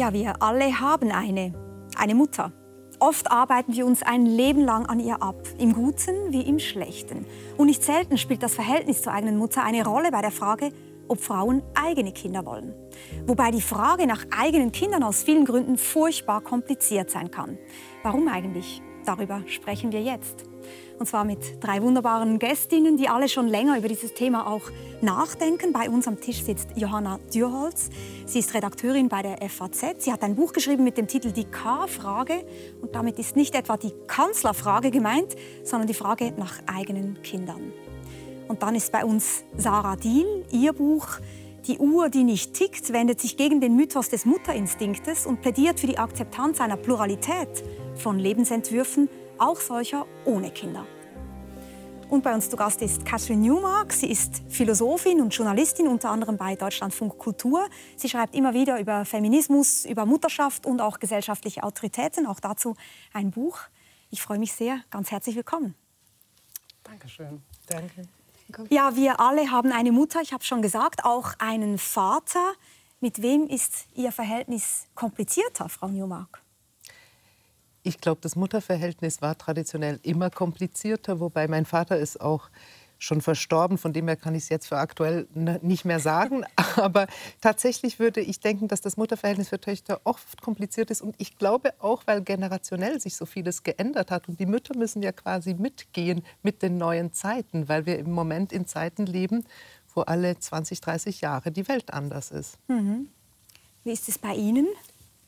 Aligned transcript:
Ja, 0.00 0.14
wir 0.14 0.40
alle 0.40 0.80
haben 0.80 1.10
eine, 1.12 1.52
eine 1.94 2.14
Mutter. 2.14 2.52
Oft 3.00 3.30
arbeiten 3.30 3.74
wir 3.74 3.84
uns 3.84 4.02
ein 4.02 4.24
Leben 4.24 4.64
lang 4.64 4.86
an 4.86 4.98
ihr 4.98 5.22
ab, 5.22 5.36
im 5.58 5.74
Guten 5.74 6.32
wie 6.32 6.40
im 6.40 6.58
Schlechten. 6.58 7.26
Und 7.58 7.66
nicht 7.66 7.84
selten 7.84 8.16
spielt 8.16 8.42
das 8.42 8.54
Verhältnis 8.54 9.02
zur 9.02 9.12
eigenen 9.12 9.36
Mutter 9.36 9.62
eine 9.62 9.84
Rolle 9.84 10.10
bei 10.10 10.22
der 10.22 10.30
Frage, 10.30 10.70
ob 11.06 11.20
Frauen 11.20 11.62
eigene 11.74 12.12
Kinder 12.12 12.46
wollen. 12.46 12.72
Wobei 13.26 13.50
die 13.50 13.60
Frage 13.60 14.06
nach 14.06 14.24
eigenen 14.34 14.72
Kindern 14.72 15.02
aus 15.02 15.22
vielen 15.22 15.44
Gründen 15.44 15.76
furchtbar 15.76 16.40
kompliziert 16.40 17.10
sein 17.10 17.30
kann. 17.30 17.58
Warum 18.02 18.26
eigentlich? 18.28 18.80
Darüber 19.04 19.42
sprechen 19.48 19.92
wir 19.92 20.00
jetzt. 20.00 20.46
Und 21.00 21.06
zwar 21.06 21.24
mit 21.24 21.64
drei 21.64 21.80
wunderbaren 21.80 22.38
Gästinnen, 22.38 22.98
die 22.98 23.08
alle 23.08 23.30
schon 23.30 23.48
länger 23.48 23.78
über 23.78 23.88
dieses 23.88 24.12
Thema 24.12 24.46
auch 24.46 24.60
nachdenken. 25.00 25.72
Bei 25.72 25.88
uns 25.88 26.06
am 26.06 26.20
Tisch 26.20 26.44
sitzt 26.44 26.68
Johanna 26.76 27.18
Dürholz. 27.32 27.88
Sie 28.26 28.38
ist 28.38 28.52
Redakteurin 28.52 29.08
bei 29.08 29.22
der 29.22 29.38
FAZ. 29.48 30.04
Sie 30.04 30.12
hat 30.12 30.22
ein 30.22 30.36
Buch 30.36 30.52
geschrieben 30.52 30.84
mit 30.84 30.98
dem 30.98 31.08
Titel 31.08 31.32
Die 31.32 31.46
K-Frage. 31.46 32.44
Und 32.82 32.94
damit 32.94 33.18
ist 33.18 33.34
nicht 33.34 33.54
etwa 33.54 33.78
die 33.78 33.94
Kanzlerfrage 34.08 34.90
gemeint, 34.90 35.36
sondern 35.64 35.86
die 35.86 35.94
Frage 35.94 36.34
nach 36.36 36.60
eigenen 36.66 37.22
Kindern. 37.22 37.72
Und 38.48 38.62
dann 38.62 38.74
ist 38.74 38.92
bei 38.92 39.02
uns 39.02 39.42
Sarah 39.56 39.96
Diel. 39.96 40.44
Ihr 40.50 40.74
Buch 40.74 41.06
Die 41.66 41.78
Uhr, 41.78 42.10
die 42.10 42.24
nicht 42.24 42.52
tickt, 42.52 42.92
wendet 42.92 43.22
sich 43.22 43.38
gegen 43.38 43.62
den 43.62 43.74
Mythos 43.74 44.10
des 44.10 44.26
Mutterinstinktes 44.26 45.24
und 45.24 45.40
plädiert 45.40 45.80
für 45.80 45.86
die 45.86 45.96
Akzeptanz 45.96 46.60
einer 46.60 46.76
Pluralität 46.76 47.48
von 47.94 48.18
Lebensentwürfen 48.18 49.08
auch 49.40 49.60
solcher 49.60 50.06
ohne 50.24 50.50
Kinder. 50.50 50.86
Und 52.10 52.24
bei 52.24 52.34
uns 52.34 52.50
zu 52.50 52.56
Gast 52.56 52.82
ist 52.82 53.06
Catherine 53.06 53.40
Newmark. 53.40 53.92
Sie 53.92 54.10
ist 54.10 54.42
Philosophin 54.48 55.20
und 55.20 55.30
Journalistin, 55.32 55.86
unter 55.86 56.10
anderem 56.10 56.36
bei 56.36 56.56
Deutschlandfunk 56.56 57.16
Kultur. 57.18 57.68
Sie 57.96 58.08
schreibt 58.08 58.34
immer 58.34 58.52
wieder 58.52 58.80
über 58.80 59.04
Feminismus, 59.04 59.84
über 59.84 60.06
Mutterschaft 60.06 60.66
und 60.66 60.80
auch 60.80 60.98
gesellschaftliche 60.98 61.62
Autoritäten. 61.62 62.26
Auch 62.26 62.40
dazu 62.40 62.74
ein 63.12 63.30
Buch. 63.30 63.60
Ich 64.10 64.22
freue 64.22 64.40
mich 64.40 64.52
sehr. 64.52 64.80
Ganz 64.90 65.12
herzlich 65.12 65.36
willkommen. 65.36 65.76
Dankeschön. 66.82 67.42
Danke. 67.68 68.02
Ja, 68.70 68.96
wir 68.96 69.20
alle 69.20 69.52
haben 69.52 69.70
eine 69.70 69.92
Mutter, 69.92 70.20
ich 70.20 70.32
habe 70.32 70.42
schon 70.42 70.62
gesagt, 70.62 71.04
auch 71.04 71.34
einen 71.38 71.78
Vater. 71.78 72.54
Mit 72.98 73.22
wem 73.22 73.46
ist 73.46 73.86
Ihr 73.94 74.10
Verhältnis 74.10 74.88
komplizierter, 74.96 75.68
Frau 75.68 75.86
Newmark? 75.86 76.42
Ich 77.82 78.00
glaube, 78.00 78.20
das 78.20 78.36
Mutterverhältnis 78.36 79.22
war 79.22 79.38
traditionell 79.38 80.00
immer 80.02 80.30
komplizierter, 80.30 81.20
wobei 81.20 81.48
mein 81.48 81.64
Vater 81.64 81.96
ist 81.96 82.20
auch 82.20 82.50
schon 83.02 83.20
verstorben, 83.20 83.78
von 83.78 83.92
dem 83.92 84.06
her 84.06 84.16
kann 84.16 84.34
ich 84.34 84.44
es 84.44 84.48
jetzt 84.50 84.68
für 84.68 84.76
aktuell 84.76 85.26
nicht 85.34 85.84
mehr 85.84 86.00
sagen. 86.00 86.44
Aber 86.76 87.06
tatsächlich 87.40 87.98
würde 87.98 88.20
ich 88.20 88.40
denken, 88.40 88.68
dass 88.68 88.80
das 88.80 88.96
Mutterverhältnis 88.96 89.48
für 89.48 89.60
Töchter 89.60 90.00
oft 90.04 90.40
kompliziert 90.42 90.90
ist. 90.90 91.00
Und 91.00 91.14
ich 91.18 91.38
glaube 91.38 91.72
auch, 91.78 92.02
weil 92.06 92.22
generationell 92.22 93.00
sich 93.00 93.16
so 93.16 93.26
vieles 93.26 93.62
geändert 93.62 94.10
hat. 94.10 94.28
Und 94.28 94.38
die 94.38 94.46
Mütter 94.46 94.76
müssen 94.76 95.02
ja 95.02 95.12
quasi 95.12 95.54
mitgehen 95.54 96.22
mit 96.42 96.62
den 96.62 96.76
neuen 96.76 97.12
Zeiten, 97.12 97.68
weil 97.68 97.86
wir 97.86 97.98
im 97.98 98.12
Moment 98.12 98.52
in 98.52 98.66
Zeiten 98.66 99.06
leben, 99.06 99.44
wo 99.94 100.02
alle 100.02 100.38
20, 100.38 100.80
30 100.80 101.20
Jahre 101.22 101.50
die 101.50 101.66
Welt 101.68 101.92
anders 101.92 102.30
ist. 102.30 102.58
Mhm. 102.68 103.08
Wie 103.82 103.92
ist 103.92 104.08
es 104.08 104.18
bei 104.18 104.34
Ihnen? 104.34 104.68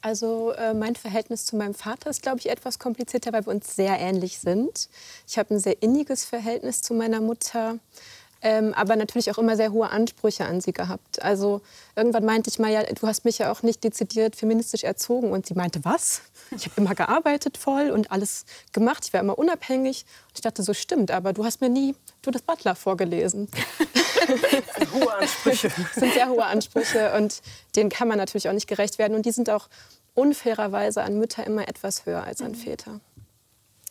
Also 0.03 0.51
äh, 0.53 0.75
mein 0.75 0.97
Verhältnis 0.97 1.47
zu 1.47 1.57
meinem 1.57 1.75
Vater 1.75 2.11
ist, 2.11 2.23
glaube 2.23 2.41
ich, 2.41 2.51
etwas 2.51 2.81
komplizierter, 2.81 3.33
weil 3.33 3.47
wir 3.47 3.53
uns 3.53 3.77
sehr 3.77 3.99
ähnlich 4.01 4.39
sind. 4.39 4.89
Ich 5.29 5.39
habe 5.39 5.55
ein 5.55 5.61
sehr 5.61 5.81
inniges 5.81 6.25
Verhältnis 6.25 6.83
zu 6.83 6.93
meiner 6.93 7.21
Mutter, 7.21 7.79
ähm, 8.43 8.75
aber 8.75 8.97
natürlich 8.97 9.31
auch 9.31 9.39
immer 9.39 9.57
sehr 9.57 9.73
hohe 9.73 9.89
Ansprüche 9.89 10.45
an 10.45 10.61
sie 10.61 10.73
gehabt. 10.73 11.23
Also 11.23 11.61
irgendwann 11.95 12.25
meinte 12.25 12.51
ich 12.51 12.59
mal, 12.59 12.73
ja, 12.73 12.83
du 12.83 13.07
hast 13.07 13.25
mich 13.25 13.39
ja 13.39 13.53
auch 13.53 13.63
nicht 13.63 13.85
dezidiert 13.85 14.35
feministisch 14.35 14.83
erzogen. 14.83 15.31
Und 15.31 15.47
sie 15.47 15.55
meinte, 15.55 15.85
was? 15.85 16.23
Ich 16.51 16.67
habe 16.67 16.81
immer 16.81 16.95
gearbeitet 16.95 17.57
voll 17.57 17.91
und 17.91 18.11
alles 18.11 18.45
gemacht. 18.73 19.05
Ich 19.07 19.13
war 19.13 19.21
immer 19.21 19.39
unabhängig. 19.39 20.05
Und 20.29 20.33
ich 20.35 20.41
dachte, 20.41 20.63
so 20.63 20.75
stimmt, 20.75 21.13
aber 21.13 21.33
du 21.33 21.45
hast 21.45 21.61
mir 21.61 21.69
nie 21.69 21.95
du 22.23 22.31
das 22.31 22.43
Butler 22.43 22.75
vorgelesen. 22.75 23.49
hohe 24.93 25.15
Ansprüche. 25.15 25.69
Das 25.69 25.95
sind 25.95 26.13
sehr 26.13 26.29
hohe 26.29 26.45
Ansprüche 26.45 27.13
und 27.17 27.43
denen 27.77 27.91
kann 27.91 28.09
man 28.09 28.19
natürlich 28.19 28.49
auch 28.49 28.53
nicht 28.53 28.69
gerecht 28.69 28.99
werden. 28.99 29.15
Und 29.15 29.27
die 29.27 29.33
sind 29.33 29.51
auch 29.51 29.69
unfairerweise 30.15 31.03
an 31.03 31.19
Mütter 31.19 31.47
immer 31.47 31.69
etwas 31.69 32.07
höher 32.07 32.25
als 32.25 32.43
an 32.43 32.55
Väter. 32.55 33.01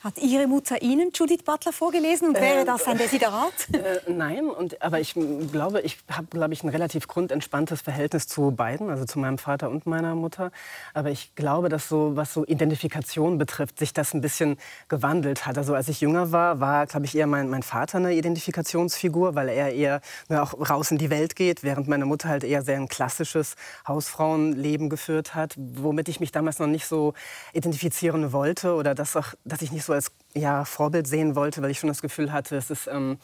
Hat 0.04 0.18
Ihre 0.18 0.48
Mutter 0.48 0.82
Ihnen 0.82 1.12
Judith 1.14 1.44
Butler 1.46 1.72
vorgelesen 1.72 2.30
und 2.30 2.42
wäre 2.42 2.66
das 2.66 2.88
ein 2.88 2.98
Desiderat? 2.98 3.54
Äh, 3.72 4.12
nein, 4.12 4.48
und, 4.50 4.82
aber 4.82 5.00
ich 5.00 5.16
glaube, 5.52 5.82
ich 5.82 5.98
habe 6.12 6.28
glaube 6.28 6.54
ich, 6.54 6.64
ein 6.64 6.70
relativ 6.70 7.08
grundentspanntes 7.08 7.82
Verhältnis 7.82 8.28
zu 8.28 8.52
beiden, 8.52 8.90
also 8.90 9.06
zu 9.06 9.18
meinem 9.18 9.38
Vater 9.38 9.70
und 9.70 9.86
meiner 9.86 10.14
Mutter. 10.14 10.52
Aber 10.94 11.10
ich 11.10 11.34
glaube, 11.36 11.70
dass 11.70 11.88
so, 11.88 12.16
was 12.16 12.34
so 12.34 12.46
Identifikation 12.46 13.38
betrifft, 13.38 13.80
sich 13.80 13.94
das 13.94 14.14
ein 14.14 14.22
bisschen 14.22 14.58
gewandelt 14.88 15.48
hat. 15.48 15.58
Also 15.58 15.74
als 15.74 15.88
ich 15.88 16.02
jünger 16.02 16.32
war, 16.32 16.60
war, 16.60 16.86
glaube 16.86 17.06
ich, 17.06 17.16
eher 17.16 17.28
mein, 17.28 17.50
mein 17.50 17.64
Vater 17.64 17.98
eine 17.98 18.14
Identifikationsfigur, 18.14 19.36
weil 19.36 19.50
er 19.50 19.74
eher 19.74 20.02
ne, 20.30 20.42
auch 20.42 20.54
raus 20.70 20.92
in 20.92 20.98
die 20.98 21.10
Welt 21.10 21.36
geht, 21.36 21.64
während 21.64 21.88
meine 21.88 22.06
Mutter 22.06 22.30
halt 22.30 22.44
eher 22.44 22.62
sehr 22.62 22.78
ein 22.78 22.88
klassisches 22.88 23.56
Hausfrauenleben 23.88 24.90
geführt 24.90 25.34
hat, 25.34 25.56
womit 25.58 26.08
ich 26.10 26.20
mich 26.20 26.32
damals 26.32 26.60
noch 26.60 26.68
nicht 26.68 26.86
so 26.86 27.14
identifizieren 27.54 28.32
wollte 28.32 28.76
oder 28.76 28.94
das 28.94 29.16
auch, 29.16 29.34
dass 29.44 29.62
ich 29.62 29.72
nicht 29.72 29.86
so 29.86 29.91
so 29.92 29.96
als 29.96 30.12
ja, 30.34 30.64
Vorbild 30.64 31.08
sehen 31.08 31.36
wollte, 31.36 31.62
weil 31.62 31.72
ich 31.72 31.80
schon 31.80 31.90
das 31.90 32.02
Gefühl 32.02 32.32
hatte, 32.32 32.56
es 32.56 32.70
ist, 32.70 32.88
ähm, 32.88 33.18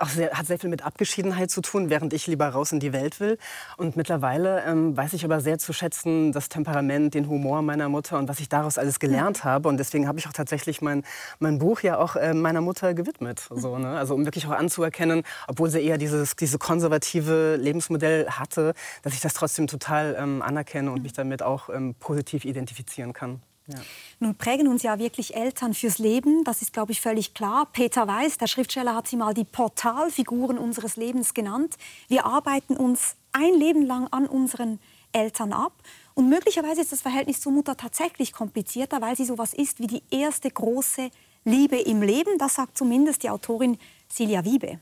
auch 0.00 0.08
sehr, 0.08 0.32
hat 0.32 0.46
sehr 0.46 0.58
viel 0.58 0.70
mit 0.70 0.84
Abgeschiedenheit 0.84 1.52
zu 1.52 1.60
tun, 1.60 1.88
während 1.88 2.12
ich 2.12 2.26
lieber 2.26 2.48
raus 2.48 2.72
in 2.72 2.80
die 2.80 2.92
Welt 2.92 3.20
will. 3.20 3.38
Und 3.76 3.96
mittlerweile 3.96 4.64
ähm, 4.64 4.96
weiß 4.96 5.12
ich 5.12 5.24
aber 5.24 5.40
sehr 5.40 5.58
zu 5.58 5.72
schätzen 5.72 6.32
das 6.32 6.48
Temperament, 6.48 7.14
den 7.14 7.28
Humor 7.28 7.62
meiner 7.62 7.88
Mutter 7.88 8.18
und 8.18 8.28
was 8.28 8.40
ich 8.40 8.48
daraus 8.48 8.76
alles 8.76 8.98
gelernt 8.98 9.44
habe. 9.44 9.68
Und 9.68 9.76
deswegen 9.76 10.08
habe 10.08 10.18
ich 10.18 10.26
auch 10.26 10.32
tatsächlich 10.32 10.82
mein, 10.82 11.04
mein 11.38 11.58
Buch 11.58 11.80
ja 11.80 11.98
auch 11.98 12.16
äh, 12.16 12.34
meiner 12.34 12.60
Mutter 12.60 12.92
gewidmet. 12.92 13.46
So, 13.54 13.78
ne? 13.78 13.96
Also 13.96 14.14
um 14.14 14.24
wirklich 14.24 14.46
auch 14.48 14.52
anzuerkennen, 14.52 15.22
obwohl 15.46 15.70
sie 15.70 15.80
eher 15.80 15.98
dieses 15.98 16.34
diese 16.34 16.58
konservative 16.58 17.54
Lebensmodell 17.54 18.28
hatte, 18.30 18.74
dass 19.02 19.14
ich 19.14 19.20
das 19.20 19.34
trotzdem 19.34 19.68
total 19.68 20.16
ähm, 20.18 20.42
anerkenne 20.42 20.90
und 20.90 21.02
mich 21.02 21.12
damit 21.12 21.42
auch 21.42 21.68
ähm, 21.68 21.94
positiv 22.00 22.44
identifizieren 22.44 23.12
kann. 23.12 23.40
Ja. 23.68 23.76
Nun 24.18 24.34
prägen 24.34 24.66
uns 24.66 24.82
ja 24.82 24.98
wirklich 24.98 25.36
Eltern 25.36 25.74
fürs 25.74 25.98
Leben, 25.98 26.42
das 26.44 26.62
ist, 26.62 26.72
glaube 26.72 26.92
ich, 26.92 27.00
völlig 27.00 27.34
klar. 27.34 27.68
Peter 27.72 28.08
Weiß, 28.08 28.38
der 28.38 28.46
Schriftsteller, 28.46 28.94
hat 28.94 29.06
sie 29.06 29.16
mal 29.16 29.34
die 29.34 29.44
Portalfiguren 29.44 30.56
unseres 30.58 30.96
Lebens 30.96 31.34
genannt. 31.34 31.76
Wir 32.08 32.24
arbeiten 32.24 32.76
uns 32.76 33.16
ein 33.32 33.54
Leben 33.54 33.84
lang 33.84 34.08
an 34.08 34.26
unseren 34.26 34.80
Eltern 35.12 35.52
ab. 35.52 35.72
Und 36.14 36.28
möglicherweise 36.28 36.80
ist 36.80 36.92
das 36.92 37.02
Verhältnis 37.02 37.40
zur 37.40 37.52
Mutter 37.52 37.76
tatsächlich 37.76 38.32
komplizierter, 38.32 39.00
weil 39.00 39.16
sie 39.16 39.24
sowas 39.24 39.54
ist 39.54 39.80
wie 39.80 39.86
die 39.86 40.02
erste 40.10 40.50
große 40.50 41.10
Liebe 41.44 41.76
im 41.76 42.02
Leben. 42.02 42.38
Das 42.38 42.54
sagt 42.54 42.76
zumindest 42.76 43.22
die 43.22 43.30
Autorin 43.30 43.78
Silja 44.08 44.44
Wiebe. 44.44 44.80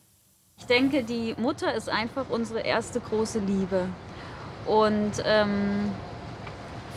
Ich 0.58 0.64
denke, 0.64 1.04
die 1.04 1.34
Mutter 1.38 1.74
ist 1.74 1.88
einfach 1.88 2.30
unsere 2.30 2.60
erste 2.60 3.00
große 3.00 3.40
Liebe. 3.40 3.88
Und 4.66 5.22
ähm, 5.24 5.92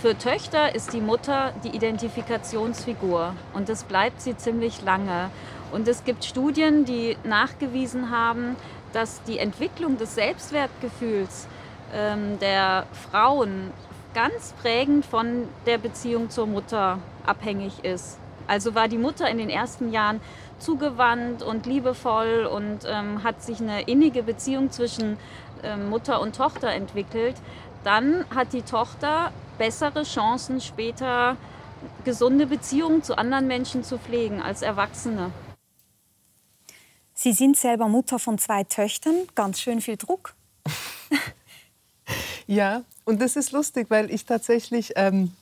für 0.02 0.18
Töchter 0.18 0.74
ist 0.76 0.94
die 0.94 1.02
Mutter 1.02 1.52
die 1.64 1.76
Identifikationsfigur 1.76 3.36
und 3.54 3.68
das 3.68 3.84
bleibt 3.84 4.22
sie 4.22 4.38
ziemlich 4.38 4.82
lange. 4.82 5.30
Und 5.74 5.88
es 5.90 6.06
gibt 6.06 6.24
Studien, 6.24 6.86
die 6.86 7.18
nachgewiesen 7.26 8.10
haben, 8.10 8.56
dass 8.94 9.22
die 9.24 9.40
Entwicklung 9.40 9.98
des 9.98 10.16
Selbstwertgefühls 10.16 11.48
ähm, 11.94 12.40
der 12.40 12.86
Frauen 13.12 13.72
ganz 14.14 14.54
prägend 14.62 15.06
von 15.06 15.50
der 15.66 15.78
Beziehung 15.78 16.30
zur 16.30 16.48
Mutter 16.48 17.00
abhängig 17.26 17.84
ist. 17.84 18.18
Also 18.48 18.76
war 18.76 18.88
die 18.88 18.98
Mutter 18.98 19.30
in 19.30 19.38
den 19.38 19.50
ersten 19.50 19.92
Jahren 19.92 20.22
zugewandt 20.60 21.44
und 21.44 21.66
liebevoll 21.66 22.50
und 22.52 22.80
ähm, 22.88 23.24
hat 23.24 23.44
sich 23.44 23.60
eine 23.60 23.82
innige 23.82 24.24
Beziehung 24.24 24.72
zwischen 24.72 25.18
ähm, 25.62 25.90
Mutter 25.90 26.22
und 26.22 26.38
Tochter 26.38 26.70
entwickelt. 26.70 27.36
Dann 27.84 28.26
hat 28.34 28.54
die 28.54 28.64
Tochter 28.64 29.32
bessere 29.60 30.04
Chancen, 30.04 30.60
später 30.60 31.38
gesunde 32.04 32.48
Beziehungen 32.48 33.04
zu 33.04 33.16
anderen 33.16 33.46
Menschen 33.46 33.84
zu 33.84 34.00
pflegen 34.00 34.42
als 34.42 34.64
Erwachsene. 34.64 35.32
Sie 37.14 37.34
sind 37.34 37.58
selber 37.58 37.88
Mutter 37.88 38.18
von 38.18 38.40
zwei 38.40 38.64
Töchtern, 38.64 39.28
ganz 39.36 39.60
schön 39.60 39.82
viel 39.82 39.98
Druck. 39.98 40.34
ja, 42.48 42.84
und 43.06 43.22
das 43.22 43.36
ist 43.36 43.52
lustig, 43.52 43.88
weil 43.90 44.10
ich 44.10 44.26
tatsächlich 44.26 44.94
ähm, 44.96 45.34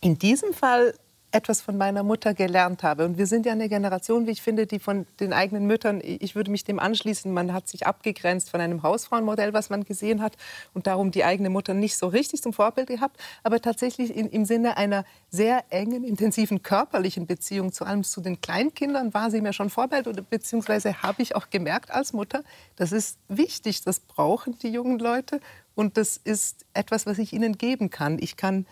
in 0.00 0.18
diesem 0.18 0.52
Fall 0.52 0.94
etwas 1.32 1.60
von 1.60 1.76
meiner 1.76 2.02
Mutter 2.02 2.34
gelernt 2.34 2.82
habe. 2.82 3.04
Und 3.04 3.16
wir 3.16 3.26
sind 3.26 3.46
ja 3.46 3.52
eine 3.52 3.68
Generation, 3.68 4.26
wie 4.26 4.32
ich 4.32 4.42
finde, 4.42 4.66
die 4.66 4.78
von 4.78 5.06
den 5.20 5.32
eigenen 5.32 5.66
Müttern, 5.66 6.00
ich 6.02 6.34
würde 6.34 6.50
mich 6.50 6.64
dem 6.64 6.78
anschließen, 6.78 7.32
man 7.32 7.52
hat 7.52 7.68
sich 7.68 7.86
abgegrenzt 7.86 8.50
von 8.50 8.60
einem 8.60 8.82
Hausfrauenmodell, 8.82 9.52
was 9.52 9.70
man 9.70 9.84
gesehen 9.84 10.22
hat 10.22 10.36
und 10.74 10.86
darum 10.86 11.10
die 11.10 11.24
eigene 11.24 11.50
Mutter 11.50 11.72
nicht 11.74 11.96
so 11.96 12.08
richtig 12.08 12.42
zum 12.42 12.52
Vorbild 12.52 12.88
gehabt, 12.88 13.20
aber 13.44 13.60
tatsächlich 13.60 14.14
in, 14.14 14.28
im 14.28 14.44
Sinne 14.44 14.76
einer 14.76 15.04
sehr 15.30 15.64
engen, 15.70 16.02
intensiven 16.04 16.62
körperlichen 16.62 17.26
Beziehung, 17.26 17.72
zu 17.72 17.84
allem 17.84 18.02
zu 18.02 18.20
den 18.20 18.40
Kleinkindern, 18.40 19.14
war 19.14 19.30
sie 19.30 19.40
mir 19.40 19.52
schon 19.52 19.70
Vorbild 19.70 20.08
oder 20.08 20.22
beziehungsweise 20.22 21.02
habe 21.02 21.22
ich 21.22 21.36
auch 21.36 21.50
gemerkt 21.50 21.92
als 21.92 22.12
Mutter, 22.12 22.42
das 22.76 22.92
ist 22.92 23.18
wichtig, 23.28 23.82
das 23.82 24.00
brauchen 24.00 24.58
die 24.58 24.70
jungen 24.70 24.98
Leute 24.98 25.40
und 25.76 25.96
das 25.96 26.16
ist 26.16 26.66
etwas, 26.74 27.06
was 27.06 27.18
ich 27.18 27.32
ihnen 27.32 27.56
geben 27.56 27.90
kann. 27.90 28.18
Ich 28.20 28.36
kann 28.36 28.66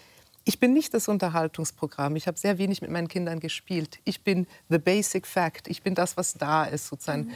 ich 0.48 0.58
bin 0.58 0.72
nicht 0.72 0.94
das 0.94 1.08
Unterhaltungsprogramm. 1.08 2.16
Ich 2.16 2.26
habe 2.26 2.38
sehr 2.38 2.56
wenig 2.56 2.80
mit 2.80 2.90
meinen 2.90 3.08
Kindern 3.08 3.38
gespielt. 3.38 3.98
Ich 4.04 4.22
bin 4.22 4.46
the 4.70 4.78
basic 4.78 5.26
fact. 5.26 5.68
Ich 5.68 5.82
bin 5.82 5.94
das, 5.94 6.16
was 6.16 6.32
da 6.32 6.64
ist, 6.64 6.88
sozusagen. 6.88 7.26
Mhm 7.26 7.34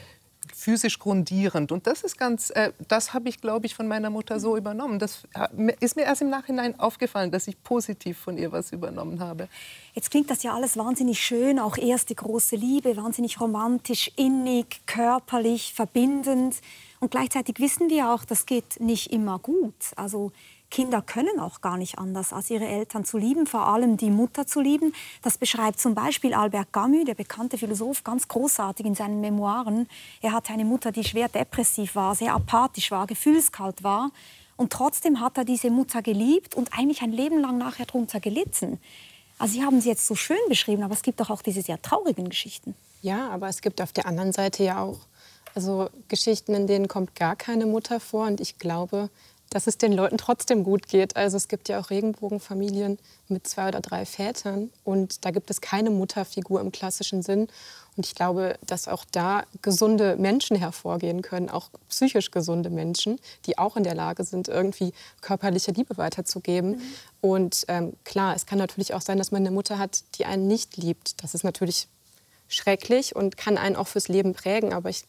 physisch 0.55 0.99
grundierend. 0.99 1.73
Und 1.73 1.87
das 1.87 2.03
ist 2.03 2.19
ganz, 2.19 2.51
äh, 2.51 2.73
das 2.89 3.15
habe 3.15 3.29
ich, 3.29 3.41
glaube 3.41 3.65
ich, 3.67 3.75
von 3.75 3.87
meiner 3.87 4.11
Mutter 4.11 4.41
so 4.41 4.57
übernommen. 4.57 4.99
Das 4.99 5.23
äh, 5.35 5.73
ist 5.81 5.97
mir 5.97 6.03
erst 6.03 6.21
im 6.21 6.31
Nachhinein 6.31 6.79
aufgefallen, 6.81 7.31
dass 7.31 7.47
ich 7.47 7.63
positiv 7.63 8.19
von 8.19 8.37
ihr 8.37 8.51
was 8.53 8.73
übernommen 8.73 9.21
habe. 9.21 9.49
Jetzt 9.95 10.11
klingt 10.11 10.31
das 10.31 10.43
ja 10.43 10.53
alles 10.53 10.77
wahnsinnig 10.77 11.21
schön, 11.21 11.59
auch 11.59 11.79
erste 11.79 12.15
große 12.15 12.57
Liebe, 12.57 12.97
wahnsinnig 12.97 13.41
romantisch, 13.41 14.11
innig, 14.17 14.83
körperlich, 14.87 15.73
verbindend. 15.75 16.57
Und 17.03 17.11
gleichzeitig 17.11 17.59
wissen 17.59 17.91
wir 17.91 18.13
auch, 18.13 18.25
das 18.25 18.47
geht 18.47 18.79
nicht 18.79 19.13
immer 19.13 19.41
gut. 19.41 19.75
Also 19.97 20.31
Kinder 20.71 21.03
können 21.03 21.41
auch 21.41 21.61
gar 21.61 21.77
nicht 21.77 21.99
anders, 21.99 22.33
als 22.33 22.49
ihre 22.49 22.65
Eltern 22.65 23.05
zu 23.05 23.19
lieben, 23.19 23.49
vor 23.49 23.67
allem 23.67 23.97
die 23.97 24.09
Mutter 24.09 24.47
zu 24.47 24.61
lieben. 24.61 24.95
Das 25.21 25.37
beschreibt 25.37 25.81
zum 25.81 25.97
Beispiel 25.97 26.33
Albert 26.33 26.73
Camus, 26.73 27.05
der 27.05 27.17
bekannte 27.17 27.59
Philosoph, 27.59 28.05
ganz 28.05 28.29
großartig 28.29 28.87
in 28.87 28.95
seinen 28.95 29.21
Memoiren. 29.21 29.89
Er 30.21 30.31
hatte 30.31 30.53
eine 30.53 30.65
Mutter, 30.65 30.93
die 30.93 31.03
schwer 31.03 31.29
depressiv 31.29 31.97
war, 31.97 32.15
sehr 32.15 32.35
apathisch 32.35 32.93
war, 32.93 33.09
gefühlskalt 33.09 33.83
war. 33.83 34.13
Und 34.57 34.73
trotzdem 34.73 35.19
hat 35.19 35.37
er 35.37 35.45
diese 35.45 35.71
Mutter 35.71 36.03
geliebt 36.03 36.55
und 36.55 36.73
eigentlich 36.73 37.03
ein 37.03 37.11
Leben 37.11 37.41
lang 37.41 37.59
nachher 37.59 37.87
darunter 37.87 38.21
gelitten. 38.21 38.79
Also 39.41 39.55
Sie 39.55 39.65
haben 39.65 39.81
sie 39.81 39.89
jetzt 39.89 40.07
so 40.07 40.15
schön 40.15 40.39
beschrieben, 40.49 40.85
aber 40.85 40.95
es 40.95 41.03
gibt 41.03 41.19
doch 41.19 41.31
auch 41.31 41.43
diese 41.43 41.63
sehr 41.63 41.83
traurigen 41.83 42.29
Geschichten. 42.29 42.77
Ja, 43.01 43.29
aber 43.31 43.49
es 43.49 43.61
gibt 43.61 43.83
auf 43.83 43.91
der 43.91 44.07
anderen 44.07 44.33
Seite 44.33 44.63
ja 44.63 44.81
auch 44.81 45.01
also 45.55 45.89
Geschichten, 46.09 46.55
in 46.55 46.67
denen 46.67 46.89
kommt 46.89 47.15
gar 47.15 47.37
keine 47.37 47.67
Mutter 47.67 48.01
vor. 48.01 48.27
Und 48.27 48.41
ich 48.41 48.59
glaube, 48.59 49.11
dass 49.53 49.67
es 49.67 49.77
den 49.77 49.93
Leuten 49.93 50.17
trotzdem 50.17 50.65
gut 50.65 50.89
geht. 50.89 51.17
Also 51.17 51.37
es 51.37 51.47
gibt 51.47 51.69
ja 51.69 51.79
auch 51.79 51.91
Regenbogenfamilien 51.91 52.99
mit 53.29 53.47
zwei 53.47 53.69
oder 53.69 53.81
drei 53.81 54.07
Vätern 54.07 54.71
und 54.83 55.25
da 55.25 55.31
gibt 55.31 55.51
es 55.51 55.61
keine 55.61 55.91
Mutterfigur 55.91 56.61
im 56.61 56.73
klassischen 56.73 57.23
Sinn. 57.23 57.49
Und 57.95 58.07
ich 58.07 58.15
glaube, 58.15 58.59
dass 58.67 58.89
auch 58.89 59.05
da 59.13 59.45
gesunde 59.61 60.17
Menschen 60.17 60.57
hervorgehen 60.57 61.21
können, 61.21 61.51
auch 61.51 61.69
psychisch 61.91 62.31
gesunde 62.31 62.71
Menschen, 62.71 63.19
die 63.45 63.59
auch 63.59 63.77
in 63.77 63.85
der 63.85 63.95
Lage 63.95 64.25
sind, 64.25 64.49
irgendwie 64.49 64.95
körperliche 65.21 65.73
Liebe 65.73 65.99
weiterzugeben. 65.99 66.71
Mhm. 66.71 66.83
Und 67.21 67.65
ähm, 67.69 67.93
klar, 68.05 68.35
es 68.35 68.47
kann 68.47 68.59
natürlich 68.59 68.95
auch 68.95 69.03
sein, 69.03 69.19
dass 69.19 69.31
man 69.31 69.43
eine 69.43 69.51
Mutter 69.51 69.79
hat, 69.79 70.05
die 70.15 70.25
einen 70.25 70.49
nicht 70.49 70.79
liebt. 70.79 71.23
Das 71.23 71.35
ist 71.35 71.45
natürlich 71.45 71.89
schrecklich 72.49 73.15
und 73.15 73.37
kann 73.37 73.59
einen 73.59 73.77
auch 73.77 73.89
fürs 73.89 74.09
Leben 74.09 74.33
prägen. 74.33 74.73
Aber 74.73 74.89
ich 74.89 75.05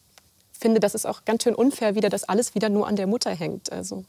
finde, 0.58 0.80
das 0.80 0.94
ist 0.94 1.06
auch 1.06 1.24
ganz 1.24 1.44
schön 1.44 1.54
unfair 1.54 1.94
wieder, 1.94 2.08
dass 2.08 2.24
alles 2.24 2.54
wieder 2.54 2.68
nur 2.68 2.86
an 2.86 2.96
der 2.96 3.06
Mutter 3.06 3.30
hängt. 3.30 3.72
Also. 3.72 4.04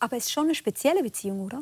Aber 0.00 0.16
es 0.16 0.24
ist 0.24 0.32
schon 0.32 0.44
eine 0.44 0.54
spezielle 0.54 1.02
Beziehung, 1.02 1.40
oder? 1.40 1.60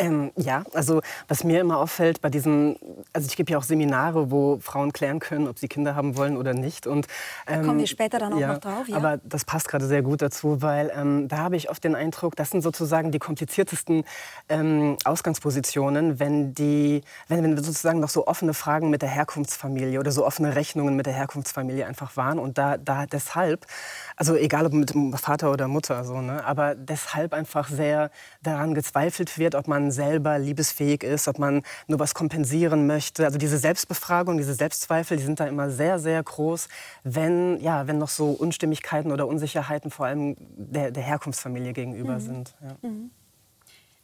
Ähm, 0.00 0.30
ja, 0.36 0.62
also 0.74 1.00
was 1.26 1.42
mir 1.42 1.60
immer 1.60 1.78
auffällt 1.78 2.20
bei 2.20 2.30
diesen, 2.30 2.76
also 3.12 3.26
ich 3.26 3.36
gebe 3.36 3.50
ja 3.50 3.58
auch 3.58 3.64
Seminare, 3.64 4.30
wo 4.30 4.58
Frauen 4.60 4.92
klären 4.92 5.18
können, 5.18 5.48
ob 5.48 5.58
sie 5.58 5.66
Kinder 5.66 5.96
haben 5.96 6.16
wollen 6.16 6.36
oder 6.36 6.54
nicht. 6.54 6.86
Und, 6.86 7.08
ähm, 7.48 7.62
da 7.62 7.66
kommen 7.66 7.80
wir 7.80 7.86
später 7.88 8.20
dann 8.20 8.32
auch 8.32 8.38
ja, 8.38 8.52
noch 8.52 8.58
drauf. 8.58 8.86
Ja. 8.86 8.96
Aber 8.96 9.18
das 9.24 9.44
passt 9.44 9.66
gerade 9.66 9.86
sehr 9.86 10.02
gut 10.02 10.22
dazu, 10.22 10.62
weil 10.62 10.92
ähm, 10.94 11.26
da 11.26 11.38
habe 11.38 11.56
ich 11.56 11.68
oft 11.68 11.82
den 11.82 11.96
Eindruck, 11.96 12.36
das 12.36 12.50
sind 12.50 12.62
sozusagen 12.62 13.10
die 13.10 13.18
kompliziertesten 13.18 14.04
ähm, 14.48 14.96
Ausgangspositionen, 15.04 16.20
wenn, 16.20 16.54
die, 16.54 17.02
wenn, 17.26 17.42
wenn 17.42 17.56
sozusagen 17.56 17.98
noch 17.98 18.08
so 18.08 18.28
offene 18.28 18.54
Fragen 18.54 18.90
mit 18.90 19.02
der 19.02 19.08
Herkunftsfamilie 19.08 19.98
oder 19.98 20.12
so 20.12 20.24
offene 20.24 20.54
Rechnungen 20.54 20.94
mit 20.94 21.06
der 21.06 21.14
Herkunftsfamilie 21.14 21.86
einfach 21.86 22.16
waren. 22.16 22.38
Und 22.38 22.56
da, 22.56 22.76
da 22.76 23.06
deshalb, 23.06 23.66
also 24.14 24.36
egal 24.36 24.64
ob 24.66 24.74
mit 24.74 24.94
Vater 25.16 25.50
oder 25.50 25.66
Mutter, 25.66 26.04
so, 26.04 26.20
ne, 26.20 26.44
aber 26.44 26.76
deshalb 26.76 27.32
einfach 27.32 27.68
sehr 27.68 28.12
daran 28.42 28.74
gezweifelt 28.74 29.38
wird, 29.38 29.56
ob 29.56 29.66
man 29.66 29.87
selber 29.90 30.38
liebesfähig 30.38 31.02
ist, 31.02 31.28
ob 31.28 31.38
man 31.38 31.62
nur 31.86 31.98
was 31.98 32.14
kompensieren 32.14 32.86
möchte. 32.86 33.24
Also 33.24 33.38
diese 33.38 33.58
Selbstbefragung, 33.58 34.38
diese 34.38 34.54
Selbstzweifel, 34.54 35.16
die 35.16 35.22
sind 35.22 35.40
da 35.40 35.46
immer 35.46 35.70
sehr, 35.70 35.98
sehr 35.98 36.22
groß, 36.22 36.68
wenn, 37.04 37.60
ja, 37.60 37.86
wenn 37.86 37.98
noch 37.98 38.08
so 38.08 38.30
Unstimmigkeiten 38.30 39.12
oder 39.12 39.26
Unsicherheiten 39.26 39.90
vor 39.90 40.06
allem 40.06 40.36
der, 40.38 40.90
der 40.90 41.02
Herkunftsfamilie 41.02 41.72
gegenüber 41.72 42.14
mhm. 42.14 42.20
sind. 42.20 42.54
Ja. 42.62 42.88
Mhm. 42.88 43.10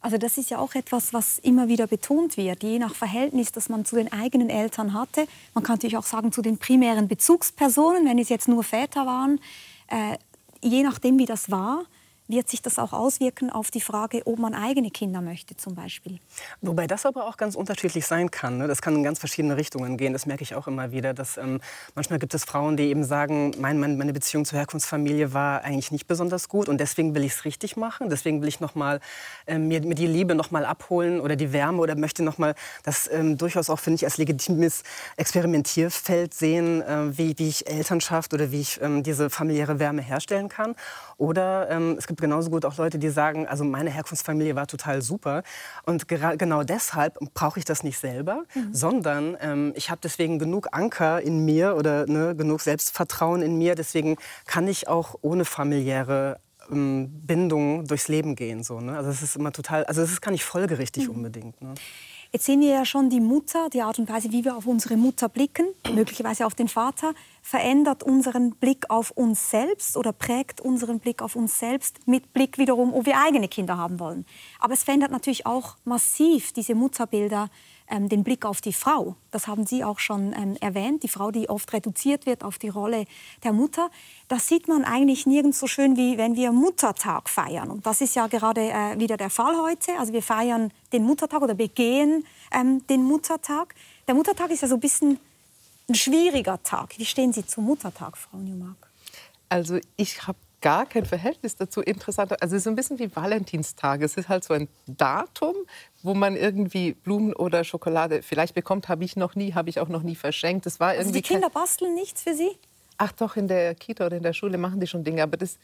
Also 0.05 0.19
das 0.19 0.37
ist 0.37 0.51
ja 0.51 0.59
auch 0.59 0.75
etwas, 0.75 1.13
was 1.13 1.39
immer 1.39 1.67
wieder 1.67 1.87
betont 1.87 2.37
wird, 2.37 2.61
je 2.61 2.77
nach 2.77 2.93
Verhältnis, 2.93 3.51
das 3.51 3.69
man 3.69 3.85
zu 3.85 3.95
den 3.95 4.13
eigenen 4.13 4.51
Eltern 4.51 4.93
hatte. 4.93 5.25
Man 5.55 5.63
kann 5.63 5.77
natürlich 5.77 5.97
auch 5.97 6.05
sagen, 6.05 6.31
zu 6.31 6.43
den 6.43 6.59
primären 6.59 7.07
Bezugspersonen, 7.07 8.05
wenn 8.05 8.19
es 8.19 8.29
jetzt 8.29 8.47
nur 8.47 8.63
Väter 8.63 9.07
waren. 9.07 9.39
Äh, 9.87 10.17
je 10.61 10.83
nachdem, 10.83 11.17
wie 11.17 11.25
das 11.25 11.49
war, 11.49 11.85
wird 12.27 12.49
sich 12.49 12.61
das 12.61 12.79
auch 12.79 12.93
auswirken 12.93 13.49
auf 13.49 13.71
die 13.71 13.81
Frage, 13.81 14.21
ob 14.25 14.39
man 14.39 14.53
eigene 14.53 14.89
Kinder 14.89 15.21
möchte 15.21 15.55
zum 15.57 15.75
Beispiel. 15.75 16.19
Wobei 16.61 16.87
das 16.87 17.05
aber 17.05 17.27
auch 17.27 17.37
ganz 17.37 17.55
unterschiedlich 17.55 18.05
sein 18.07 18.31
kann. 18.31 18.57
Ne? 18.57 18.67
Das 18.67 18.81
kann 18.81 18.95
in 18.95 19.03
ganz 19.03 19.19
verschiedene 19.19 19.57
Richtungen 19.57 19.97
gehen. 19.97 20.13
Das 20.13 20.25
merke 20.25 20.43
ich 20.43 20.55
auch 20.55 20.67
immer 20.67 20.91
wieder. 20.91 21.13
Dass, 21.13 21.37
ähm, 21.37 21.61
manchmal 21.93 22.19
gibt 22.19 22.33
es 22.33 22.43
Frauen, 22.43 22.77
die 22.77 22.83
eben 22.83 23.03
sagen, 23.03 23.51
mein, 23.59 23.79
meine 23.79 24.13
Beziehung 24.13 24.45
zur 24.45 24.57
Herkunftsfamilie 24.59 25.33
war 25.33 25.63
eigentlich 25.63 25.91
nicht 25.91 26.07
besonders 26.07 26.49
gut 26.49 26.67
und 26.69 26.79
deswegen 26.79 27.13
will 27.13 27.23
ich 27.23 27.33
es 27.33 27.45
richtig 27.45 27.77
machen. 27.77 28.09
Deswegen 28.09 28.41
will 28.41 28.47
ich 28.47 28.59
noch 28.59 28.75
mal, 28.75 28.99
ähm, 29.45 29.67
mir, 29.67 29.81
mir 29.81 29.95
die 29.95 30.07
Liebe 30.07 30.35
noch 30.35 30.51
mal 30.51 30.65
abholen 30.65 31.19
oder 31.19 31.35
die 31.35 31.53
Wärme 31.53 31.81
oder 31.81 31.95
möchte 31.95 32.23
noch 32.23 32.37
mal 32.37 32.55
das 32.83 33.09
ähm, 33.11 33.37
durchaus 33.37 33.69
auch, 33.69 33.79
finde 33.79 33.95
ich, 33.97 34.05
als 34.05 34.17
legitimes 34.17 34.83
Experimentierfeld 35.17 36.33
sehen, 36.33 36.81
äh, 36.81 37.17
wie, 37.17 37.37
wie 37.37 37.49
ich 37.49 37.67
Elternschaft 37.67 38.33
oder 38.33 38.51
wie 38.51 38.61
ich 38.61 38.81
ähm, 38.81 39.03
diese 39.03 39.29
familiäre 39.29 39.79
Wärme 39.79 40.01
herstellen 40.01 40.49
kann. 40.49 40.75
Oder 41.17 41.69
ähm, 41.69 41.95
es 41.97 42.07
gibt 42.07 42.14
genauso 42.21 42.49
gut 42.49 42.65
auch 42.65 42.77
Leute, 42.77 42.99
die 42.99 43.09
sagen, 43.09 43.47
also 43.47 43.63
meine 43.63 43.89
Herkunftsfamilie 43.89 44.55
war 44.55 44.67
total 44.67 45.01
super 45.01 45.43
und 45.85 46.07
genau 46.07 46.63
deshalb 46.63 47.17
brauche 47.33 47.59
ich 47.59 47.65
das 47.65 47.83
nicht 47.83 47.97
selber, 47.97 48.43
mhm. 48.53 48.73
sondern 48.73 49.37
ähm, 49.39 49.73
ich 49.75 49.89
habe 49.89 50.01
deswegen 50.03 50.39
genug 50.39 50.67
Anker 50.71 51.21
in 51.21 51.45
mir 51.45 51.75
oder 51.75 52.05
ne, 52.07 52.35
genug 52.35 52.61
Selbstvertrauen 52.61 53.41
in 53.41 53.57
mir. 53.57 53.75
Deswegen 53.75 54.17
kann 54.45 54.67
ich 54.67 54.87
auch 54.87 55.15
ohne 55.21 55.45
familiäre 55.45 56.39
ähm, 56.71 57.09
Bindung 57.25 57.85
durchs 57.87 58.07
Leben 58.07 58.35
gehen. 58.35 58.63
So, 58.63 58.79
ne? 58.79 58.97
Also 58.97 59.09
es 59.09 59.21
ist 59.21 59.35
immer 59.35 59.51
total, 59.51 59.85
also 59.85 60.01
es 60.01 60.11
ist 60.11 60.21
gar 60.21 60.31
nicht 60.31 60.45
folgerichtig 60.45 61.07
mhm. 61.07 61.15
unbedingt. 61.15 61.61
Ne? 61.61 61.73
Jetzt 62.35 62.47
sehen 62.47 62.59
wir 62.59 62.67
ja 62.67 62.83
schon 62.83 63.09
die 63.09 63.21
Mutter, 63.21 63.69
die 63.69 63.81
Art 63.81 63.97
und 63.97 64.09
Weise, 64.09 64.29
wie 64.33 64.43
wir 64.43 64.57
auf 64.57 64.67
unsere 64.67 64.97
Mutter 64.97 65.29
blicken, 65.29 65.67
möglicherweise 65.93 66.45
auf 66.45 66.53
den 66.53 66.67
Vater, 66.67 67.13
verändert 67.41 68.03
unseren 68.03 68.51
Blick 68.51 68.89
auf 68.89 69.11
uns 69.11 69.49
selbst 69.49 69.95
oder 69.95 70.11
prägt 70.11 70.59
unseren 70.59 70.99
Blick 70.99 71.21
auf 71.21 71.37
uns 71.37 71.57
selbst 71.57 72.05
mit 72.09 72.33
Blick 72.33 72.57
wiederum, 72.57 72.93
ob 72.93 73.05
wir 73.05 73.17
eigene 73.21 73.47
Kinder 73.47 73.77
haben 73.77 74.01
wollen. 74.01 74.25
Aber 74.59 74.73
es 74.73 74.83
verändert 74.83 75.11
natürlich 75.11 75.45
auch 75.45 75.77
massiv 75.85 76.51
diese 76.51 76.75
Mutterbilder 76.75 77.47
ähm, 77.89 78.09
den 78.09 78.23
Blick 78.23 78.45
auf 78.45 78.61
die 78.61 78.73
Frau. 78.73 79.15
Das 79.31 79.47
haben 79.47 79.65
Sie 79.65 79.83
auch 79.83 79.99
schon 79.99 80.33
ähm, 80.33 80.57
erwähnt, 80.59 81.03
die 81.03 81.07
Frau, 81.07 81.31
die 81.31 81.49
oft 81.49 81.71
reduziert 81.73 82.25
wird 82.25 82.43
auf 82.43 82.57
die 82.57 82.69
Rolle 82.69 83.05
der 83.43 83.53
Mutter. 83.53 83.89
Das 84.27 84.47
sieht 84.47 84.67
man 84.67 84.83
eigentlich 84.83 85.25
nirgends 85.25 85.59
so 85.59 85.67
schön, 85.67 85.97
wie 85.97 86.17
wenn 86.17 86.35
wir 86.35 86.51
Muttertag 86.51 87.29
feiern. 87.29 87.69
Und 87.69 87.85
das 87.85 88.01
ist 88.01 88.15
ja 88.15 88.27
gerade 88.27 88.61
äh, 88.61 88.99
wieder 88.99 89.17
der 89.17 89.29
Fall 89.29 89.55
heute. 89.61 89.91
Also 89.99 90.13
wir 90.13 90.23
feiern 90.23 90.71
den 90.93 91.03
Muttertag 91.03 91.41
oder 91.41 91.53
begehen 91.53 92.25
ähm, 92.51 92.85
den 92.87 93.03
Muttertag. 93.03 93.75
Der 94.07 94.15
Muttertag 94.15 94.51
ist 94.51 94.61
ja 94.61 94.67
so 94.67 94.75
ein 94.75 94.81
bisschen 94.81 95.19
ein 95.87 95.95
schwieriger 95.95 96.61
Tag. 96.63 96.97
Wie 96.97 97.05
stehen 97.05 97.33
Sie 97.33 97.45
zum 97.45 97.65
Muttertag, 97.65 98.17
Frau 98.17 98.37
Newmark? 98.37 98.89
Also 99.49 99.79
ich 99.95 100.27
habe 100.27 100.37
gar 100.65 100.87
kein 100.87 101.05
Verhältnis 101.05 101.55
dazu. 101.55 101.79
Interessant. 101.81 102.41
Also 102.41 102.55
es 102.55 102.63
ist 102.63 102.67
ein 102.67 102.73
bisschen 102.73 102.97
wie 102.97 103.15
Valentinstag. 103.15 104.01
Es 104.01 104.17
ist 104.17 104.29
halt 104.29 104.43
so 104.43 104.55
ein 104.55 104.67
Datum, 104.87 105.53
wo 106.01 106.15
man 106.15 106.35
irgendwie 106.35 106.93
Blumen 106.93 107.33
oder 107.33 107.63
Schokolade 107.63 108.23
vielleicht 108.23 108.55
bekommt. 108.55 108.89
Habe 108.89 109.03
ich 109.03 109.15
noch 109.15 109.35
nie, 109.35 109.53
habe 109.53 109.69
ich 109.69 109.79
auch 109.79 109.89
noch 109.89 110.01
nie 110.01 110.15
verschenkt. 110.15 110.65
Das 110.65 110.79
war 110.79 110.95
irgendwie 110.95 111.09
also 111.09 111.13
die 111.13 111.21
Kinder 111.21 111.51
basteln 111.51 111.93
nichts 111.93 112.23
für 112.23 112.33
Sie? 112.33 112.49
Ach 112.97 113.11
doch, 113.11 113.35
in 113.35 113.47
der 113.47 113.75
Kita 113.75 114.07
oder 114.07 114.17
in 114.17 114.23
der 114.23 114.33
Schule 114.33 114.57
machen 114.57 114.79
die 114.79 114.87
schon 114.87 115.03
Dinge. 115.03 115.21
Aber 115.21 115.37
das 115.37 115.59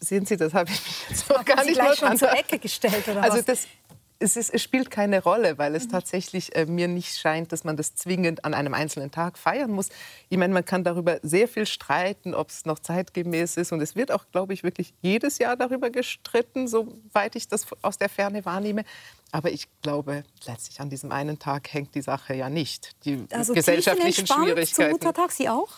sehen 0.00 0.24
Sie, 0.24 0.38
das 0.38 0.54
habe 0.54 0.70
ich 0.70 0.86
mich 0.86 1.10
jetzt 1.10 1.28
noch 1.28 1.44
gar 1.44 1.62
Sie 1.62 1.72
nicht 1.72 1.78
gleich 1.78 1.98
schon 1.98 2.16
zur 2.16 2.32
Ecke 2.32 2.58
gestellt 2.58 3.06
oder 3.08 3.22
also 3.22 3.36
was? 3.36 3.44
Das, 3.44 3.66
es, 4.20 4.36
ist, 4.36 4.50
es, 4.50 4.62
spielt 4.62 4.90
keine 4.90 5.22
Rolle, 5.22 5.58
weil 5.58 5.74
es 5.74 5.86
mhm. 5.86 5.92
tatsächlich 5.92 6.54
äh, 6.54 6.66
mir 6.66 6.88
nicht 6.88 7.18
scheint, 7.18 7.52
dass 7.52 7.64
man 7.64 7.76
das 7.76 7.94
zwingend 7.94 8.44
an 8.44 8.54
einem 8.54 8.74
einzelnen 8.74 9.10
Tag 9.10 9.38
feiern 9.38 9.70
muss. 9.70 9.88
Ich 10.28 10.36
meine, 10.36 10.52
man 10.52 10.64
kann 10.64 10.84
darüber 10.84 11.18
sehr 11.22 11.48
viel 11.48 11.66
streiten, 11.66 12.34
ob 12.34 12.50
es 12.50 12.66
noch 12.66 12.78
zeitgemäß 12.78 13.56
ist. 13.56 13.72
Und 13.72 13.80
es 13.80 13.96
wird 13.96 14.12
auch, 14.12 14.26
glaube 14.30 14.52
ich, 14.52 14.62
wirklich 14.62 14.92
jedes 15.00 15.38
Jahr 15.38 15.56
darüber 15.56 15.90
gestritten, 15.90 16.68
soweit 16.68 17.34
ich 17.34 17.48
das 17.48 17.66
aus 17.80 17.96
der 17.96 18.10
Ferne 18.10 18.44
wahrnehme. 18.44 18.84
Aber 19.32 19.50
ich 19.50 19.68
glaube, 19.80 20.22
letztlich 20.46 20.80
an 20.80 20.90
diesem 20.90 21.12
einen 21.12 21.38
Tag 21.38 21.72
hängt 21.72 21.94
die 21.94 22.02
Sache 22.02 22.34
ja 22.34 22.50
nicht. 22.50 22.92
Die 23.04 23.24
also 23.30 23.54
gesellschaftlichen 23.54 24.26
Schwierigkeiten. 24.26 24.74
Zum 24.74 24.90
Muttertag 24.90 25.32
Sie 25.32 25.48
auch? 25.48 25.68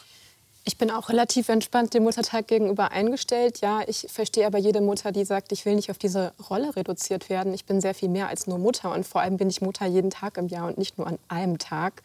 Ich 0.65 0.79
bin 0.79 0.93
auch 0.93 1.09
relativ 1.09 1.49
entspannt 1.49 1.93
dem 1.93 2.05
Muttertag 2.05 2.47
gegenüber 2.47 2.93
eingestellt. 2.93 3.61
Ja, 3.61 3.81
ich 3.85 4.07
verstehe 4.09 4.47
aber 4.47 4.59
jede 4.59 4.81
Mutter, 4.81 5.11
die 5.11 5.25
sagt, 5.25 5.51
ich 5.51 5.67
will 5.67 5.75
nicht 5.75 5.91
auf 5.91 5.99
diese 5.99 6.33
Rolle 6.49 6.77
reduziert 6.77 7.29
werden. 7.29 7.53
Ich 7.53 7.65
bin 7.65 7.81
sehr 7.81 7.95
viel 7.95 8.09
mehr 8.09 8.29
als 8.29 8.47
nur 8.47 8.59
Mutter 8.59 8.93
und 8.93 9.05
vor 9.05 9.23
allem 9.23 9.39
bin 9.39 9.51
ich 9.51 9.61
Mutter 9.61 9.87
jeden 9.87 10.11
Tag 10.11 10.39
im 10.39 10.47
Jahr 10.47 10.69
und 10.69 10.79
nicht 10.79 10.99
nur 10.99 11.09
an 11.09 11.19
einem 11.27 11.59
Tag. 11.59 12.03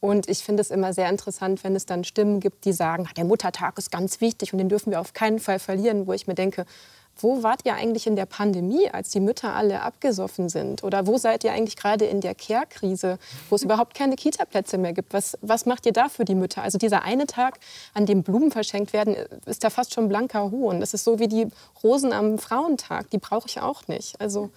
Und 0.00 0.30
ich 0.30 0.38
finde 0.38 0.62
es 0.62 0.70
immer 0.70 0.94
sehr 0.94 1.10
interessant, 1.10 1.62
wenn 1.62 1.76
es 1.76 1.84
dann 1.84 2.04
Stimmen 2.04 2.40
gibt, 2.40 2.64
die 2.64 2.72
sagen, 2.72 3.06
der 3.18 3.24
Muttertag 3.24 3.76
ist 3.76 3.90
ganz 3.90 4.22
wichtig 4.22 4.54
und 4.54 4.58
den 4.58 4.70
dürfen 4.70 4.90
wir 4.90 5.00
auf 5.00 5.12
keinen 5.12 5.38
Fall 5.38 5.58
verlieren, 5.58 6.06
wo 6.06 6.14
ich 6.14 6.26
mir 6.26 6.34
denke, 6.34 6.64
wo 7.22 7.42
wart 7.42 7.60
ihr 7.64 7.74
eigentlich 7.74 8.06
in 8.06 8.16
der 8.16 8.26
Pandemie, 8.26 8.88
als 8.90 9.10
die 9.10 9.20
Mütter 9.20 9.54
alle 9.54 9.82
abgesoffen 9.82 10.48
sind? 10.48 10.82
Oder 10.84 11.06
wo 11.06 11.18
seid 11.18 11.44
ihr 11.44 11.52
eigentlich 11.52 11.76
gerade 11.76 12.04
in 12.04 12.20
der 12.20 12.34
Care-Krise, 12.34 13.18
wo 13.48 13.56
es 13.56 13.62
überhaupt 13.62 13.94
keine 13.94 14.16
Kita-Plätze 14.16 14.78
mehr 14.78 14.92
gibt? 14.92 15.12
Was, 15.12 15.38
was 15.40 15.66
macht 15.66 15.86
ihr 15.86 15.92
da 15.92 16.08
für 16.08 16.24
die 16.24 16.34
Mütter? 16.34 16.62
Also 16.62 16.78
dieser 16.78 17.02
eine 17.02 17.26
Tag, 17.26 17.58
an 17.94 18.06
dem 18.06 18.22
Blumen 18.22 18.50
verschenkt 18.50 18.92
werden, 18.92 19.16
ist 19.46 19.64
da 19.64 19.70
fast 19.70 19.94
schon 19.94 20.08
blanker 20.08 20.50
Hohn. 20.50 20.80
Das 20.80 20.94
ist 20.94 21.04
so 21.04 21.18
wie 21.18 21.28
die 21.28 21.48
Rosen 21.82 22.12
am 22.12 22.38
Frauentag, 22.38 23.10
die 23.10 23.18
brauche 23.18 23.48
ich 23.48 23.60
auch 23.60 23.88
nicht. 23.88 24.20
Also 24.20 24.50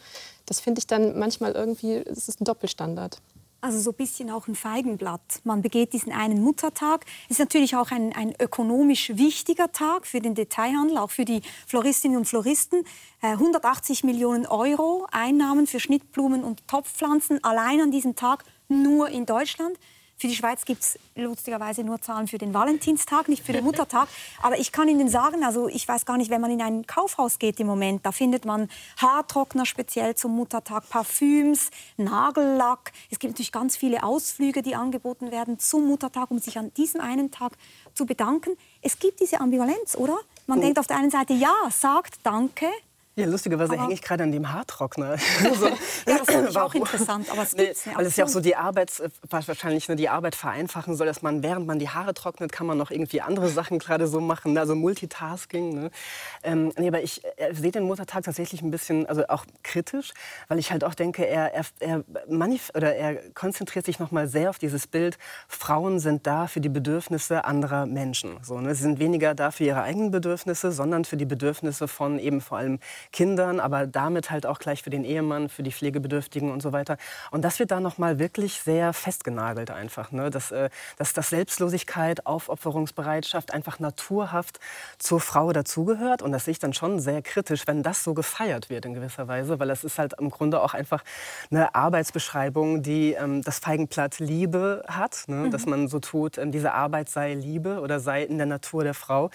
das 0.45 0.59
finde 0.59 0.79
ich 0.79 0.87
dann 0.87 1.17
manchmal 1.17 1.53
irgendwie, 1.53 1.95
es 1.95 2.27
ist 2.27 2.41
ein 2.41 2.45
Doppelstandard. 2.45 3.19
Also 3.63 3.79
so 3.79 3.91
ein 3.91 3.95
bisschen 3.95 4.29
auch 4.29 4.49
ein 4.49 4.55
Feigenblatt. 4.55 5.39
Man 5.45 5.61
begeht 5.61 5.93
diesen 5.93 6.11
einen 6.11 6.43
Muttertag. 6.43 7.05
Ist 7.29 7.39
natürlich 7.39 7.77
auch 7.77 7.91
ein, 7.91 8.11
ein 8.13 8.33
ökonomisch 8.37 9.15
wichtiger 9.15 9.71
Tag 9.71 10.05
für 10.05 10.19
den 10.19 10.35
Detailhandel, 10.35 10.97
auch 10.97 11.11
für 11.11 11.23
die 11.23 11.41
Floristinnen 11.65 12.17
und 12.17 12.25
Floristen. 12.25 12.83
180 13.21 14.03
äh, 14.03 14.05
Millionen 14.05 14.45
Euro 14.47 15.07
Einnahmen 15.13 15.65
für 15.65 15.79
Schnittblumen 15.79 16.43
und 16.43 16.67
Topfpflanzen 16.67 17.41
allein 17.41 17.79
an 17.79 17.89
diesem 17.89 18.17
Tag 18.17 18.43
nur 18.67 19.07
in 19.07 19.25
Deutschland. 19.25 19.79
Für 20.23 20.29
die 20.29 20.35
Schweiz 20.37 20.63
gibt 20.63 20.83
es 20.83 20.97
lustigerweise 21.17 21.83
nur 21.83 21.99
Zahlen 21.99 22.29
für 22.29 22.37
den 22.37 22.53
Valentinstag, 22.53 23.27
nicht 23.27 23.45
für 23.45 23.51
den 23.51 23.65
Muttertag. 23.65 24.07
Aber 24.41 24.57
ich 24.57 24.71
kann 24.71 24.87
Ihnen 24.87 25.09
sagen, 25.09 25.43
also 25.43 25.67
ich 25.67 25.85
weiß 25.85 26.05
gar 26.05 26.15
nicht, 26.15 26.29
wenn 26.29 26.39
man 26.39 26.49
in 26.49 26.61
ein 26.61 26.87
Kaufhaus 26.87 27.39
geht 27.39 27.59
im 27.59 27.67
Moment, 27.67 28.05
da 28.05 28.13
findet 28.13 28.45
man 28.45 28.69
Haartrockner 29.01 29.65
speziell 29.65 30.15
zum 30.15 30.33
Muttertag, 30.33 30.89
Parfüms, 30.89 31.71
Nagellack. 31.97 32.93
Es 33.11 33.19
gibt 33.19 33.33
natürlich 33.33 33.51
ganz 33.51 33.75
viele 33.75 34.01
Ausflüge, 34.01 34.61
die 34.61 34.75
angeboten 34.75 35.29
werden 35.29 35.59
zum 35.59 35.87
Muttertag, 35.87 36.31
um 36.31 36.39
sich 36.39 36.57
an 36.57 36.73
diesem 36.75 37.01
einen 37.01 37.29
Tag 37.29 37.57
zu 37.93 38.05
bedanken. 38.05 38.51
Es 38.81 38.99
gibt 38.99 39.19
diese 39.19 39.41
Ambivalenz, 39.41 39.97
oder? 39.97 40.17
Man 40.47 40.59
oh. 40.59 40.61
denkt 40.61 40.79
auf 40.79 40.87
der 40.87 40.99
einen 40.99 41.11
Seite, 41.11 41.33
ja, 41.33 41.53
sagt 41.69 42.19
Danke, 42.23 42.67
ja, 43.15 43.27
lustigerweise 43.27 43.79
hänge 43.79 43.93
ich 43.93 44.01
gerade 44.01 44.23
an 44.23 44.31
dem 44.31 44.51
Haartrockner. 44.51 45.17
Also, 45.43 45.67
ja, 46.07 46.17
das 46.17 46.25
finde 46.25 46.49
ich 46.49 46.57
auch 46.57 46.73
interessant, 46.73 47.29
aber 47.31 47.43
es 47.43 47.55
nee, 47.55 47.71
Weil 47.93 48.05
es 48.07 48.15
ja 48.15 48.25
auch 48.25 48.29
so 48.29 48.39
die 48.39 48.55
Arbeit, 48.55 48.99
äh, 48.99 49.09
wahrscheinlich 49.29 49.87
nur 49.87 49.95
die 49.95 50.09
Arbeit 50.09 50.33
vereinfachen 50.35 50.95
soll, 50.95 51.05
dass 51.05 51.21
man, 51.21 51.43
während 51.43 51.67
man 51.67 51.77
die 51.77 51.89
Haare 51.89 52.15
trocknet, 52.15 52.51
kann 52.51 52.65
man 52.65 52.77
noch 52.77 52.89
irgendwie 52.89 53.21
andere 53.21 53.49
Sachen 53.49 53.77
gerade 53.77 54.07
so 54.07 54.19
machen, 54.19 54.53
ne? 54.53 54.61
also 54.61 54.73
Multitasking. 54.75 55.75
Ne? 55.75 55.91
Ähm, 56.41 56.71
nee, 56.77 56.87
aber 56.87 57.03
ich 57.03 57.23
äh, 57.37 57.53
sehe 57.53 57.71
den 57.71 57.83
Muttertag 57.83 58.23
tatsächlich 58.23 58.63
ein 58.63 58.71
bisschen, 58.71 59.05
also 59.05 59.27
auch 59.27 59.45
kritisch, 59.61 60.11
weil 60.47 60.57
ich 60.57 60.71
halt 60.71 60.83
auch 60.83 60.95
denke, 60.95 61.27
er, 61.27 61.53
er, 61.53 61.65
er, 61.79 62.03
oder 62.73 62.95
er 62.95 63.15
konzentriert 63.33 63.85
sich 63.85 63.99
noch 63.99 64.09
mal 64.09 64.27
sehr 64.27 64.49
auf 64.49 64.57
dieses 64.57 64.87
Bild, 64.87 65.19
Frauen 65.47 65.99
sind 65.99 66.25
da 66.25 66.47
für 66.47 66.61
die 66.61 66.69
Bedürfnisse 66.69 67.45
anderer 67.45 67.85
Menschen. 67.85 68.37
So, 68.41 68.59
ne? 68.59 68.73
Sie 68.73 68.81
sind 68.81 68.99
weniger 68.99 69.35
da 69.35 69.51
für 69.51 69.65
ihre 69.65 69.83
eigenen 69.83 70.09
Bedürfnisse, 70.09 70.71
sondern 70.71 71.05
für 71.05 71.17
die 71.17 71.25
Bedürfnisse 71.25 71.87
von 71.87 72.17
eben 72.17 72.41
vor 72.41 72.57
allem 72.57 72.79
Kindern, 73.13 73.61
aber 73.61 73.87
damit 73.87 74.31
halt 74.31 74.45
auch 74.45 74.59
gleich 74.59 74.83
für 74.83 74.89
den 74.89 75.05
Ehemann, 75.05 75.47
für 75.47 75.63
die 75.63 75.71
Pflegebedürftigen 75.71 76.51
und 76.51 76.61
so 76.61 76.73
weiter. 76.73 76.97
Und 77.31 77.43
das 77.45 77.59
wird 77.59 77.71
da 77.71 77.79
noch 77.79 77.97
mal 77.97 78.19
wirklich 78.19 78.59
sehr 78.59 78.91
festgenagelt 78.91 79.71
einfach, 79.71 80.11
ne? 80.11 80.29
dass, 80.29 80.51
äh, 80.51 80.69
dass, 80.97 81.13
dass 81.13 81.29
Selbstlosigkeit, 81.29 82.25
Aufopferungsbereitschaft 82.25 83.53
einfach 83.53 83.79
naturhaft 83.79 84.59
zur 84.97 85.21
Frau 85.21 85.53
dazugehört. 85.53 86.21
Und 86.21 86.33
das 86.33 86.45
sehe 86.45 86.53
ich 86.53 86.59
dann 86.59 86.73
schon 86.73 86.99
sehr 86.99 87.21
kritisch, 87.21 87.67
wenn 87.67 87.83
das 87.83 88.03
so 88.03 88.13
gefeiert 88.13 88.69
wird 88.69 88.85
in 88.85 88.93
gewisser 88.93 89.27
Weise, 89.27 89.59
weil 89.59 89.69
es 89.69 89.83
ist 89.83 89.99
halt 89.99 90.13
im 90.19 90.29
Grunde 90.29 90.61
auch 90.61 90.73
einfach 90.73 91.03
eine 91.51 91.75
Arbeitsbeschreibung, 91.75 92.81
die 92.81 93.13
ähm, 93.13 93.43
das 93.43 93.59
Feigenblatt 93.59 94.19
Liebe 94.19 94.83
hat, 94.87 95.23
ne? 95.27 95.35
Mhm. 95.35 95.51
dass 95.51 95.65
man 95.67 95.87
so 95.87 95.99
tut, 95.99 96.37
ähm, 96.39 96.51
diese 96.51 96.73
Arbeit 96.73 97.09
sei 97.09 97.35
Liebe 97.35 97.79
oder 97.79 97.99
sei 97.99 98.23
in 98.23 98.37
der 98.37 98.47
Natur 98.47 98.83
der 98.83 98.95
Frau. 98.95 99.29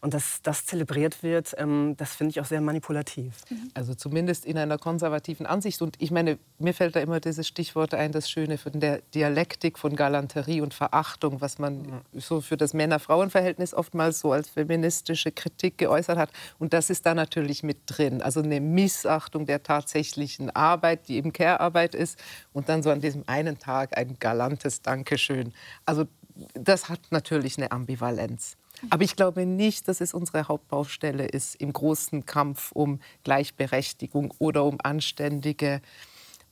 Und 0.00 0.14
dass 0.14 0.40
das 0.42 0.64
zelebriert 0.64 1.22
wird, 1.22 1.54
ähm, 1.58 1.94
das 1.98 2.14
finde 2.14 2.30
ich 2.30 2.40
auch 2.40 2.46
sehr 2.46 2.60
manipulativ. 2.60 3.42
Mhm. 3.50 3.70
Also 3.74 3.94
zumindest 3.94 4.46
in 4.46 4.56
einer 4.56 4.78
konservativen 4.78 5.46
Ansicht. 5.46 5.82
Und 5.82 5.96
ich 6.00 6.10
meine, 6.10 6.38
mir 6.58 6.72
fällt 6.72 6.96
da 6.96 7.00
immer 7.00 7.20
dieses 7.20 7.46
Stichwort 7.46 7.92
ein, 7.92 8.12
das 8.12 8.30
Schöne 8.30 8.56
von 8.56 8.80
der 8.80 9.02
Dialektik 9.14 9.78
von 9.78 9.96
Galanterie 9.96 10.62
und 10.62 10.72
Verachtung, 10.72 11.40
was 11.40 11.58
man 11.58 11.82
mhm. 11.82 12.20
so 12.20 12.40
für 12.40 12.56
das 12.56 12.72
Männer-Frauen-Verhältnis 12.72 13.74
oftmals 13.74 14.20
so 14.20 14.32
als 14.32 14.48
feministische 14.48 15.32
Kritik 15.32 15.76
geäußert 15.76 16.16
hat. 16.16 16.30
Und 16.58 16.72
das 16.72 16.88
ist 16.88 17.04
da 17.04 17.14
natürlich 17.14 17.62
mit 17.62 17.78
drin. 17.86 18.22
Also 18.22 18.40
eine 18.40 18.60
Missachtung 18.60 19.44
der 19.44 19.62
tatsächlichen 19.62 20.48
Arbeit, 20.50 21.08
die 21.08 21.16
eben 21.16 21.32
Care-Arbeit 21.32 21.94
ist. 21.94 22.18
Und 22.52 22.68
dann 22.70 22.82
so 22.82 22.90
an 22.90 23.00
diesem 23.02 23.24
einen 23.26 23.58
Tag 23.58 23.96
ein 23.98 24.16
galantes 24.18 24.80
Dankeschön. 24.80 25.52
Also 25.84 26.06
das 26.54 26.88
hat 26.88 27.00
natürlich 27.10 27.58
eine 27.58 27.70
Ambivalenz. 27.70 28.56
Aber 28.88 29.04
ich 29.04 29.16
glaube 29.16 29.44
nicht, 29.44 29.88
dass 29.88 30.00
es 30.00 30.14
unsere 30.14 30.48
Hauptbaustelle 30.48 31.26
ist 31.26 31.56
im 31.56 31.72
großen 31.72 32.24
Kampf 32.24 32.72
um 32.72 33.00
Gleichberechtigung 33.24 34.32
oder 34.38 34.64
um 34.64 34.78
anständige 34.82 35.82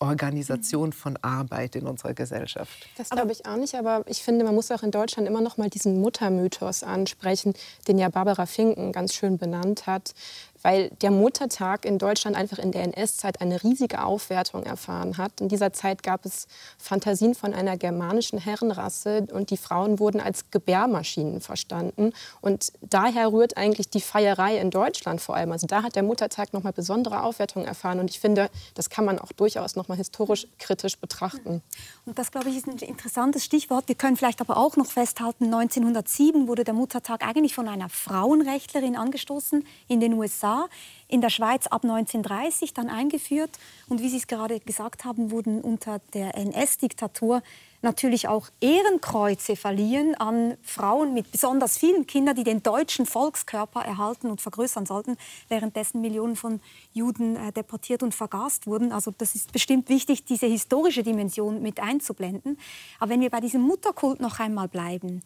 Organisation 0.01 0.93
von 0.93 1.17
Arbeit 1.23 1.75
in 1.77 1.87
unserer 1.87 2.15
Gesellschaft. 2.15 2.89
Das 2.97 3.11
glaube 3.11 3.33
ich 3.33 3.47
auch 3.47 3.57
nicht, 3.57 3.75
aber 3.75 4.05
ich 4.07 4.23
finde, 4.23 4.45
man 4.45 4.55
muss 4.55 4.71
auch 4.71 4.83
in 4.83 4.91
Deutschland 4.91 5.27
immer 5.27 5.41
noch 5.41 5.57
mal 5.57 5.69
diesen 5.69 6.01
Muttermythos 6.01 6.83
ansprechen, 6.83 7.55
den 7.89 7.99
ja 7.99 8.09
Barbara 8.09 8.47
Finken 8.47 8.93
ganz 8.93 9.15
schön 9.15 9.39
benannt 9.39 9.87
hat 9.87 10.15
weil 10.63 10.91
der 11.03 11.11
Muttertag 11.11 11.85
in 11.85 11.99
Deutschland 11.99 12.37
einfach 12.37 12.59
in 12.59 12.73
der 12.73 12.83
NS-Zeit 12.85 13.41
eine 13.41 13.63
riesige 13.63 14.03
Aufwertung 14.03 14.65
erfahren 14.65 15.17
hat. 15.17 15.41
In 15.41 15.49
dieser 15.49 15.73
Zeit 15.73 16.03
gab 16.03 16.25
es 16.25 16.47
Fantasien 16.79 17.35
von 17.35 17.55
einer 17.55 17.77
germanischen 17.77 18.39
Herrenrasse 18.39 19.27
und 19.33 19.51
die 19.51 19.57
Frauen 19.57 19.99
wurden 19.99 20.21
als 20.21 20.51
Gebärmaschinen 20.51 21.41
verstanden. 21.41 22.13
Und 22.41 22.73
daher 22.81 23.33
rührt 23.33 23.57
eigentlich 23.57 23.91
die 23.91 24.01
Feierei 24.01 24.59
in 24.59 24.71
Deutschland 24.71 25.21
vor 25.21 25.37
allem. 25.37 25.53
Also 25.53 25.67
da 25.67 25.83
hat 25.83 25.97
der 25.97 26.03
Muttertag 26.03 26.53
nochmal 26.53 26.73
besondere 26.73 27.23
Aufwertung 27.23 27.65
erfahren 27.65 28.01
und 28.01 28.11
ich 28.11 28.21
finde, 28.21 28.51
das 28.75 28.91
kann 28.91 29.05
man 29.05 29.19
auch 29.19 29.33
durchaus 29.33 29.77
nochmal 29.77 29.99
historisch 29.99 30.47
kritisch 30.59 30.99
betrachten. 30.99 31.63
Und 32.07 32.19
das, 32.19 32.31
glaube 32.31 32.49
ich, 32.49 32.57
ist 32.57 32.67
ein 32.67 32.79
interessantes 32.79 33.45
Stichwort. 33.45 33.89
Wir 33.89 33.95
können 33.95 34.17
vielleicht 34.17 34.41
aber 34.41 34.57
auch 34.57 34.77
noch 34.77 34.87
festhalten, 34.87 35.45
1907 35.45 36.49
wurde 36.49 36.65
der 36.65 36.75
Muttertag 36.75 37.27
eigentlich 37.27 37.55
von 37.55 37.69
einer 37.69 37.89
Frauenrechtlerin 37.89 38.97
angestoßen 38.97 39.65
in 39.89 40.01
den 40.01 40.15
USA 40.15 40.48
USA, 40.49 40.69
in 41.09 41.21
der 41.23 41.31
Schweiz 41.31 41.67
ab 41.67 41.85
1930 41.85 42.75
dann 42.75 42.89
eingeführt. 42.89 43.51
Und 43.89 44.03
wie 44.03 44.09
Sie 44.09 44.19
es 44.19 44.27
gerade 44.27 44.61
gesagt 44.61 45.05
haben, 45.05 45.31
wurden 45.31 45.63
unter 45.63 46.01
der 46.13 46.37
NS-Diktatur 46.37 47.43
natürlich 47.81 48.29
auch 48.29 48.49
Ehrenkreuze 48.61 49.55
verliehen 49.57 50.15
an 50.17 50.57
Frauen 50.63 51.15
mit 51.15 51.31
besonders 51.31 51.79
vielen 51.79 52.07
Kindern, 52.07 52.35
die 52.35 52.45
den 52.45 52.63
deutschen 52.63 53.07
Volkskörper 53.07 53.83
erhalten 53.83 54.31
und 54.31 54.41
vergrößern 54.41 54.85
sollten, 54.85 55.17
währenddessen 55.49 56.01
Millionen 56.01 56.35
von 56.35 56.61
Juden 56.93 57.37
äh, 57.37 57.53
deportiert 57.53 58.03
und 58.03 58.15
vergast 58.15 58.67
wurden. 58.67 58.93
Also 58.93 59.13
das 59.17 59.35
ist 59.35 59.53
bestimmt 59.53 59.89
wichtig, 59.89 60.25
diese 60.25 60.47
historische 60.47 61.05
Dimension 61.05 61.63
mit 61.63 61.81
einzublenden. 61.81 62.59
Aber 62.99 63.11
wenn 63.11 63.21
wir 63.21 63.31
bei 63.31 63.41
diesem 63.41 63.63
Mutterkult 63.63 64.21
noch 64.21 64.41
einmal 64.41 64.69
bleiben, 64.69 65.23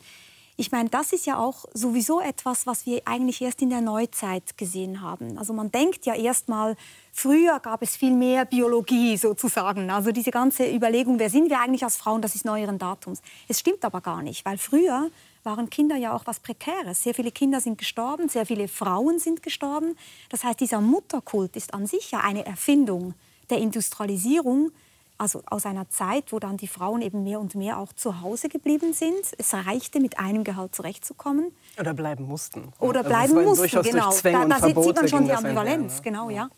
ich 0.56 0.70
meine, 0.70 0.90
das 0.90 1.12
ist 1.12 1.26
ja 1.26 1.38
auch 1.38 1.64
sowieso 1.72 2.20
etwas, 2.20 2.66
was 2.66 2.84
wir 2.84 3.02
eigentlich 3.06 3.40
erst 3.40 3.62
in 3.62 3.70
der 3.70 3.80
Neuzeit 3.80 4.58
gesehen 4.58 5.00
haben. 5.00 5.38
Also 5.38 5.52
man 5.52 5.70
denkt 5.70 6.04
ja 6.04 6.14
erst 6.14 6.48
mal, 6.48 6.76
früher 7.12 7.58
gab 7.60 7.82
es 7.82 7.96
viel 7.96 8.12
mehr 8.12 8.44
Biologie 8.44 9.16
sozusagen. 9.16 9.90
Also 9.90 10.12
diese 10.12 10.30
ganze 10.30 10.70
Überlegung, 10.70 11.18
wer 11.18 11.30
sind 11.30 11.48
wir 11.48 11.60
eigentlich 11.60 11.84
als 11.84 11.96
Frauen, 11.96 12.20
das 12.20 12.34
ist 12.34 12.44
neueren 12.44 12.78
Datums. 12.78 13.22
Es 13.48 13.60
stimmt 13.60 13.84
aber 13.84 14.02
gar 14.02 14.22
nicht, 14.22 14.44
weil 14.44 14.58
früher 14.58 15.10
waren 15.42 15.70
Kinder 15.70 15.96
ja 15.96 16.14
auch 16.14 16.26
was 16.26 16.38
Prekäres. 16.38 17.02
Sehr 17.02 17.14
viele 17.14 17.32
Kinder 17.32 17.60
sind 17.60 17.78
gestorben, 17.78 18.28
sehr 18.28 18.46
viele 18.46 18.68
Frauen 18.68 19.18
sind 19.18 19.42
gestorben. 19.42 19.96
Das 20.28 20.44
heißt, 20.44 20.60
dieser 20.60 20.80
Mutterkult 20.80 21.56
ist 21.56 21.74
an 21.74 21.86
sich 21.86 22.10
ja 22.10 22.20
eine 22.20 22.44
Erfindung 22.46 23.14
der 23.50 23.58
Industrialisierung, 23.58 24.70
also 25.18 25.42
aus 25.46 25.66
einer 25.66 25.88
Zeit, 25.88 26.32
wo 26.32 26.38
dann 26.38 26.56
die 26.56 26.68
Frauen 26.68 27.02
eben 27.02 27.22
mehr 27.22 27.40
und 27.40 27.54
mehr 27.54 27.78
auch 27.78 27.92
zu 27.92 28.20
Hause 28.20 28.48
geblieben 28.48 28.92
sind. 28.92 29.20
Es 29.38 29.54
reichte, 29.54 30.00
mit 30.00 30.18
einem 30.18 30.44
Gehalt 30.44 30.74
zurechtzukommen. 30.74 31.52
Oder 31.78 31.94
bleiben 31.94 32.24
mussten. 32.24 32.72
Oder 32.78 33.00
also 33.00 33.08
bleiben 33.08 33.44
mussten, 33.44 33.82
genau. 33.82 34.14
Da, 34.22 34.44
da 34.46 34.66
sieht 34.66 34.76
man 34.76 35.08
schon 35.08 35.24
die 35.24 35.32
Ambivalenz, 35.32 35.96
ne? 35.96 36.02
genau, 36.02 36.30
ja. 36.30 36.48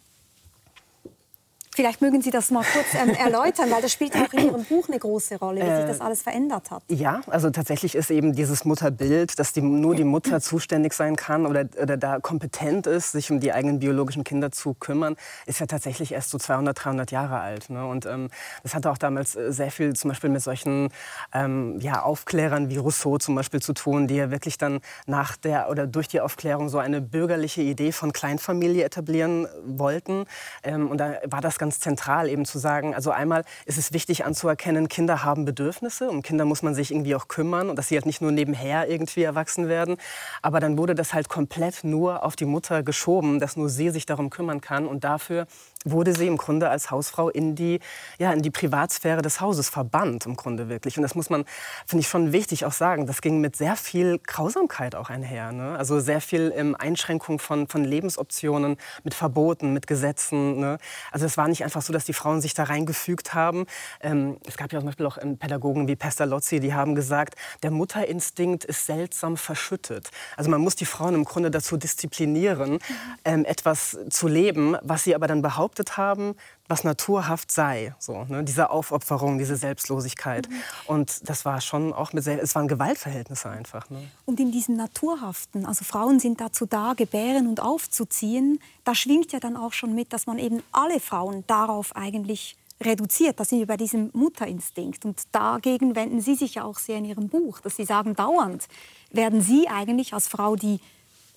Vielleicht 1.75 2.01
mögen 2.01 2.23
Sie 2.23 2.31
das 2.31 2.53
mal 2.53 2.63
kurz 2.63 2.95
ähm, 2.95 3.11
erläutern, 3.15 3.69
weil 3.73 3.83
das 3.83 3.91
spielt 3.91 4.15
auch 4.15 4.33
in 4.33 4.47
Ihrem 4.47 4.65
Buch 4.65 4.89
eine 4.89 4.97
große 4.97 5.41
Rolle, 5.41 5.61
wie 5.61 5.77
sich 5.77 5.87
das 5.87 5.99
äh, 5.99 6.03
alles 6.05 6.23
verändert 6.23 6.71
hat. 6.71 6.85
Ja, 6.87 7.21
also 7.27 7.51
tatsächlich 7.51 7.97
ist 7.97 8.13
eben 8.13 8.33
dieses 8.33 8.65
Mutterbild, 8.65 9.37
dass 9.41 9.53
die, 9.53 9.61
nur 9.61 9.97
die 9.97 10.05
Mutter 10.05 10.41
zuständig 10.41 10.93
sein 10.93 11.17
kann 11.17 11.47
oder, 11.47 11.67
oder 11.83 11.97
da 11.97 12.21
kompetent 12.21 12.87
ist, 12.87 13.11
sich 13.11 13.33
um 13.33 13.41
die 13.41 13.53
eigenen 13.53 13.81
biologischen 13.81 14.23
Kinder 14.23 14.53
zu 14.53 14.75
kümmern, 14.75 15.17
ist 15.47 15.59
ja 15.59 15.67
tatsächlich 15.67 16.13
erst 16.13 16.31
so 16.31 16.39
200, 16.39 16.85
300 16.85 17.11
Jahre 17.11 17.41
alt. 17.41 17.71
Ne? 17.71 17.85
Und 17.85 18.07
ähm, 18.07 18.29
das 18.63 18.77
hatte 18.77 18.89
auch 18.89 18.99
damals 18.99 19.35
äh, 19.35 19.53
sehr 19.53 19.73
viel 19.73 19.95
zum 19.95 20.11
Beispiel 20.11 20.31
mit 20.31 20.43
solchen 20.43 20.91
ähm, 21.33 21.81
ja, 21.81 22.03
Aufklärern 22.03 22.71
wie 22.71 22.77
Rousseau 22.77 23.19
zum 23.19 23.35
Beispiel 23.35 23.61
zu 23.61 23.73
tun, 23.73 24.07
die 24.07 24.15
ja 24.15 24.31
wirklich 24.31 24.59
dann 24.59 24.79
nach 25.07 25.37
der 25.37 25.69
oder 25.71 25.89
durch 25.89 26.07
die 26.07 26.21
Aufklärung 26.21 26.69
so 26.69 26.79
eine 26.79 27.01
bürgerliche 27.01 27.63
Idee 27.63 27.91
von 27.91 28.13
Kleinfamilie 28.13 28.85
etablieren 28.85 29.49
wollten. 29.67 30.27
Ähm, 30.63 30.89
und 30.89 30.99
da 30.99 31.15
war 31.25 31.41
das 31.41 31.59
ganz 31.65 31.81
zentral, 31.81 32.29
eben 32.29 32.45
zu 32.45 32.59
sagen, 32.59 32.95
also 32.95 33.11
einmal 33.11 33.43
ist 33.65 33.79
es 33.79 33.95
wichtig 33.95 34.27
anzuerkennen, 34.27 34.89
Kinder 34.89 35.25
haben 35.25 35.47
Bedürfnisse, 35.47 36.11
um 36.11 36.21
Kinder 36.21 36.45
muss 36.45 36.63
man 36.63 36.75
sich 36.75 36.91
irgendwie 36.91 37.15
auch 37.15 37.27
kümmern 37.27 37.71
und 37.71 37.77
dass 37.77 37.89
sie 37.89 37.95
halt 37.95 38.05
nicht 38.05 38.21
nur 38.21 38.33
nebenher 38.33 38.91
irgendwie 38.91 39.23
erwachsen 39.23 39.67
werden. 39.67 39.97
Aber 40.43 40.61
dann 40.61 40.77
wurde 40.77 40.95
das 40.95 41.15
halt 41.15 41.31
komplett 41.31 41.83
nur 41.83 42.23
auf 42.23 42.37
die 42.37 42.45
Mutter 42.45 42.83
geschoben, 42.83 43.41
dass 43.41 43.57
nur 43.57 43.71
sie 43.71 43.89
sich 43.89 44.05
darum 44.05 44.29
kümmern 44.29 44.61
kann 44.61 44.87
und 44.87 45.05
dafür 45.05 45.47
wurde 45.85 46.15
sie 46.15 46.27
im 46.27 46.39
Grunde 46.39 46.71
als 46.71 46.91
Hausfrau 46.91 47.29
in 47.29 47.55
die, 47.55 47.81
ja, 48.19 48.33
in 48.33 48.43
die 48.43 48.51
Privatsphäre 48.51 49.23
des 49.23 49.41
Hauses 49.41 49.69
verbannt, 49.69 50.27
im 50.27 50.37
Grunde 50.37 50.69
wirklich. 50.69 50.97
Und 50.97 51.03
das 51.03 51.15
muss 51.15 51.31
man, 51.31 51.45
finde 51.87 52.01
ich, 52.01 52.09
schon 52.09 52.33
wichtig 52.33 52.65
auch 52.65 52.73
sagen. 52.73 53.07
Das 53.07 53.21
ging 53.21 53.41
mit 53.41 53.57
sehr 53.57 53.77
viel 53.77 54.19
Grausamkeit 54.19 54.95
auch 54.95 55.11
einher. 55.11 55.53
Ne? 55.53 55.77
Also 55.77 56.01
sehr 56.01 56.21
viel 56.21 56.53
ähm, 56.57 56.75
Einschränkung 56.79 57.39
von, 57.39 57.69
von 57.69 57.85
Lebensoptionen, 57.85 58.77
mit 59.05 59.15
Verboten, 59.15 59.73
mit 59.73 59.87
Gesetzen. 59.87 60.59
Ne? 60.59 60.79
Also 61.13 61.27
es 61.27 61.37
war 61.37 61.49
nicht 61.49 61.65
einfach 61.65 61.83
so, 61.83 61.93
dass 61.93 62.05
die 62.05 62.15
Frauen 62.15 62.41
sich 62.41 62.55
da 62.55 62.65
reingefügt 62.65 63.35
haben. 63.35 63.67
Ähm, 64.01 64.39
es 64.47 64.57
gab 64.57 64.73
ja 64.73 64.79
zum 64.79 64.87
Beispiel 64.87 65.07
auch 65.07 65.19
ähm, 65.21 65.37
Pädagogen 65.37 65.87
wie 65.87 65.97
Pestalozzi, 65.97 66.61
die 66.61 66.73
haben 66.73 66.95
gesagt, 66.95 67.35
der 67.63 67.71
Mutterinstinkt 67.71 68.65
ist 68.65 68.87
seltsam 68.87 69.37
verschüttet. 69.37 70.11
Also 70.37 70.51
man 70.51 70.61
muss 70.61 70.77
die 70.77 70.87
Frauen 70.87 71.15
im 71.15 71.25
Grunde 71.25 71.51
dazu 71.51 71.77
disziplinieren, 71.77 72.79
ähm, 73.25 73.45
etwas 73.45 73.99
zu 74.09 74.29
leben, 74.29 74.77
was 74.83 75.05
sie 75.05 75.15
aber 75.15 75.27
dann 75.27 75.43
behaupten, 75.43 75.74
behauptet 75.75 75.97
haben, 75.97 76.35
was 76.69 76.85
naturhaft 76.85 77.51
sei. 77.51 77.95
So, 77.99 78.25
ne? 78.25 78.45
Diese 78.45 78.71
Aufopferung, 78.71 79.39
diese 79.39 79.57
Selbstlosigkeit. 79.57 80.49
Mhm. 80.49 80.55
Und 80.87 81.29
das 81.29 81.45
war 81.45 81.61
schon 81.61 81.93
auch 81.93 82.13
mit, 82.13 82.27
es 82.27 82.55
waren 82.55 82.69
Gewaltverhältnisse 82.69 83.51
einfach. 83.51 83.91
Ne? 83.91 84.09
Und 84.25 84.41
in 84.41 84.51
diesem 84.51 84.77
Naturhaften, 84.77 85.67
also 85.67 85.85
Frauen 85.85 86.21
sind 86.21 86.41
dazu 86.41 86.67
da, 86.67 86.95
gebären 86.95 87.47
und 87.47 87.61
aufzuziehen, 87.61 88.61
da 88.85 88.95
schwingt 88.95 89.33
ja 89.33 89.41
dann 89.41 89.57
auch 89.57 89.73
schon 89.73 89.95
mit, 89.95 90.13
dass 90.13 90.27
man 90.27 90.39
eben 90.39 90.63
alle 90.73 91.01
Frauen 91.01 91.45
darauf 91.47 91.95
eigentlich 91.97 92.57
reduziert. 92.81 93.39
Da 93.39 93.45
sind 93.45 93.59
wir 93.59 93.67
bei 93.67 93.77
diesem 93.77 94.11
Mutterinstinkt. 94.15 95.05
Und 95.05 95.23
dagegen 95.33 95.95
wenden 95.95 96.21
Sie 96.21 96.35
sich 96.35 96.55
ja 96.55 96.65
auch 96.65 96.79
sehr 96.79 96.99
in 96.99 97.05
Ihrem 97.05 97.29
Buch, 97.29 97.61
dass 97.61 97.77
Sie 97.77 97.85
sagen, 97.85 98.15
dauernd 98.15 98.67
werden 99.11 99.43
Sie 99.43 99.69
eigentlich 99.69 100.15
als 100.15 100.29
Frau, 100.29 100.57
die 100.57 100.81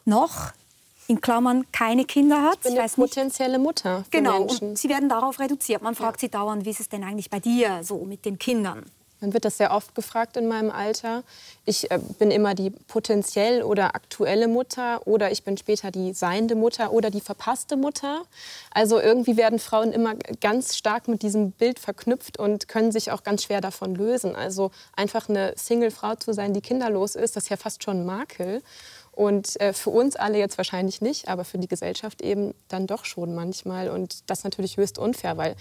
noch 0.06 0.54
in 1.08 1.22
Klammern 1.22 1.66
keine 1.72 2.06
Kinder 2.06 2.42
hat. 2.42 2.58
Ich 2.58 2.72
bin 2.72 2.78
eine 2.78 2.90
potenzielle 2.90 3.60
Mutter. 3.60 4.04
genau, 4.12 4.40
Menschen. 4.40 4.70
und 4.70 4.78
sie 4.78 4.90
werden 4.90 5.10
darauf 5.10 5.40
reduziert. 5.40 5.82
Man 5.82 5.96
fragt 5.96 6.22
ja. 6.22 6.28
sie 6.28 6.32
dauernd, 6.32 6.66
wie 6.66 6.70
ist 6.70 6.80
es 6.80 6.90
denn 6.90 7.04
eigentlich 7.04 7.30
bei 7.30 7.40
dir 7.40 7.84
so 7.84 8.04
mit 8.04 8.26
den 8.26 8.38
Kindern? 8.38 8.84
Man 9.20 9.34
wird 9.34 9.46
das 9.46 9.58
sehr 9.58 9.72
oft 9.72 9.96
gefragt 9.96 10.38
in 10.38 10.48
meinem 10.48 10.70
Alter. 10.70 11.24
Ich 11.66 11.90
äh, 11.90 12.00
bin 12.20 12.30
immer 12.30 12.54
die 12.54 12.70
potenziell 12.70 13.64
oder 13.64 13.96
aktuelle 13.96 14.48
Mutter 14.48 15.08
oder 15.08 15.32
ich 15.32 15.44
bin 15.44 15.58
später 15.58 15.90
die 15.90 16.14
seiende 16.14 16.54
Mutter 16.54 16.92
oder 16.92 17.10
die 17.10 17.22
verpasste 17.22 17.78
Mutter. 17.78 18.22
Also 18.72 19.00
irgendwie 19.00 19.36
werden 19.36 19.58
Frauen 19.58 19.92
immer 19.92 20.14
ganz 20.40 20.78
stark 20.78 21.08
mit 21.08 21.24
diesem 21.24 21.52
Bild 21.52 21.80
verknüpft 21.80 22.38
und 22.38 22.68
können 22.68 22.92
sich 22.92 23.12
auch 23.12 23.24
ganz 23.24 23.44
schwer 23.44 23.60
davon 23.60 23.96
lösen. 23.96 24.36
Also 24.36 24.70
einfach 24.96 25.30
eine 25.30 25.54
Single-Frau 25.58 26.16
zu 26.16 26.34
sein, 26.34 26.54
die 26.54 26.62
kinderlos 26.62 27.16
ist, 27.16 27.36
das 27.36 27.46
ist 27.46 27.50
ja 27.50 27.58
fast 27.58 27.84
schon 27.84 28.02
ein 28.02 28.06
Makel. 28.06 28.62
Und 29.18 29.60
äh, 29.60 29.74
für 29.74 29.90
uns 29.90 30.16
alle 30.16 30.38
jetzt 30.38 30.60
wahrscheinlich 30.60 31.02
nicht, 31.02 31.28
aber 31.28 31.44
für 31.44 31.58
die 31.58 31.68
Gesellschaft 31.68 32.22
eben 32.22 32.54
dann 32.68 32.86
doch 32.86 33.04
schon 33.04 33.34
manchmal. 33.34 33.90
Und 33.90 34.30
das 34.30 34.44
natürlich 34.44 34.78
höchst 34.78 35.00
unfair, 35.00 35.38
weil 35.38 35.56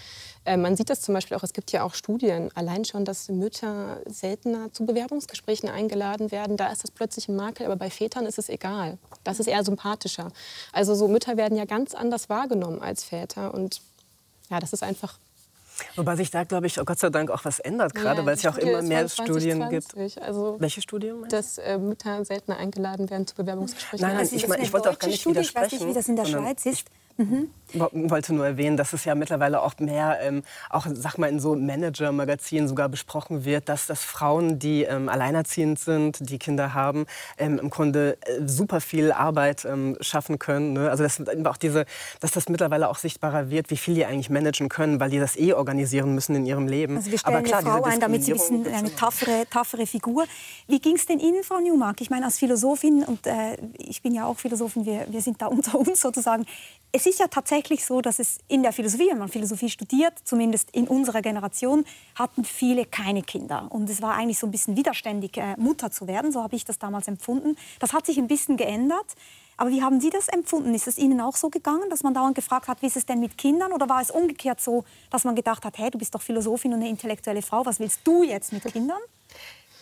äh, 0.44 0.58
man 0.58 0.76
sieht 0.76 0.90
das 0.90 1.00
zum 1.00 1.14
Beispiel 1.14 1.38
auch, 1.38 1.42
es 1.42 1.54
gibt 1.54 1.72
ja 1.72 1.82
auch 1.82 1.94
Studien, 1.94 2.50
allein 2.54 2.84
schon, 2.84 3.06
dass 3.06 3.30
Mütter 3.30 4.02
seltener 4.04 4.70
zu 4.75 4.84
Bewerbungsgesprächen 4.84 5.70
eingeladen 5.70 6.30
werden. 6.32 6.58
Da 6.58 6.70
ist 6.70 6.84
das 6.84 6.90
plötzlich 6.90 7.28
ein 7.28 7.36
Makel, 7.36 7.64
aber 7.64 7.76
bei 7.76 7.88
Vätern 7.88 8.26
ist 8.26 8.38
es 8.38 8.50
egal. 8.50 8.98
Das 9.25 9.40
ist 9.40 9.46
eher 9.46 9.64
sympathischer. 9.64 10.32
Also 10.75 10.94
so 10.94 11.08
Mütter 11.08 11.38
werden 11.38 11.56
ja 11.56 11.64
ganz 11.64 11.94
anders 11.94 12.28
wahrgenommen 12.28 12.82
als 12.82 13.04
Väter. 13.04 13.54
Und 13.54 13.80
ja, 14.50 14.60
das 14.60 14.75
ist 14.75 14.82
einfach 14.82 15.18
Wobei 15.97 16.16
sich 16.16 16.30
da, 16.30 16.45
glaube 16.45 16.66
ich, 16.66 16.80
oh 16.80 16.85
Gott 16.85 16.99
sei 16.99 17.11
Dank 17.11 17.30
auch 17.30 17.45
was 17.45 17.59
ändert, 17.59 17.95
gerade 17.95 18.21
ja, 18.21 18.26
weil 18.26 18.35
es 18.35 18.42
ja 18.42 18.50
auch 18.50 18.59
immer 18.59 18.83
mehr 18.83 19.09
Studien 19.09 19.68
gibt. 19.68 19.97
Also 20.21 20.56
Welche 20.59 20.80
Studien? 20.80 21.28
Dass 21.28 21.59
äh, 21.59 21.78
Mütter 21.78 22.25
seltener 22.25 22.56
eingeladen 22.56 23.11
werden 23.11 23.26
zu 23.26 23.35
Bewerbungsgesprächen. 23.35 24.06
Nein, 24.06 24.16
nein, 24.16 24.26
ich, 24.26 24.45
ich, 24.45 24.49
ich 24.49 24.73
wollte 24.73 24.90
auch 24.90 24.99
gar 24.99 25.09
nicht 25.09 25.21
Studie, 25.21 25.37
widersprechen. 25.37 25.66
Ich 25.66 25.73
weiß 25.73 25.80
nicht, 25.80 25.90
wie 25.90 25.95
das 25.95 26.09
in 26.09 26.16
der 26.16 26.25
Schweiz 26.25 26.66
ist. 26.66 26.88
Mhm. 27.18 27.50
Wollte 27.73 28.35
nur 28.35 28.46
erwähnen, 28.46 28.76
dass 28.76 28.92
es 28.92 29.04
ja 29.04 29.14
mittlerweile 29.14 29.62
auch 29.62 29.75
mehr, 29.78 30.19
ähm, 30.21 30.43
auch 30.71 30.86
sag 30.93 31.19
mal 31.19 31.28
in 31.28 31.40
so 31.40 31.54
Manager-Magazinen 31.56 32.69
sogar 32.69 32.88
besprochen 32.88 33.45
wird, 33.45 33.69
dass 33.69 33.86
das 33.86 34.02
Frauen, 34.02 34.58
die 34.58 34.84
ähm, 34.84 35.08
alleinerziehend 35.08 35.78
sind, 35.78 36.30
die 36.30 36.38
Kinder 36.38 36.75
haben, 36.75 37.06
ähm, 37.38 37.58
im 37.58 37.71
Grunde 37.71 38.19
äh, 38.23 38.47
super 38.47 38.80
viel 38.80 39.12
Arbeit 39.12 39.64
ähm, 39.64 39.97
schaffen 40.00 40.38
können. 40.38 40.75
Ne? 40.75 40.90
Also 40.90 41.02
dass, 41.02 41.21
auch 41.45 41.56
diese, 41.56 41.86
dass 42.21 42.30
das 42.30 42.49
mittlerweile 42.49 42.88
auch 42.88 42.99
sichtbarer 42.99 43.50
wird, 43.50 43.71
wie 43.71 43.76
viel 43.76 43.95
die 43.95 44.06
eigentlich 44.06 44.30
managen 44.30 44.69
können, 44.69 45.00
weil 45.00 45.10
die 45.10 45.19
das 45.19 45.36
eh 45.36 45.52
organisieren 45.52 46.14
müssen 46.14 46.34
in 46.36 46.47
ihrem 46.47 46.69
Leben. 46.69 46.97
Also 46.97 47.10
wir 47.10 47.19
stellen 47.19 47.36
Aber 47.36 47.45
klar, 47.45 47.60
eine 47.60 47.71
Frau 47.71 47.82
ein, 47.84 48.00
damit 48.00 48.25
sie 48.25 48.32
ein 48.32 48.67
eine 48.73 48.95
taffere, 48.95 49.45
taffere 49.50 49.86
Figur. 49.86 50.25
Wie 50.67 50.80
ging 50.80 50.97
es 50.97 51.06
denn 51.06 51.19
Ihnen, 51.19 51.43
Frau 51.43 51.58
Newmark? 51.58 52.00
Ich 52.00 52.10
meine, 52.10 52.26
als 52.26 52.38
Philosophin, 52.38 53.04
und 53.04 53.26
äh, 53.26 53.56
ich 53.78 54.02
bin 54.02 54.14
ja 54.14 54.26
auch 54.26 54.38
Philosophin, 54.38 54.84
wir, 54.84 55.06
wir 55.08 55.21
sind 55.21 55.40
da 55.43 55.47
unter 55.47 55.78
uns 55.78 56.00
sozusagen, 56.00 56.47
es 56.93 57.06
ist 57.06 57.19
ja 57.19 57.26
tatsächlich 57.28 57.55
so, 57.84 58.00
dass 58.00 58.19
es 58.19 58.38
in 58.49 58.62
der 58.62 58.73
Philosophie, 58.73 59.08
wenn 59.10 59.19
man 59.19 59.28
Philosophie 59.28 59.71
studiert, 59.71 60.14
zumindest 60.25 60.71
in 60.73 60.88
unserer 60.88 61.23
Generation, 61.23 61.84
hatten 62.14 62.45
viele 62.45 62.84
keine 62.84 63.23
Kinder. 63.23 63.66
Und 63.71 63.88
es 63.88 64.02
war 64.02 64.14
eigentlich 64.14 64.38
so 64.38 64.47
ein 64.47 64.50
bisschen 64.50 64.76
widerständig, 64.76 65.36
äh, 65.36 65.54
Mutter 65.56 65.90
zu 65.90 66.06
werden. 66.06 66.32
So 66.32 66.42
habe 66.42 66.56
ich 66.56 66.64
das 66.64 66.78
damals 66.78 67.08
empfunden. 67.08 67.56
Das 67.78 67.92
hat 67.92 68.06
sich 68.06 68.19
ein 68.19 68.26
bisschen 68.26 68.56
geändert. 68.56 69.14
Aber 69.56 69.71
wie 69.71 69.82
haben 69.82 70.00
Sie 70.00 70.10
das 70.10 70.28
empfunden? 70.28 70.75
Ist 70.75 70.86
es 70.86 70.99
Ihnen 70.99 71.21
auch 71.21 71.36
so 71.36 71.49
gegangen, 71.49 71.88
dass 71.88 72.02
man 72.02 72.12
dauernd 72.12 72.34
gefragt 72.34 72.69
hat, 72.69 72.82
wie 72.82 72.86
ist 72.86 72.97
es 72.97 73.06
denn 73.06 73.21
mit 73.21 73.38
Kindern? 73.38 73.73
Oder 73.73 73.88
war 73.88 74.02
es 74.02 74.10
umgekehrt 74.10 74.60
so, 74.60 74.84
dass 75.10 75.25
man 75.25 75.34
gedacht 75.34 75.64
hat, 75.64 75.78
hey, 75.78 75.90
du 75.90 75.99
bist 75.99 76.14
doch 76.14 76.23
Philosophin 76.23 76.75
und 76.75 76.80
eine 76.80 76.90
intellektuelle 76.90 77.42
Frau, 77.42 77.64
was 77.64 77.80
willst 77.80 78.00
du 78.04 78.23
jetzt 78.23 78.52
mit 78.52 78.64
Kindern? 78.64 79.00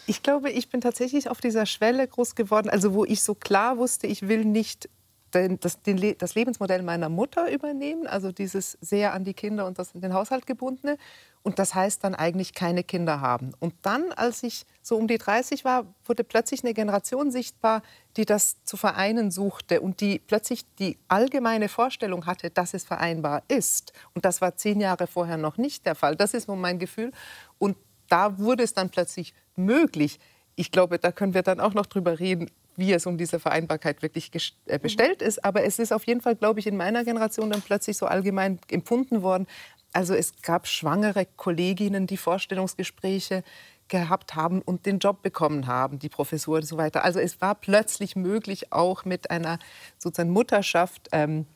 Ich 0.06 0.22
glaube, 0.22 0.50
ich 0.50 0.68
bin 0.68 0.80
tatsächlich 0.80 1.28
auf 1.28 1.40
dieser 1.40 1.66
Schwelle 1.66 2.06
groß 2.06 2.34
geworden, 2.34 2.68
also 2.68 2.94
wo 2.94 3.04
ich 3.04 3.22
so 3.22 3.34
klar 3.34 3.78
wusste, 3.78 4.06
ich 4.06 4.28
will 4.28 4.44
nicht 4.44 4.88
den, 5.34 5.60
das, 5.60 5.82
den, 5.82 6.16
das, 6.18 6.34
Lebensmodell 6.34 6.82
meiner 6.82 7.08
Mutter 7.08 7.50
übernehmen, 7.50 8.06
also 8.06 8.32
dieses 8.32 8.78
sehr 8.80 9.12
an 9.12 9.24
die 9.24 9.34
Kinder 9.34 9.66
und 9.66 9.78
das, 9.78 9.92
den 9.92 10.14
Haushalt 10.14 10.46
gebundene. 10.46 10.96
Und 11.42 11.58
das 11.58 11.74
heißt 11.74 12.02
dann 12.02 12.14
eigentlich 12.14 12.54
keine 12.54 12.84
Kinder 12.84 13.20
haben. 13.20 13.52
Und 13.60 13.74
dann, 13.82 14.12
als 14.12 14.42
ich 14.42 14.64
so 14.82 14.96
um 14.96 15.08
die 15.08 15.18
30 15.18 15.64
war, 15.64 15.86
wurde 16.06 16.24
plötzlich 16.24 16.64
eine 16.64 16.72
Generation 16.72 17.30
sichtbar, 17.30 17.82
die 18.16 18.24
das 18.24 18.62
zu 18.64 18.76
vereinen 18.76 19.30
suchte 19.30 19.80
und 19.80 20.00
die 20.00 20.18
plötzlich 20.18 20.64
die 20.76 20.96
allgemeine 21.08 21.68
Vorstellung 21.68 22.24
hatte, 22.26 22.50
dass 22.50 22.72
es 22.72 22.84
vereinbar 22.84 23.42
ist. 23.48 23.92
Und 24.14 24.24
das 24.24 24.40
war 24.40 24.56
zehn 24.56 24.80
Jahre 24.80 25.06
vorher 25.06 25.36
noch 25.36 25.58
nicht 25.58 25.84
der 25.84 25.94
Fall. 25.94 26.16
Das 26.16 26.32
ist 26.32 26.48
nur 26.48 26.56
mein 26.56 26.78
Gefühl. 26.78 27.12
Und 27.58 27.76
da 28.08 28.38
wurde 28.38 28.62
es 28.62 28.72
dann 28.72 28.90
plötzlich 28.90 29.34
möglich. 29.56 30.18
Ich 30.56 30.70
glaube, 30.70 30.98
da 30.98 31.12
können 31.12 31.34
wir 31.34 31.42
dann 31.42 31.60
auch 31.60 31.74
noch 31.74 31.86
drüber 31.86 32.18
reden, 32.18 32.50
wie 32.76 32.92
es 32.92 33.06
um 33.06 33.18
diese 33.18 33.40
Vereinbarkeit 33.40 34.02
wirklich 34.02 34.30
äh, 34.66 34.78
bestellt 34.78 35.22
ist. 35.22 35.44
Aber 35.44 35.64
es 35.64 35.78
ist 35.78 35.92
auf 35.92 36.04
jeden 36.04 36.20
Fall, 36.20 36.36
glaube 36.36 36.60
ich, 36.60 36.66
in 36.66 36.76
meiner 36.76 37.04
Generation 37.04 37.50
dann 37.50 37.62
plötzlich 37.62 37.96
so 37.96 38.06
allgemein 38.06 38.58
empfunden 38.70 39.22
worden. 39.22 39.46
Also 39.92 40.14
es 40.14 40.42
gab 40.42 40.66
schwangere 40.66 41.26
Kolleginnen, 41.36 42.06
die 42.06 42.16
Vorstellungsgespräche 42.16 43.44
gehabt 43.88 44.34
haben 44.34 44.62
und 44.62 44.86
den 44.86 44.98
Job 44.98 45.22
bekommen 45.22 45.66
haben, 45.66 45.98
die 45.98 46.08
Professur 46.08 46.56
und 46.56 46.66
so 46.66 46.76
weiter. 46.76 47.04
Also 47.04 47.20
es 47.20 47.40
war 47.40 47.54
plötzlich 47.54 48.16
möglich, 48.16 48.72
auch 48.72 49.04
mit 49.04 49.30
einer 49.30 49.58
sozusagen 49.98 50.30
Mutterschaft 50.30 51.08
ähm, 51.12 51.46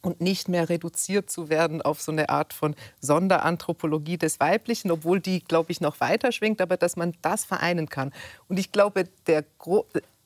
und 0.00 0.20
nicht 0.20 0.48
mehr 0.48 0.68
reduziert 0.68 1.30
zu 1.30 1.48
werden 1.48 1.80
auf 1.82 2.00
so 2.00 2.12
eine 2.12 2.28
Art 2.28 2.52
von 2.52 2.74
Sonderanthropologie 3.00 4.18
des 4.18 4.40
Weiblichen, 4.40 4.90
obwohl 4.90 5.20
die, 5.20 5.40
glaube 5.40 5.70
ich, 5.70 5.80
noch 5.80 6.00
weiter 6.00 6.32
schwingt, 6.32 6.60
aber 6.60 6.76
dass 6.76 6.96
man 6.96 7.14
das 7.22 7.44
vereinen 7.44 7.88
kann. 7.88 8.12
Und 8.48 8.58
ich 8.58 8.72
glaube, 8.72 9.04
der 9.26 9.44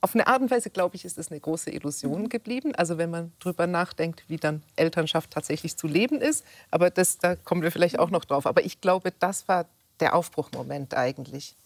auf 0.00 0.14
eine 0.14 0.26
Art 0.26 0.42
und 0.42 0.50
Weise, 0.50 0.70
glaube 0.70 0.96
ich, 0.96 1.04
ist 1.04 1.18
es 1.18 1.30
eine 1.30 1.40
große 1.40 1.70
Illusion 1.70 2.22
mhm. 2.22 2.28
geblieben. 2.28 2.74
Also 2.74 2.98
wenn 2.98 3.10
man 3.10 3.32
darüber 3.40 3.66
nachdenkt, 3.66 4.24
wie 4.28 4.36
dann 4.36 4.62
Elternschaft 4.76 5.30
tatsächlich 5.30 5.76
zu 5.76 5.86
leben 5.86 6.20
ist. 6.20 6.44
Aber 6.70 6.90
das, 6.90 7.18
da 7.18 7.36
kommen 7.36 7.62
wir 7.62 7.72
vielleicht 7.72 7.98
auch 7.98 8.10
noch 8.10 8.24
drauf. 8.24 8.46
Aber 8.46 8.64
ich 8.64 8.80
glaube, 8.80 9.12
das 9.18 9.48
war 9.48 9.66
der 10.00 10.14
Aufbruchmoment 10.14 10.94
eigentlich. 10.94 11.56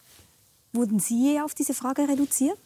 Wurden 0.73 0.99
Sie 0.99 1.39
auf 1.43 1.53
diese 1.53 1.73
Frage 1.73 2.07
reduziert? 2.07 2.59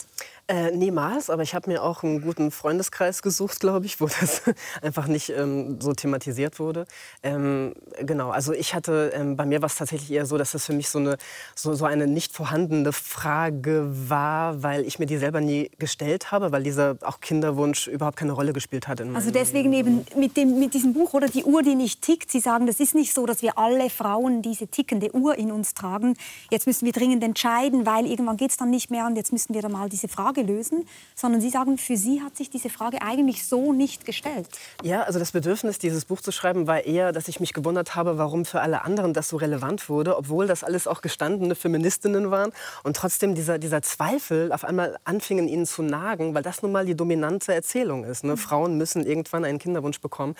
Äh, 0.47 0.71
niemals, 0.71 1.29
aber 1.29 1.43
ich 1.43 1.53
habe 1.53 1.69
mir 1.69 1.84
auch 1.84 2.03
einen 2.03 2.21
guten 2.21 2.51
Freundeskreis 2.51 3.21
gesucht, 3.21 3.60
glaube 3.60 3.86
ich, 3.86 3.99
wo 3.99 4.08
das 4.08 4.43
einfach 4.81 5.08
nicht 5.08 5.29
ähm, 5.29 5.81
so 5.81 5.93
thematisiert 5.93 6.60
wurde. 6.60 6.86
Ähm, 7.23 7.73
genau, 8.01 8.29
also 8.29 8.53
ich 8.53 8.73
hatte, 8.73 9.12
ähm, 9.13 9.36
bei 9.36 9.45
mir 9.45 9.62
war 9.62 9.67
es 9.67 9.75
tatsächlich 9.75 10.12
eher 10.12 10.25
so, 10.25 10.38
dass 10.38 10.51
das 10.51 10.65
für 10.65 10.73
mich 10.73 10.89
so 10.89 10.99
eine, 10.99 11.17
so, 11.55 11.73
so 11.73 11.86
eine 11.86 12.08
nicht 12.08 12.31
vorhandene 12.31 12.93
Frage 12.93 13.88
war, 14.08 14.63
weil 14.63 14.86
ich 14.86 14.99
mir 14.99 15.08
die 15.08 15.17
selber 15.17 15.41
nie 15.41 15.71
gestellt 15.79 16.31
habe, 16.31 16.51
weil 16.51 16.63
dieser 16.63 16.97
auch 17.01 17.19
Kinderwunsch 17.19 17.88
überhaupt 17.88 18.17
keine 18.17 18.31
Rolle 18.31 18.53
gespielt 18.53 18.88
hat. 18.88 19.01
also 19.01 19.31
deswegen 19.31 19.73
eben 19.73 20.05
mit, 20.15 20.38
dem, 20.38 20.60
mit 20.60 20.73
diesem 20.73 20.93
Buch 20.93 21.13
oder 21.13 21.27
die 21.27 21.43
Uhr, 21.43 21.63
die 21.63 21.75
nicht 21.75 22.01
tickt. 22.03 22.31
Sie 22.31 22.39
sagen, 22.39 22.67
das 22.67 22.79
ist 22.79 22.95
nicht 22.95 23.13
so, 23.13 23.25
dass 23.25 23.41
wir 23.41 23.58
alle 23.58 23.89
Frauen 23.89 24.43
diese 24.43 24.67
tickende 24.67 25.13
Uhr 25.13 25.36
in 25.38 25.51
uns 25.51 25.73
tragen. 25.73 26.15
Jetzt 26.51 26.67
müssen 26.67 26.86
wir 26.86 26.93
dringend 26.93 27.23
entscheiden, 27.23 27.86
weil 27.86 28.05
irgendwann 28.05 28.38
geht 28.38 28.51
es 28.51 28.58
dann 28.58 28.69
nicht 28.69 28.91
mehr 28.91 29.08
und 29.08 29.15
jetzt 29.15 29.34
müssen 29.34 29.53
wir 29.53 29.62
dann 29.62 29.71
mal 29.71 29.89
diese 29.89 30.05
diese 30.05 30.13
Frage 30.36 30.41
lösen, 30.41 30.88
sondern 31.15 31.41
Sie 31.41 31.50
sagen, 31.50 31.78
für 31.78 31.98
Sie 31.98 32.21
hat 32.21 32.36
sich 32.36 32.50
diese 32.50 32.69
Frage 32.69 33.02
eigentlich 33.02 33.45
so 33.45 33.71
nicht 33.71 34.06
gestellt. 34.06 34.48
Ja, 34.84 35.04
also 35.04 35.19
das 35.19 35.32
Bedürfnis, 35.32 35.80
dieses 35.80 36.06
Buch 36.06 36.21
zu 36.21 36.32
schreiben, 36.32 36.67
war 36.67 36.84
eher, 36.86 37.12
dass 37.12 37.28
ich 37.28 37.39
mich 37.39 37.54
gewundert 37.54 37.95
habe, 37.95 38.17
warum 38.17 38.45
für 38.45 38.62
alle 38.62 38.84
anderen 38.84 39.13
das 39.13 39.30
so 39.30 39.38
relevant 39.38 39.89
wurde, 39.89 40.17
obwohl 40.17 40.48
das 40.48 40.63
alles 40.63 40.88
auch 40.88 41.02
gestandene 41.02 41.56
Feministinnen 41.56 42.32
waren 42.32 42.52
und 42.84 42.98
trotzdem 42.98 43.36
dieser, 43.36 43.58
dieser 43.60 43.82
Zweifel 43.82 44.52
auf 44.52 44.65
einmal 44.65 44.98
anfingen, 45.06 45.48
ihnen 45.48 45.65
zu 45.65 45.84
nagen, 45.84 46.34
weil 46.34 46.43
das 46.43 46.62
nun 46.62 46.71
mal 46.71 46.86
die 46.86 46.95
dominante 46.95 47.54
Erzählung 47.54 48.04
ist. 48.04 48.24
Ne? 48.24 48.34
Mhm. 48.34 48.38
Frauen 48.38 48.78
müssen 48.78 49.06
irgendwann 49.06 49.45
einen 49.45 49.60
Kinderwunsch 49.60 50.02
bekommen. 50.02 50.36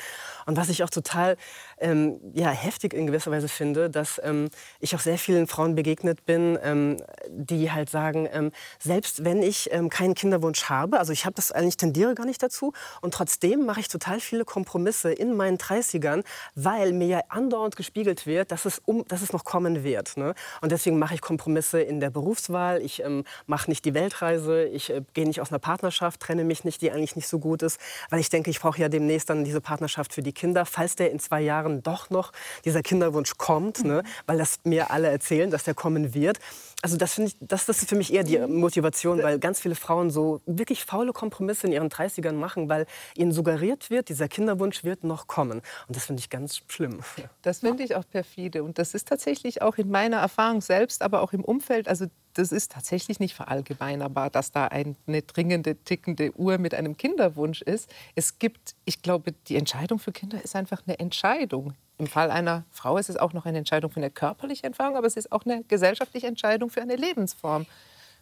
Und 0.45 0.58
was 0.58 0.69
ich 0.69 0.84
auch 0.84 0.89
total 0.89 1.38
ähm, 1.77 2.19
ja, 2.33 2.49
heftig 2.49 2.93
in 2.93 3.07
gewisser 3.07 3.31
Weise 3.31 3.47
finde, 3.47 3.89
dass 3.89 4.21
ähm, 4.23 4.49
ich 4.79 4.95
auch 4.95 4.99
sehr 4.99 5.17
vielen 5.17 5.47
Frauen 5.47 5.75
begegnet 5.75 6.25
bin, 6.25 6.57
ähm, 6.63 6.97
die 7.29 7.71
halt 7.71 7.89
sagen, 7.89 8.27
ähm, 8.31 8.51
selbst 8.79 9.23
wenn 9.23 9.41
ich 9.41 9.71
ähm, 9.71 9.89
keinen 9.89 10.15
Kinderwunsch 10.15 10.65
habe, 10.65 10.99
also 10.99 11.11
ich 11.11 11.25
habe 11.25 11.35
das 11.35 11.51
eigentlich 11.51 11.77
tendiere 11.77 12.15
gar 12.15 12.25
nicht 12.25 12.41
dazu 12.41 12.73
und 13.01 13.13
trotzdem 13.13 13.65
mache 13.65 13.79
ich 13.79 13.88
total 13.88 14.19
viele 14.19 14.45
Kompromisse 14.45 15.11
in 15.11 15.35
meinen 15.35 15.57
30ern, 15.57 16.23
weil 16.55 16.93
mir 16.93 17.07
ja 17.07 17.19
andauernd 17.29 17.75
gespiegelt 17.75 18.25
wird, 18.25 18.51
dass 18.51 18.65
es, 18.65 18.79
um, 18.85 19.05
dass 19.07 19.21
es 19.21 19.33
noch 19.33 19.43
kommen 19.43 19.83
wird. 19.83 20.17
Ne? 20.17 20.33
Und 20.61 20.71
deswegen 20.71 20.99
mache 20.99 21.15
ich 21.15 21.21
Kompromisse 21.21 21.81
in 21.81 21.99
der 21.99 22.09
Berufswahl, 22.09 22.81
ich 22.81 23.03
ähm, 23.03 23.23
mache 23.47 23.69
nicht 23.69 23.85
die 23.85 23.93
Weltreise, 23.93 24.65
ich 24.65 24.89
äh, 24.89 25.01
gehe 25.13 25.27
nicht 25.27 25.41
aus 25.41 25.51
einer 25.51 25.59
Partnerschaft, 25.59 26.19
trenne 26.21 26.43
mich 26.43 26.63
nicht, 26.63 26.81
die 26.81 26.91
eigentlich 26.91 27.15
nicht 27.15 27.27
so 27.27 27.39
gut 27.39 27.61
ist, 27.63 27.79
weil 28.09 28.19
ich 28.19 28.29
denke, 28.29 28.49
ich 28.49 28.59
brauche 28.59 28.79
ja 28.79 28.89
demnächst 28.89 29.29
dann 29.29 29.43
diese 29.43 29.61
Partnerschaft 29.61 30.13
für 30.13 30.21
die 30.21 30.33
Kinder, 30.33 30.65
falls 30.65 30.95
der 30.95 31.11
in 31.11 31.19
zwei 31.19 31.41
Jahren 31.41 31.64
doch 31.69 32.10
noch 32.10 32.32
dieser 32.63 32.82
Kinderwunsch 32.82 33.38
kommt, 33.38 33.84
ne? 33.84 34.04
weil 34.25 34.38
das 34.38 34.60
mir 34.63 34.91
alle 34.91 35.10
erzählen, 35.10 35.49
dass 35.51 35.63
der 35.63 35.73
kommen 35.73 36.13
wird. 36.13 36.39
Also 36.82 36.97
das, 36.97 37.17
ich, 37.17 37.36
das, 37.39 37.65
das 37.65 37.82
ist 37.82 37.89
für 37.89 37.95
mich 37.95 38.13
eher 38.13 38.23
die 38.23 38.38
Motivation, 38.39 39.23
weil 39.23 39.39
ganz 39.39 39.60
viele 39.60 39.75
Frauen 39.75 40.10
so 40.12 40.41
wirklich 40.45 40.86
faule 40.86 41.13
Kompromisse 41.13 41.67
in 41.67 41.73
ihren 41.73 41.89
30ern 41.89 42.34
machen, 42.34 42.69
weil 42.69 42.86
ihnen 43.15 43.32
suggeriert 43.32 43.89
wird, 43.89 44.10
dieser 44.10 44.28
Kinderwunsch 44.28 44.84
wird 44.84 45.04
noch 45.04 45.28
kommen. 45.28 45.62
Und 45.88 45.95
das 45.95 46.06
finde 46.06 46.19
ich 46.19 46.30
ganz 46.30 46.62
schlimm. 46.67 46.99
Das 47.41 47.60
finde 47.60 47.84
ich 47.84 47.95
auch 47.95 48.08
perfide. 48.08 48.63
Und 48.63 48.78
das 48.78 48.93
ist 48.93 49.08
tatsächlich 49.08 49.62
auch 49.62 49.78
in 49.78 49.89
meiner 49.89 50.17
Erfahrung 50.17 50.62
selbst, 50.62 51.01
aber 51.01 51.21
auch 51.21 51.34
im 51.34 51.43
Umfeld, 51.43 51.88
also 51.88 52.06
das 52.35 52.51
ist 52.51 52.71
tatsächlich 52.71 53.19
nicht 53.19 53.33
verallgemeinerbar, 53.33 54.29
dass 54.29 54.51
da 54.51 54.67
eine 54.67 54.95
dringende, 55.25 55.75
tickende 55.75 56.37
Uhr 56.37 56.57
mit 56.57 56.73
einem 56.73 56.97
Kinderwunsch 56.97 57.61
ist. 57.61 57.89
Es 58.13 58.39
gibt, 58.39 58.75
ich 58.85 59.01
glaube, 59.01 59.33
die 59.47 59.55
Entscheidung 59.55 59.99
für 59.99 60.11
Kinder 60.11 60.43
ist 60.43 60.55
einfach 60.55 60.83
eine 60.85 60.99
Entscheidung. 60.99 61.73
Im 61.97 62.07
Fall 62.07 62.29
einer 62.29 62.65
Frau 62.71 62.97
ist 62.97 63.09
es 63.09 63.15
auch 63.15 63.31
noch 63.31 63.45
eine 63.45 63.57
Entscheidung 63.57 63.89
für 63.89 64.01
eine 64.01 64.11
körperliche 64.11 64.67
Entfernung, 64.67 64.97
aber 64.97 65.07
es 65.07 65.15
ist 65.15 65.31
auch 65.31 65.45
eine 65.45 65.63
gesellschaftliche 65.63 66.27
Entscheidung 66.27 66.69
für 66.69 66.81
eine 66.81 66.97
Lebensform. 66.97 67.65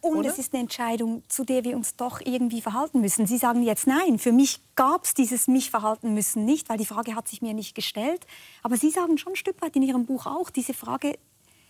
Und 0.00 0.18
Oder? 0.18 0.28
es 0.28 0.38
ist 0.38 0.52
eine 0.52 0.62
Entscheidung, 0.62 1.22
zu 1.28 1.44
der 1.44 1.64
wir 1.64 1.76
uns 1.76 1.96
doch 1.96 2.20
irgendwie 2.22 2.60
verhalten 2.60 3.00
müssen. 3.00 3.26
Sie 3.26 3.38
sagen 3.38 3.62
jetzt 3.62 3.86
nein. 3.86 4.18
Für 4.18 4.32
mich 4.32 4.60
gab 4.76 5.04
es 5.04 5.14
dieses 5.14 5.48
mich 5.48 5.70
verhalten 5.70 6.12
müssen 6.12 6.44
nicht, 6.44 6.68
weil 6.68 6.76
die 6.76 6.84
Frage 6.84 7.16
hat 7.16 7.26
sich 7.26 7.40
mir 7.40 7.54
nicht 7.54 7.74
gestellt. 7.74 8.26
Aber 8.62 8.76
Sie 8.76 8.90
sagen 8.90 9.16
schon 9.16 9.32
ein 9.32 9.36
Stück 9.36 9.62
weit 9.62 9.74
in 9.76 9.82
Ihrem 9.82 10.04
Buch 10.04 10.26
auch, 10.26 10.50
diese 10.50 10.74
Frage 10.74 11.18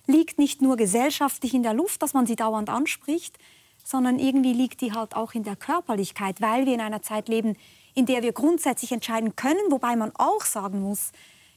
liegt 0.07 0.39
nicht 0.39 0.63
nur 0.63 0.77
gesellschaftlich 0.77 1.55
in 1.55 1.63
der 1.63 1.75
Luft, 1.75 2.03
dass 2.03 2.15
man 2.15 2.27
sie 2.27 2.37
dauernd 2.37 2.69
anspricht, 2.69 3.39
sondern 3.85 4.19
irgendwie 4.19 4.53
liegt 4.53 4.81
die 4.81 4.93
halt 4.93 5.15
auch 5.15 5.35
in 5.35 5.43
der 5.45 5.57
Körperlichkeit, 5.57 6.41
weil 6.41 6.67
wir 6.67 6.75
in 6.75 6.81
einer 6.81 7.03
Zeit 7.03 7.29
leben, 7.29 7.57
in 7.95 8.07
der 8.07 8.23
wir 8.23 8.33
grundsätzlich 8.33 8.93
entscheiden 8.93 9.37
können, 9.37 9.71
wobei 9.71 9.97
man 9.97 10.13
auch 10.17 10.43
sagen 10.43 10.83
muss, 10.83 11.13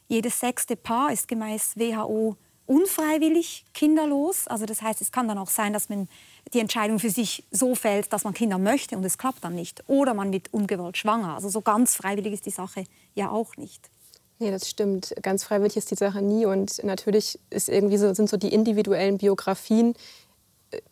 jedes 0.07 0.39
sechste 0.39 0.75
Paar 0.75 1.11
ist 1.11 1.27
gemäß 1.27 1.75
WHO 1.75 2.37
unfreiwillig 2.67 3.65
kinderlos. 3.73 4.47
Also 4.47 4.65
das 4.65 4.81
heißt, 4.81 5.01
es 5.01 5.11
kann 5.11 5.27
dann 5.27 5.37
auch 5.37 5.49
sein, 5.49 5.73
dass 5.73 5.89
man 5.89 6.07
die 6.53 6.59
Entscheidung 6.59 6.99
für 6.99 7.09
sich 7.09 7.43
so 7.49 7.75
fällt, 7.75 8.13
dass 8.13 8.23
man 8.23 8.33
Kinder 8.33 8.57
möchte 8.57 8.97
und 8.97 9.03
es 9.05 9.17
klappt 9.17 9.43
dann 9.43 9.55
nicht. 9.55 9.83
Oder 9.87 10.13
man 10.13 10.31
wird 10.31 10.53
ungewollt 10.53 10.97
schwanger. 10.97 11.33
Also 11.35 11.49
so 11.49 11.61
ganz 11.61 11.95
freiwillig 11.95 12.33
ist 12.33 12.45
die 12.45 12.51
Sache 12.51 12.83
ja 13.15 13.31
auch 13.31 13.55
nicht. 13.57 13.89
Nee, 14.39 14.51
das 14.51 14.69
stimmt. 14.69 15.15
Ganz 15.23 15.43
freiwillig 15.43 15.77
ist 15.77 15.89
die 15.89 15.95
Sache 15.95 16.21
nie. 16.21 16.45
Und 16.45 16.83
natürlich 16.83 17.39
ist 17.49 17.69
irgendwie 17.69 17.97
so, 17.97 18.13
sind 18.13 18.29
so 18.29 18.37
die 18.37 18.53
individuellen 18.53 19.17
Biografien 19.17 19.95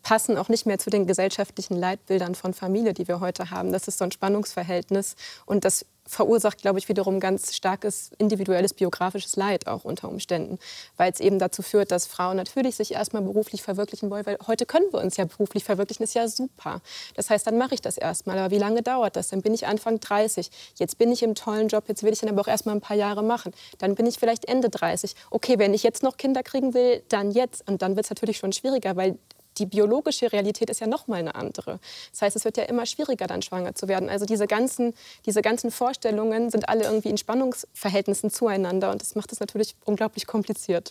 passen 0.02 0.38
auch 0.38 0.48
nicht 0.48 0.66
mehr 0.66 0.78
zu 0.78 0.90
den 0.90 1.06
gesellschaftlichen 1.06 1.76
Leitbildern 1.76 2.34
von 2.34 2.54
Familie, 2.54 2.94
die 2.94 3.08
wir 3.08 3.20
heute 3.20 3.50
haben. 3.50 3.72
Das 3.72 3.88
ist 3.88 3.98
so 3.98 4.04
ein 4.04 4.12
Spannungsverhältnis. 4.12 5.16
Und 5.44 5.64
das 5.64 5.84
verursacht, 6.06 6.62
glaube 6.62 6.78
ich, 6.78 6.88
wiederum 6.88 7.20
ganz 7.20 7.54
starkes 7.54 8.12
individuelles 8.18 8.74
biografisches 8.74 9.36
Leid 9.36 9.66
auch 9.66 9.84
unter 9.84 10.08
Umständen, 10.08 10.58
weil 10.96 11.12
es 11.12 11.20
eben 11.20 11.38
dazu 11.38 11.62
führt, 11.62 11.90
dass 11.90 12.06
Frauen 12.06 12.36
natürlich 12.36 12.76
sich 12.76 12.92
erstmal 12.92 13.22
beruflich 13.22 13.62
verwirklichen 13.62 14.08
wollen, 14.10 14.24
weil 14.24 14.38
heute 14.46 14.66
können 14.66 14.86
wir 14.92 15.00
uns 15.00 15.16
ja 15.16 15.24
beruflich 15.24 15.64
verwirklichen, 15.64 16.04
ist 16.04 16.14
ja 16.14 16.28
super. 16.28 16.80
Das 17.14 17.28
heißt, 17.28 17.46
dann 17.46 17.58
mache 17.58 17.74
ich 17.74 17.82
das 17.82 17.98
erstmal. 17.98 18.38
Aber 18.38 18.50
wie 18.52 18.58
lange 18.58 18.82
dauert 18.82 19.16
das? 19.16 19.28
Dann 19.28 19.42
bin 19.42 19.52
ich 19.52 19.66
Anfang 19.66 19.98
30. 19.98 20.50
Jetzt 20.76 20.96
bin 20.98 21.10
ich 21.10 21.22
im 21.22 21.34
tollen 21.34 21.68
Job, 21.68 21.84
jetzt 21.88 22.02
will 22.02 22.12
ich 22.12 22.20
dann 22.20 22.30
aber 22.30 22.42
auch 22.42 22.48
erstmal 22.48 22.76
ein 22.76 22.80
paar 22.80 22.96
Jahre 22.96 23.22
machen. 23.24 23.52
Dann 23.78 23.94
bin 23.96 24.06
ich 24.06 24.18
vielleicht 24.18 24.46
Ende 24.46 24.70
30. 24.70 25.14
Okay, 25.30 25.58
wenn 25.58 25.74
ich 25.74 25.82
jetzt 25.82 26.02
noch 26.02 26.16
Kinder 26.16 26.42
kriegen 26.42 26.72
will, 26.72 27.02
dann 27.08 27.32
jetzt. 27.32 27.68
Und 27.68 27.82
dann 27.82 27.96
wird 27.96 28.06
es 28.06 28.10
natürlich 28.10 28.38
schon 28.38 28.52
schwieriger, 28.52 28.96
weil 28.96 29.18
die 29.58 29.66
biologische 29.66 30.32
Realität 30.32 30.70
ist 30.70 30.80
ja 30.80 30.86
noch 30.86 31.06
mal 31.06 31.16
eine 31.16 31.34
andere. 31.34 31.80
Das 32.10 32.22
heißt, 32.22 32.36
es 32.36 32.44
wird 32.44 32.56
ja 32.56 32.64
immer 32.64 32.86
schwieriger, 32.86 33.26
dann 33.26 33.42
schwanger 33.42 33.74
zu 33.74 33.88
werden. 33.88 34.08
Also 34.08 34.26
diese 34.26 34.46
ganzen, 34.46 34.94
diese 35.24 35.42
ganzen 35.42 35.70
Vorstellungen 35.70 36.50
sind 36.50 36.68
alle 36.68 36.84
irgendwie 36.84 37.08
in 37.08 37.18
Spannungsverhältnissen 37.18 38.30
zueinander 38.30 38.90
und 38.90 39.02
das 39.02 39.14
macht 39.14 39.32
es 39.32 39.40
natürlich 39.40 39.76
unglaublich 39.84 40.26
kompliziert. 40.26 40.90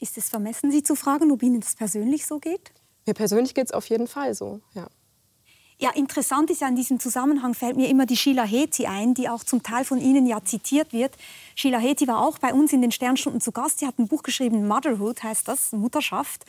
Ist 0.00 0.18
es 0.18 0.28
vermessen, 0.28 0.70
Sie 0.72 0.82
zu 0.82 0.96
fragen, 0.96 1.30
ob 1.30 1.42
Ihnen 1.42 1.60
das 1.60 1.76
persönlich 1.76 2.26
so 2.26 2.38
geht? 2.38 2.72
Mir 3.06 3.14
persönlich 3.14 3.54
geht 3.54 3.66
es 3.66 3.72
auf 3.72 3.88
jeden 3.88 4.06
Fall 4.06 4.34
so, 4.34 4.60
ja. 4.74 4.88
Ja, 5.82 5.90
interessant 5.90 6.48
ist 6.48 6.60
ja 6.60 6.68
in 6.68 6.76
diesem 6.76 7.00
Zusammenhang 7.00 7.54
fällt 7.54 7.76
mir 7.76 7.88
immer 7.88 8.06
die 8.06 8.16
Sheila 8.16 8.44
Heti 8.44 8.86
ein, 8.86 9.14
die 9.14 9.28
auch 9.28 9.42
zum 9.42 9.64
Teil 9.64 9.84
von 9.84 10.00
Ihnen 10.00 10.28
ja 10.28 10.44
zitiert 10.44 10.92
wird. 10.92 11.16
Sheila 11.56 11.78
Heti 11.78 12.06
war 12.06 12.20
auch 12.20 12.38
bei 12.38 12.54
uns 12.54 12.72
in 12.72 12.82
den 12.82 12.92
Sternstunden 12.92 13.40
zu 13.40 13.50
Gast. 13.50 13.80
Sie 13.80 13.86
hat 13.88 13.98
ein 13.98 14.06
Buch 14.06 14.22
geschrieben, 14.22 14.68
Motherhood 14.68 15.24
heißt 15.24 15.48
das, 15.48 15.72
Mutterschaft. 15.72 16.44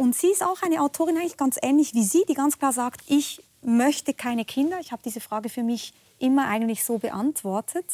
Und 0.00 0.16
sie 0.16 0.28
ist 0.28 0.42
auch 0.42 0.62
eine 0.62 0.80
Autorin, 0.80 1.18
eigentlich 1.18 1.36
ganz 1.36 1.58
ähnlich 1.60 1.92
wie 1.92 2.02
Sie, 2.02 2.24
die 2.26 2.32
ganz 2.32 2.58
klar 2.58 2.72
sagt, 2.72 3.02
ich 3.06 3.42
möchte 3.60 4.14
keine 4.14 4.46
Kinder. 4.46 4.78
Ich 4.80 4.92
habe 4.92 5.02
diese 5.04 5.20
Frage 5.20 5.50
für 5.50 5.62
mich 5.62 5.92
immer 6.18 6.48
eigentlich 6.48 6.84
so 6.84 6.96
beantwortet. 6.96 7.84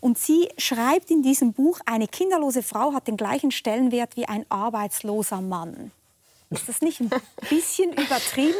Und 0.00 0.18
sie 0.18 0.48
schreibt 0.58 1.12
in 1.12 1.22
diesem 1.22 1.52
Buch, 1.52 1.78
eine 1.86 2.08
kinderlose 2.08 2.64
Frau 2.64 2.92
hat 2.92 3.06
den 3.06 3.16
gleichen 3.16 3.52
Stellenwert 3.52 4.16
wie 4.16 4.26
ein 4.26 4.44
arbeitsloser 4.48 5.40
Mann. 5.40 5.92
Ist 6.50 6.68
das 6.68 6.80
nicht 6.80 7.00
ein 7.00 7.10
bisschen 7.48 7.92
übertrieben? 8.04 8.58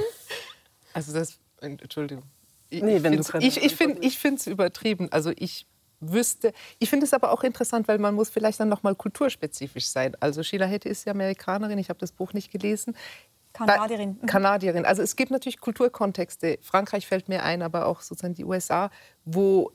Also 0.93 1.13
das, 1.13 1.37
Entschuldigung. 1.61 2.23
Ich, 2.71 2.81
nee, 2.81 3.03
ich, 3.41 3.57
ich 3.61 3.75
finde 3.75 4.37
es 4.37 4.47
übertrieben. 4.47 5.09
Also 5.11 5.33
ich 5.35 5.67
wüsste. 6.13 6.53
Ich 6.79 6.91
finde 6.91 7.07
es 7.07 7.15
aber 7.15 7.33
auch 7.33 7.43
interessant, 7.43 7.89
weil 7.89 7.99
man 7.99 8.15
muss 8.15 8.31
vielleicht 8.31 8.61
dann 8.61 8.69
noch 8.69 8.83
mal 8.83 8.95
kulturspezifisch 8.95 9.87
sein. 9.87 10.17
Also 10.21 10.43
Sheila 10.43 10.67
Hette 10.67 10.89
ist 10.89 11.05
ja 11.05 11.13
Amerikanerin, 11.13 11.79
ich 11.79 11.89
habe 11.89 11.99
das 11.99 12.13
Buch 12.13 12.33
nicht 12.33 12.51
gelesen. 12.51 12.97
Kanadierin. 13.53 14.19
Mhm. 14.21 14.27
Kanadierin. 14.27 14.85
Also 14.85 15.03
es 15.03 15.17
gibt 15.17 15.31
natürlich 15.31 15.61
Kulturkontexte. 15.61 16.59
Frankreich 16.61 17.07
fällt 17.07 17.29
mir 17.29 17.43
ein, 17.45 17.63
aber 17.63 17.87
auch 17.87 18.01
sozusagen 18.01 18.35
die 18.35 18.45
USA, 18.45 18.91
wo 19.25 19.73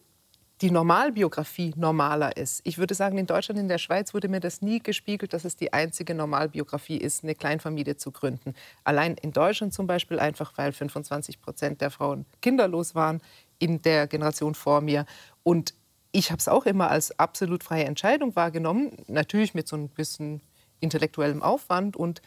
die 0.62 0.72
Normalbiografie 0.72 1.74
normaler 1.78 2.36
ist. 2.36 2.60
Ich 2.65 2.78
würde 2.78 2.94
sagen, 2.94 3.18
in 3.18 3.26
Deutschland, 3.26 3.60
in 3.60 3.70
der 3.70 3.78
Schweiz 3.78 4.13
wurde 4.13 4.28
mir 4.28 4.42
das 4.42 4.62
nie 4.62 4.80
gespiegelt, 4.80 5.34
dass 5.34 5.46
es 5.46 5.56
die 5.56 5.72
einzige 5.72 6.13
Normalbiografie 6.13 6.98
ist, 6.98 7.24
eine 7.24 7.34
Kleinfamilie 7.34 7.96
zu 7.96 8.12
gründen. 8.12 8.54
Allein 8.84 9.15
in 9.15 9.32
Deutschland 9.32 9.74
zum 9.74 9.88
Beispiel 9.88 10.20
einfach, 10.20 10.52
weil 10.58 10.74
25 10.74 11.42
Prozent 11.42 11.80
der 11.80 11.92
Frauen 11.92 12.26
kinderlos 12.42 12.94
waren 12.94 13.22
in 13.58 13.82
der 13.82 14.08
Generation 14.08 14.54
vor 14.54 14.82
mir. 14.82 15.06
Und 15.44 15.74
ich 16.12 16.32
habe 16.32 16.39
es 16.39 16.48
auch 16.48 16.65
immer 16.65 16.89
als 16.89 17.17
absolut 17.19 17.63
freie 17.63 17.86
Entscheidung 17.86 18.36
wahrgenommen, 18.36 18.91
natürlich 19.08 19.54
mit 19.54 19.67
so 19.67 19.76
ein 19.76 19.89
bisschen 19.89 20.41
intellektuellem 20.80 21.43
Aufwand 21.43 21.95
und 21.95 22.22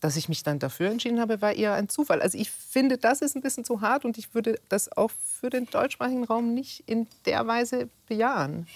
dass 0.00 0.16
ich 0.16 0.28
mich 0.28 0.42
dann 0.42 0.58
dafür 0.58 0.90
entschieden 0.90 1.20
habe, 1.20 1.40
war 1.40 1.52
eher 1.52 1.74
ein 1.74 1.88
Zufall. 1.88 2.20
Also 2.20 2.36
ich 2.36 2.50
finde, 2.50 2.98
das 2.98 3.22
ist 3.22 3.36
ein 3.36 3.40
bisschen 3.40 3.64
zu 3.64 3.80
hart 3.80 4.04
und 4.04 4.18
ich 4.18 4.34
würde 4.34 4.58
das 4.68 4.90
auch 4.96 5.12
für 5.12 5.48
den 5.48 5.66
deutschsprachigen 5.66 6.24
Raum 6.24 6.54
nicht 6.54 6.82
in 6.88 7.06
der 7.24 7.46
Weise 7.46 7.88
bejahen. 8.08 8.66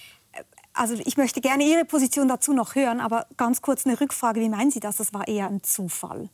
Also 0.72 0.94
ich 1.04 1.16
möchte 1.16 1.40
gerne 1.40 1.64
Ihre 1.64 1.84
Position 1.84 2.28
dazu 2.28 2.52
noch 2.52 2.74
hören, 2.74 3.00
aber 3.00 3.26
ganz 3.36 3.60
kurz 3.60 3.86
eine 3.86 4.00
Rückfrage. 4.00 4.40
Wie 4.40 4.48
meinen 4.48 4.70
Sie 4.70 4.78
das? 4.78 4.98
Das 4.98 5.12
war 5.12 5.26
eher 5.26 5.48
ein 5.48 5.62
Zufall. 5.62 6.28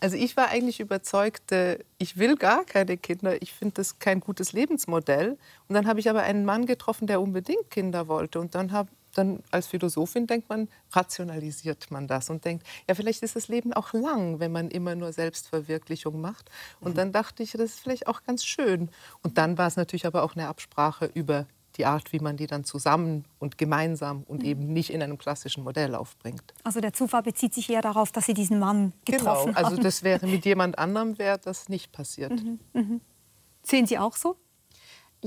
Also 0.00 0.16
ich 0.16 0.36
war 0.36 0.48
eigentlich 0.48 0.80
überzeugt, 0.80 1.52
ich 1.98 2.16
will 2.16 2.36
gar 2.36 2.64
keine 2.64 2.96
Kinder. 2.96 3.40
Ich 3.42 3.52
finde 3.52 3.74
das 3.74 3.98
kein 3.98 4.20
gutes 4.20 4.52
Lebensmodell. 4.52 5.38
Und 5.68 5.74
dann 5.74 5.86
habe 5.86 6.00
ich 6.00 6.10
aber 6.10 6.22
einen 6.22 6.44
Mann 6.44 6.66
getroffen, 6.66 7.06
der 7.06 7.20
unbedingt 7.20 7.70
Kinder 7.70 8.08
wollte. 8.08 8.40
Und 8.40 8.54
dann 8.54 8.72
habe 8.72 8.88
dann 9.14 9.42
als 9.50 9.68
Philosophin 9.68 10.26
denkt 10.26 10.48
man, 10.48 10.68
rationalisiert 10.92 11.90
man 11.90 12.06
das 12.06 12.30
und 12.30 12.44
denkt, 12.44 12.66
ja, 12.88 12.94
vielleicht 12.94 13.22
ist 13.22 13.36
das 13.36 13.48
Leben 13.48 13.72
auch 13.72 13.92
lang, 13.92 14.40
wenn 14.40 14.52
man 14.52 14.70
immer 14.70 14.94
nur 14.94 15.12
Selbstverwirklichung 15.12 16.20
macht. 16.20 16.50
Und 16.80 16.92
mhm. 16.92 16.96
dann 16.96 17.12
dachte 17.12 17.42
ich, 17.42 17.52
das 17.52 17.62
ist 17.62 17.80
vielleicht 17.80 18.06
auch 18.06 18.22
ganz 18.24 18.44
schön. 18.44 18.90
Und 19.22 19.38
dann 19.38 19.56
war 19.56 19.68
es 19.68 19.76
natürlich 19.76 20.06
aber 20.06 20.22
auch 20.22 20.34
eine 20.34 20.48
Absprache 20.48 21.10
über 21.14 21.46
die 21.76 21.86
Art, 21.86 22.12
wie 22.12 22.20
man 22.20 22.36
die 22.36 22.46
dann 22.46 22.64
zusammen 22.64 23.24
und 23.38 23.58
gemeinsam 23.58 24.22
und 24.26 24.42
mhm. 24.42 24.48
eben 24.48 24.72
nicht 24.72 24.90
in 24.90 25.02
einem 25.02 25.18
klassischen 25.18 25.64
Modell 25.64 25.94
aufbringt. 25.94 26.54
Also 26.62 26.80
der 26.80 26.92
Zufall 26.92 27.22
bezieht 27.22 27.54
sich 27.54 27.68
eher 27.70 27.82
darauf, 27.82 28.12
dass 28.12 28.26
Sie 28.26 28.34
diesen 28.34 28.58
Mann 28.58 28.92
getroffen 29.04 29.54
genau, 29.54 29.66
also 29.66 29.80
das 29.80 30.02
wäre 30.02 30.26
mit 30.26 30.44
jemand 30.44 30.78
anderem 30.78 31.18
wäre 31.18 31.38
das 31.38 31.68
nicht 31.68 31.92
passiert. 31.92 32.32
Mhm. 32.32 32.60
Mhm. 32.72 33.00
Sehen 33.62 33.86
Sie 33.86 33.98
auch 33.98 34.14
so? 34.14 34.36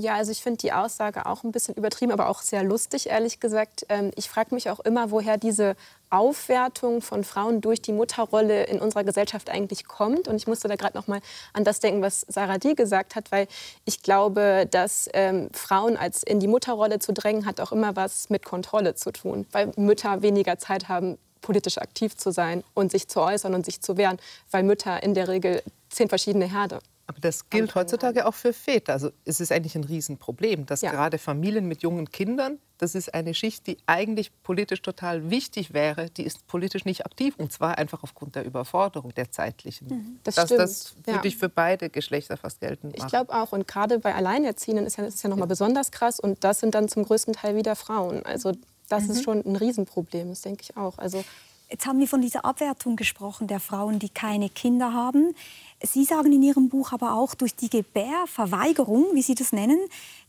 Ja, 0.00 0.14
also 0.14 0.30
ich 0.30 0.42
finde 0.42 0.58
die 0.58 0.72
Aussage 0.72 1.26
auch 1.26 1.42
ein 1.42 1.50
bisschen 1.50 1.74
übertrieben, 1.74 2.12
aber 2.12 2.28
auch 2.28 2.40
sehr 2.40 2.62
lustig, 2.62 3.08
ehrlich 3.08 3.40
gesagt. 3.40 3.84
Ähm, 3.88 4.12
ich 4.14 4.28
frage 4.28 4.54
mich 4.54 4.70
auch 4.70 4.78
immer, 4.78 5.10
woher 5.10 5.38
diese 5.38 5.74
Aufwertung 6.08 7.02
von 7.02 7.24
Frauen 7.24 7.60
durch 7.60 7.82
die 7.82 7.92
Mutterrolle 7.92 8.62
in 8.66 8.78
unserer 8.78 9.02
Gesellschaft 9.02 9.50
eigentlich 9.50 9.88
kommt. 9.88 10.28
Und 10.28 10.36
ich 10.36 10.46
musste 10.46 10.68
da 10.68 10.76
gerade 10.76 10.96
noch 10.96 11.08
mal 11.08 11.20
an 11.52 11.64
das 11.64 11.80
denken, 11.80 12.00
was 12.00 12.24
Sarah 12.28 12.58
D. 12.58 12.74
gesagt 12.74 13.16
hat, 13.16 13.32
weil 13.32 13.48
ich 13.86 14.00
glaube, 14.00 14.68
dass 14.70 15.10
ähm, 15.14 15.48
Frauen 15.52 15.96
als 15.96 16.22
in 16.22 16.38
die 16.38 16.46
Mutterrolle 16.46 17.00
zu 17.00 17.12
drängen, 17.12 17.44
hat 17.44 17.60
auch 17.60 17.72
immer 17.72 17.96
was 17.96 18.30
mit 18.30 18.44
Kontrolle 18.44 18.94
zu 18.94 19.10
tun, 19.10 19.48
weil 19.50 19.72
Mütter 19.74 20.22
weniger 20.22 20.60
Zeit 20.60 20.88
haben, 20.88 21.18
politisch 21.40 21.78
aktiv 21.78 22.16
zu 22.16 22.30
sein 22.30 22.62
und 22.72 22.92
sich 22.92 23.08
zu 23.08 23.20
äußern 23.20 23.52
und 23.52 23.64
sich 23.64 23.80
zu 23.80 23.96
wehren, 23.96 24.20
weil 24.52 24.62
Mütter 24.62 25.02
in 25.02 25.14
der 25.14 25.26
Regel 25.26 25.60
zehn 25.90 26.08
verschiedene 26.08 26.48
Herde 26.48 26.78
aber 27.08 27.20
das 27.20 27.48
gilt 27.48 27.74
heutzutage 27.74 28.26
auch 28.26 28.34
für 28.34 28.52
Väter. 28.52 28.92
Also 28.92 29.10
es 29.24 29.40
ist 29.40 29.50
eigentlich 29.50 29.74
ein 29.74 29.84
Riesenproblem, 29.84 30.66
dass 30.66 30.82
ja. 30.82 30.90
gerade 30.90 31.16
Familien 31.16 31.66
mit 31.66 31.82
jungen 31.82 32.10
Kindern, 32.10 32.58
das 32.76 32.94
ist 32.94 33.14
eine 33.14 33.32
Schicht, 33.32 33.66
die 33.66 33.78
eigentlich 33.86 34.30
politisch 34.42 34.82
total 34.82 35.30
wichtig 35.30 35.72
wäre, 35.72 36.10
die 36.10 36.24
ist 36.24 36.46
politisch 36.46 36.84
nicht 36.84 37.06
aktiv. 37.06 37.34
Und 37.38 37.50
zwar 37.50 37.78
einfach 37.78 38.02
aufgrund 38.02 38.36
der 38.36 38.44
Überforderung 38.44 39.14
der 39.14 39.30
zeitlichen. 39.30 39.88
Mhm, 39.88 40.18
das 40.22 40.34
dass 40.34 40.44
stimmt. 40.48 40.60
das 40.60 40.96
wirklich 41.06 41.32
ja. 41.32 41.38
für 41.38 41.48
beide 41.48 41.88
Geschlechter 41.88 42.36
fast 42.36 42.60
geltend 42.60 42.92
macht. 42.98 43.06
Ich 43.06 43.08
glaube 43.10 43.34
auch. 43.34 43.52
Und 43.52 43.66
gerade 43.66 43.98
bei 44.00 44.14
Alleinerziehenden 44.14 44.84
ist 44.84 44.98
ja, 44.98 45.04
ist 45.06 45.22
ja 45.22 45.30
noch 45.30 45.36
mal 45.36 45.44
ja. 45.44 45.48
besonders 45.48 45.90
krass. 45.90 46.20
Und 46.20 46.44
das 46.44 46.60
sind 46.60 46.74
dann 46.74 46.88
zum 46.88 47.06
größten 47.06 47.32
Teil 47.32 47.56
wieder 47.56 47.74
Frauen. 47.74 48.26
Also 48.26 48.52
das 48.90 49.04
mhm. 49.04 49.10
ist 49.12 49.24
schon 49.24 49.46
ein 49.46 49.56
Riesenproblem, 49.56 50.28
das 50.28 50.42
denke 50.42 50.60
ich 50.62 50.76
auch. 50.76 50.98
Also 50.98 51.24
Jetzt 51.70 51.86
haben 51.86 52.00
wir 52.00 52.08
von 52.08 52.22
dieser 52.22 52.46
Abwertung 52.46 52.96
gesprochen 52.96 53.46
der 53.46 53.60
Frauen, 53.60 53.98
die 53.98 54.08
keine 54.08 54.48
Kinder 54.48 54.94
haben. 54.94 55.34
Sie 55.82 56.04
sagen 56.04 56.32
in 56.32 56.42
Ihrem 56.42 56.68
Buch 56.68 56.92
aber 56.92 57.14
auch, 57.14 57.34
durch 57.34 57.54
die 57.54 57.70
Gebärverweigerung, 57.70 59.06
wie 59.12 59.22
Sie 59.22 59.36
das 59.36 59.52
nennen, 59.52 59.78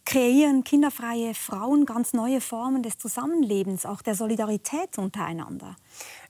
kreieren 0.06 0.64
kinderfreie 0.64 1.34
Frauen 1.34 1.86
ganz 1.86 2.14
neue 2.14 2.40
Formen 2.40 2.84
des 2.84 2.98
Zusammenlebens, 2.98 3.86
auch 3.86 4.02
der 4.02 4.16
Solidarität 4.16 4.98
untereinander. 4.98 5.76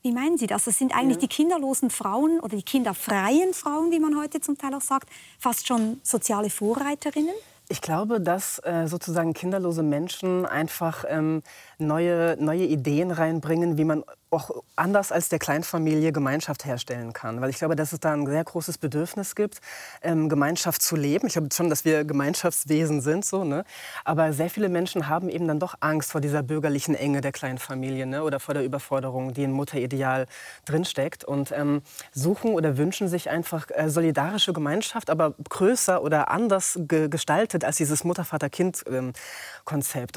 Wie 0.02 0.12
meinen 0.12 0.38
Sie 0.38 0.48
das? 0.48 0.64
Das 0.66 0.78
sind 0.78 0.96
eigentlich 0.96 1.18
ja. 1.18 1.22
die 1.22 1.28
kinderlosen 1.28 1.90
Frauen 1.90 2.40
oder 2.40 2.56
die 2.56 2.64
kinderfreien 2.64 3.54
Frauen, 3.54 3.92
wie 3.92 4.00
man 4.00 4.18
heute 4.18 4.40
zum 4.40 4.58
Teil 4.58 4.74
auch 4.74 4.82
sagt, 4.82 5.10
fast 5.38 5.68
schon 5.68 6.00
soziale 6.04 6.50
Vorreiterinnen? 6.50 7.36
Ich 7.72 7.82
glaube, 7.82 8.20
dass 8.20 8.60
äh, 8.66 8.88
sozusagen 8.88 9.34
kinderlose 9.34 9.84
Menschen 9.84 10.46
einfach 10.46 11.06
ähm, 11.08 11.44
neue, 11.78 12.36
neue 12.40 12.66
Ideen 12.66 13.12
reinbringen, 13.12 13.78
wie 13.78 13.84
man 13.84 14.04
auch 14.32 14.52
anders 14.76 15.12
als 15.12 15.30
der 15.30 15.40
Kleinfamilie 15.40 16.12
Gemeinschaft 16.12 16.66
herstellen 16.66 17.14
kann. 17.14 17.42
Weil 17.42 17.50
ich 17.50 17.58
glaube, 17.58 17.76
dass 17.76 17.94
es 17.94 18.00
da 18.00 18.14
ein 18.14 18.26
sehr 18.28 18.44
großes 18.44 18.78
Bedürfnis 18.78 19.36
gibt, 19.36 19.60
ähm, 20.02 20.30
Gemeinschaft 20.30 20.82
zu 20.82 20.96
leben. 20.96 21.28
Ich 21.28 21.34
glaube 21.34 21.50
schon, 21.54 21.70
dass 21.70 21.84
wir 21.84 22.06
Gemeinschaftswesen 22.06 23.02
sind. 23.02 23.26
So, 23.26 23.44
ne? 23.44 23.64
Aber 24.06 24.32
sehr 24.34 24.50
viele 24.50 24.70
Menschen 24.70 25.10
haben 25.10 25.30
eben 25.30 25.48
dann 25.48 25.60
doch 25.60 25.76
Angst 25.80 26.12
vor 26.12 26.22
dieser 26.22 26.44
bürgerlichen 26.44 26.94
Enge 26.96 27.22
der 27.22 27.32
Kleinfamilie 27.32 28.06
ne? 28.06 28.24
oder 28.24 28.40
vor 28.40 28.54
der 28.54 28.64
Überforderung, 28.64 29.34
die 29.34 29.44
im 29.44 29.52
Mutterideal 29.52 30.28
drinsteckt. 30.66 31.24
Und 31.24 31.52
ähm, 31.52 31.82
suchen 32.12 32.54
oder 32.54 32.78
wünschen 32.78 33.08
sich 33.08 33.30
einfach 33.30 33.68
äh, 33.72 33.90
solidarische 33.90 34.54
Gemeinschaft, 34.54 35.10
aber 35.10 35.34
größer 35.50 36.04
oder 36.04 36.30
anders 36.30 36.80
ge 36.84 37.10
gestaltet 37.10 37.66
als 37.66 37.78
dieses 37.78 38.04
Mutter-Vater-Kind-Konzept. 38.04 38.90
Ähm, 38.90 39.14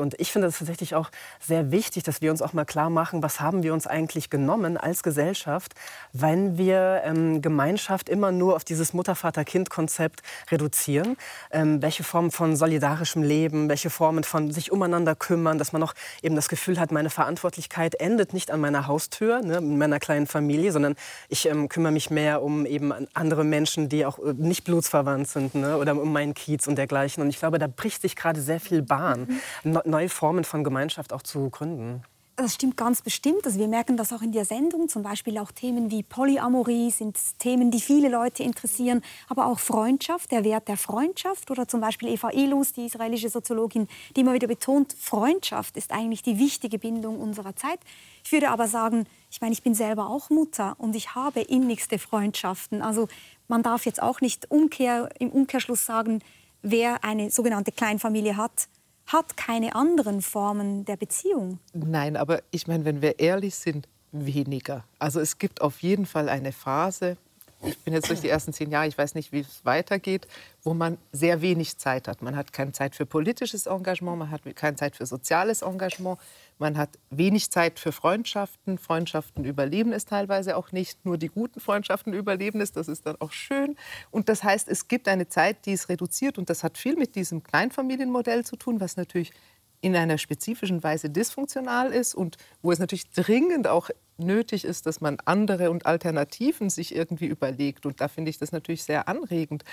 Und 0.01 0.15
ich 0.19 0.33
finde 0.33 0.49
das 0.49 0.59
tatsächlich 0.59 0.95
auch 0.95 1.11
sehr 1.41 1.71
wichtig, 1.71 2.03
dass 2.03 2.21
wir 2.21 2.31
uns 2.31 2.43
auch 2.43 2.53
mal 2.53 2.65
klar 2.65 2.91
machen, 2.91 3.23
was 3.23 3.41
haben 3.41 3.63
wir 3.63 3.73
uns 3.73 3.87
eigentlich 3.87 4.31
genommen 4.31 4.77
als 4.77 5.03
Gesellschaft, 5.03 5.75
wenn 6.13 6.59
wir 6.59 7.03
ähm, 7.05 7.43
Gemeinschaft 7.43 8.09
immer 8.09 8.33
nur 8.33 8.57
auf 8.57 8.65
dieses 8.65 8.93
Mutter-Vater-Kind-Konzept 8.93 10.23
reduzieren? 10.51 11.17
Ähm, 11.51 11.83
welche 11.83 12.05
Formen 12.05 12.31
von 12.31 12.57
solidarischem 12.57 13.23
Leben, 13.23 13.69
welche 13.69 13.91
Formen 13.91 14.25
von 14.25 14.51
sich 14.53 14.73
umeinander 14.73 15.15
kümmern, 15.15 15.59
dass 15.59 15.73
man 15.73 15.81
noch 15.81 15.95
eben 16.23 16.37
das 16.37 16.49
Gefühl 16.49 16.81
hat, 16.81 16.93
meine 16.93 17.11
Verantwortlichkeit 17.11 17.95
endet 17.95 18.33
nicht 18.33 18.51
an 18.51 18.61
meiner 18.61 18.87
Haustür, 18.87 19.43
ne, 19.43 19.59
in 19.59 19.79
meiner 19.79 20.01
kleinen 20.01 20.27
Familie, 20.27 20.73
sondern 20.73 20.95
ich 21.29 21.47
ähm, 21.47 21.69
kümmere 21.69 21.93
mich 21.93 22.11
mehr 22.11 22.43
um 22.43 22.67
eben 22.67 22.93
andere 23.15 23.45
Menschen, 23.45 23.89
die 23.89 24.07
auch 24.07 24.19
äh, 24.19 24.33
nicht 24.37 24.65
blutsverwandt 24.65 25.29
sind 25.29 25.55
ne, 25.55 25.77
oder 25.77 26.01
um 26.01 26.13
meinen 26.13 26.35
Kiez 26.35 26.67
und 26.67 26.77
dergleichen. 26.77 27.23
Und 27.23 27.31
ich 27.31 27.39
glaube, 27.39 27.59
da 27.59 27.67
bricht 27.67 28.03
sich 28.03 28.17
gerade 28.17 28.41
sehr 28.41 28.61
viel 28.61 28.83
Bahn. 28.83 29.41
Neue 29.63 30.09
Formen 30.09 30.45
von 30.45 30.65
Gemeinschaft 30.65 31.13
auch 31.13 31.23
zu 31.23 31.51
gründen. 31.51 32.03
Das 32.35 32.55
stimmt 32.55 32.79
ganz 32.79 33.03
bestimmt. 33.03 33.45
Also 33.45 33.59
wir 33.59 33.69
merken 33.69 33.99
das 33.99 34.11
auch 34.11 34.23
in 34.23 34.33
der 34.33 34.47
Sendung. 34.47 34.89
Zum 34.89 35.03
Beispiel 35.03 35.37
auch 35.37 35.53
Themen 35.53 35.91
wie 35.91 36.03
Polyamorie 36.03 36.91
sind 36.91 37.19
Themen, 37.39 37.71
die 37.71 37.81
viele 37.81 38.09
Leute 38.09 38.43
interessieren. 38.43 39.03
Aber 39.29 39.47
auch 39.47 39.59
Freundschaft, 39.59 40.33
der 40.33 40.43
Wert 40.43 40.67
der 40.67 40.79
Freundschaft. 40.79 41.51
Oder 41.51 41.69
zum 41.69 41.83
Beispiel 41.83 42.09
Eva 42.09 42.31
Elus, 42.31 42.73
die 42.73 42.87
israelische 42.87 43.29
Soziologin, 43.29 43.87
die 44.17 44.23
immer 44.23 44.33
wieder 44.33 44.49
betont, 44.49 44.97
Freundschaft 44.99 45.77
ist 45.77 45.93
eigentlich 45.93 46.23
die 46.23 46.39
wichtige 46.39 46.79
Bindung 46.79 47.21
unserer 47.21 47.55
Zeit. 47.55 47.81
Ich 48.25 48.33
würde 48.33 48.49
aber 48.49 48.67
sagen, 48.67 49.07
ich 49.31 49.43
meine, 49.43 49.53
ich 49.53 49.63
bin 49.63 49.75
selber 49.75 50.09
auch 50.09 50.31
Mutter 50.31 50.75
und 50.79 50.97
ich 50.97 51.15
habe 51.15 51.43
innigste 51.43 51.99
Freundschaften. 51.99 52.81
Also 52.81 53.09
man 53.47 53.63
darf 53.63 53.85
jetzt 53.85 54.03
auch 54.03 54.23
nicht 54.23 54.51
umkehr, 54.51 55.11
im 55.19 55.29
Umkehrschluss 55.29 55.85
sagen, 55.85 56.21
wer 56.63 57.05
eine 57.05 57.31
sogenannte 57.31 57.73
Kleinfamilie 57.73 58.39
hat, 58.39 58.69
hat 59.07 59.37
keine 59.37 59.75
anderen 59.75 60.23
Formen 60.23 60.85
der 60.85 60.97
Beziehung. 60.97 61.59
Nein, 61.73 62.17
aber 62.17 62.43
ich 62.51 62.67
meine, 62.67 62.85
wenn 62.85 63.03
wir 63.03 63.19
ehrlich 63.19 63.55
sind, 63.55 63.89
weniger. 64.13 64.85
Also 64.99 65.21
es 65.21 65.39
gibt 65.39 65.61
auf 65.63 65.81
jeden 65.81 66.07
Fall 66.07 66.29
eine 66.29 66.53
Phase, 66.53 67.17
ich 67.65 67.79
bin 67.79 67.95
jetzt 67.95 68.11
durch 68.11 68.21
die 68.21 68.29
ersten 68.29 68.53
zehn 68.53 68.71
Jahre, 68.71 68.89
ich 68.89 68.99
weiß 68.99 69.15
nicht, 69.15 69.33
wie 69.33 69.41
es 69.41 69.65
weitergeht, 69.65 70.27
wo 70.63 70.75
man 70.75 70.99
sehr 71.13 71.43
wenig 71.43 71.79
Zeit 71.79 72.09
hat. 72.09 72.23
Man 72.23 72.37
hat 72.37 72.53
keine 72.53 72.73
Zeit 72.73 72.95
für 72.95 73.07
politisches 73.07 73.67
Engagement, 73.67 74.19
man 74.19 74.31
hat 74.31 74.43
keine 74.57 74.77
Zeit 74.77 74.97
für 74.97 75.07
soziales 75.07 75.63
Engagement, 75.63 76.19
man 76.59 76.77
hat 76.77 76.91
wenig 77.11 77.51
Zeit 77.51 77.79
für 77.79 77.93
Freundschaften. 77.93 78.79
Freundschaften 78.79 79.45
überleben 79.45 79.93
es 79.93 80.05
teilweise 80.05 80.57
auch 80.57 80.73
nicht. 80.73 81.05
Nur 81.05 81.19
die 81.19 81.29
guten 81.29 81.61
Freundschaften 81.61 82.13
überleben 82.13 82.61
es, 82.61 82.73
das 82.73 82.89
ist 82.89 83.07
dann 83.07 83.17
auch 83.21 83.33
schön. 83.33 83.77
Und 84.11 84.29
das 84.29 84.45
heißt, 84.45 84.69
es 84.69 84.89
gibt 84.89 85.09
eine 85.09 85.29
Zeit, 85.29 85.67
die 85.67 85.73
ist 85.73 85.89
reduziert 85.89 86.39
und 86.39 86.51
das 86.51 86.63
hat 86.63 86.79
viel 86.79 86.97
mit 86.97 87.15
diesem 87.15 87.43
Kleinfamilienmodell 87.43 88.45
zu 88.45 88.57
tun, 88.57 88.81
was 88.81 88.97
natürlich 88.97 89.33
in 89.81 89.97
einer 89.97 90.17
spezifischen 90.17 90.83
Weise 90.83 91.11
dysfunktional 91.11 91.93
ist 91.93 92.15
und 92.15 92.37
wo 92.63 92.71
es 92.73 92.79
natürlich 92.79 93.11
dringend 93.11 93.67
auch 93.67 93.91
nötig 94.23 94.65
ist, 94.65 94.87
dass 94.87 95.01
man 95.01 95.19
andere 95.25 95.71
und 95.71 95.87
Alternativen 95.87 96.71
sich 96.71 96.95
irgendwie 96.95 97.27
überlegt. 97.27 97.87
Und 97.87 98.01
da 98.01 98.09
finde 98.09 98.31
ich 98.31 98.39
das 98.39 98.53
natürlich 98.53 98.85
sehr 98.85 99.09
anregend. 99.09 99.65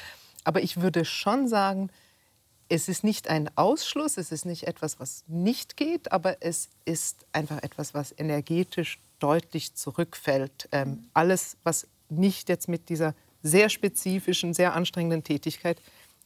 Aber 0.43 0.61
ich 0.61 0.81
würde 0.81 1.05
schon 1.05 1.47
sagen, 1.47 1.89
es 2.69 2.87
ist 2.87 3.03
nicht 3.03 3.29
ein 3.29 3.49
Ausschluss, 3.57 4.17
es 4.17 4.31
ist 4.31 4.45
nicht 4.45 4.63
etwas, 4.63 4.99
was 4.99 5.23
nicht 5.27 5.75
geht, 5.75 6.11
aber 6.11 6.37
es 6.41 6.69
ist 6.85 7.25
einfach 7.33 7.63
etwas, 7.63 7.93
was 7.93 8.13
energetisch 8.17 8.99
deutlich 9.19 9.73
zurückfällt. 9.73 10.69
Ähm, 10.71 11.09
alles, 11.13 11.57
was 11.63 11.87
nicht 12.09 12.47
jetzt 12.47 12.67
mit 12.67 12.89
dieser 12.89 13.15
sehr 13.41 13.69
spezifischen, 13.69 14.53
sehr 14.53 14.75
anstrengenden 14.75 15.23
Tätigkeit 15.23 15.81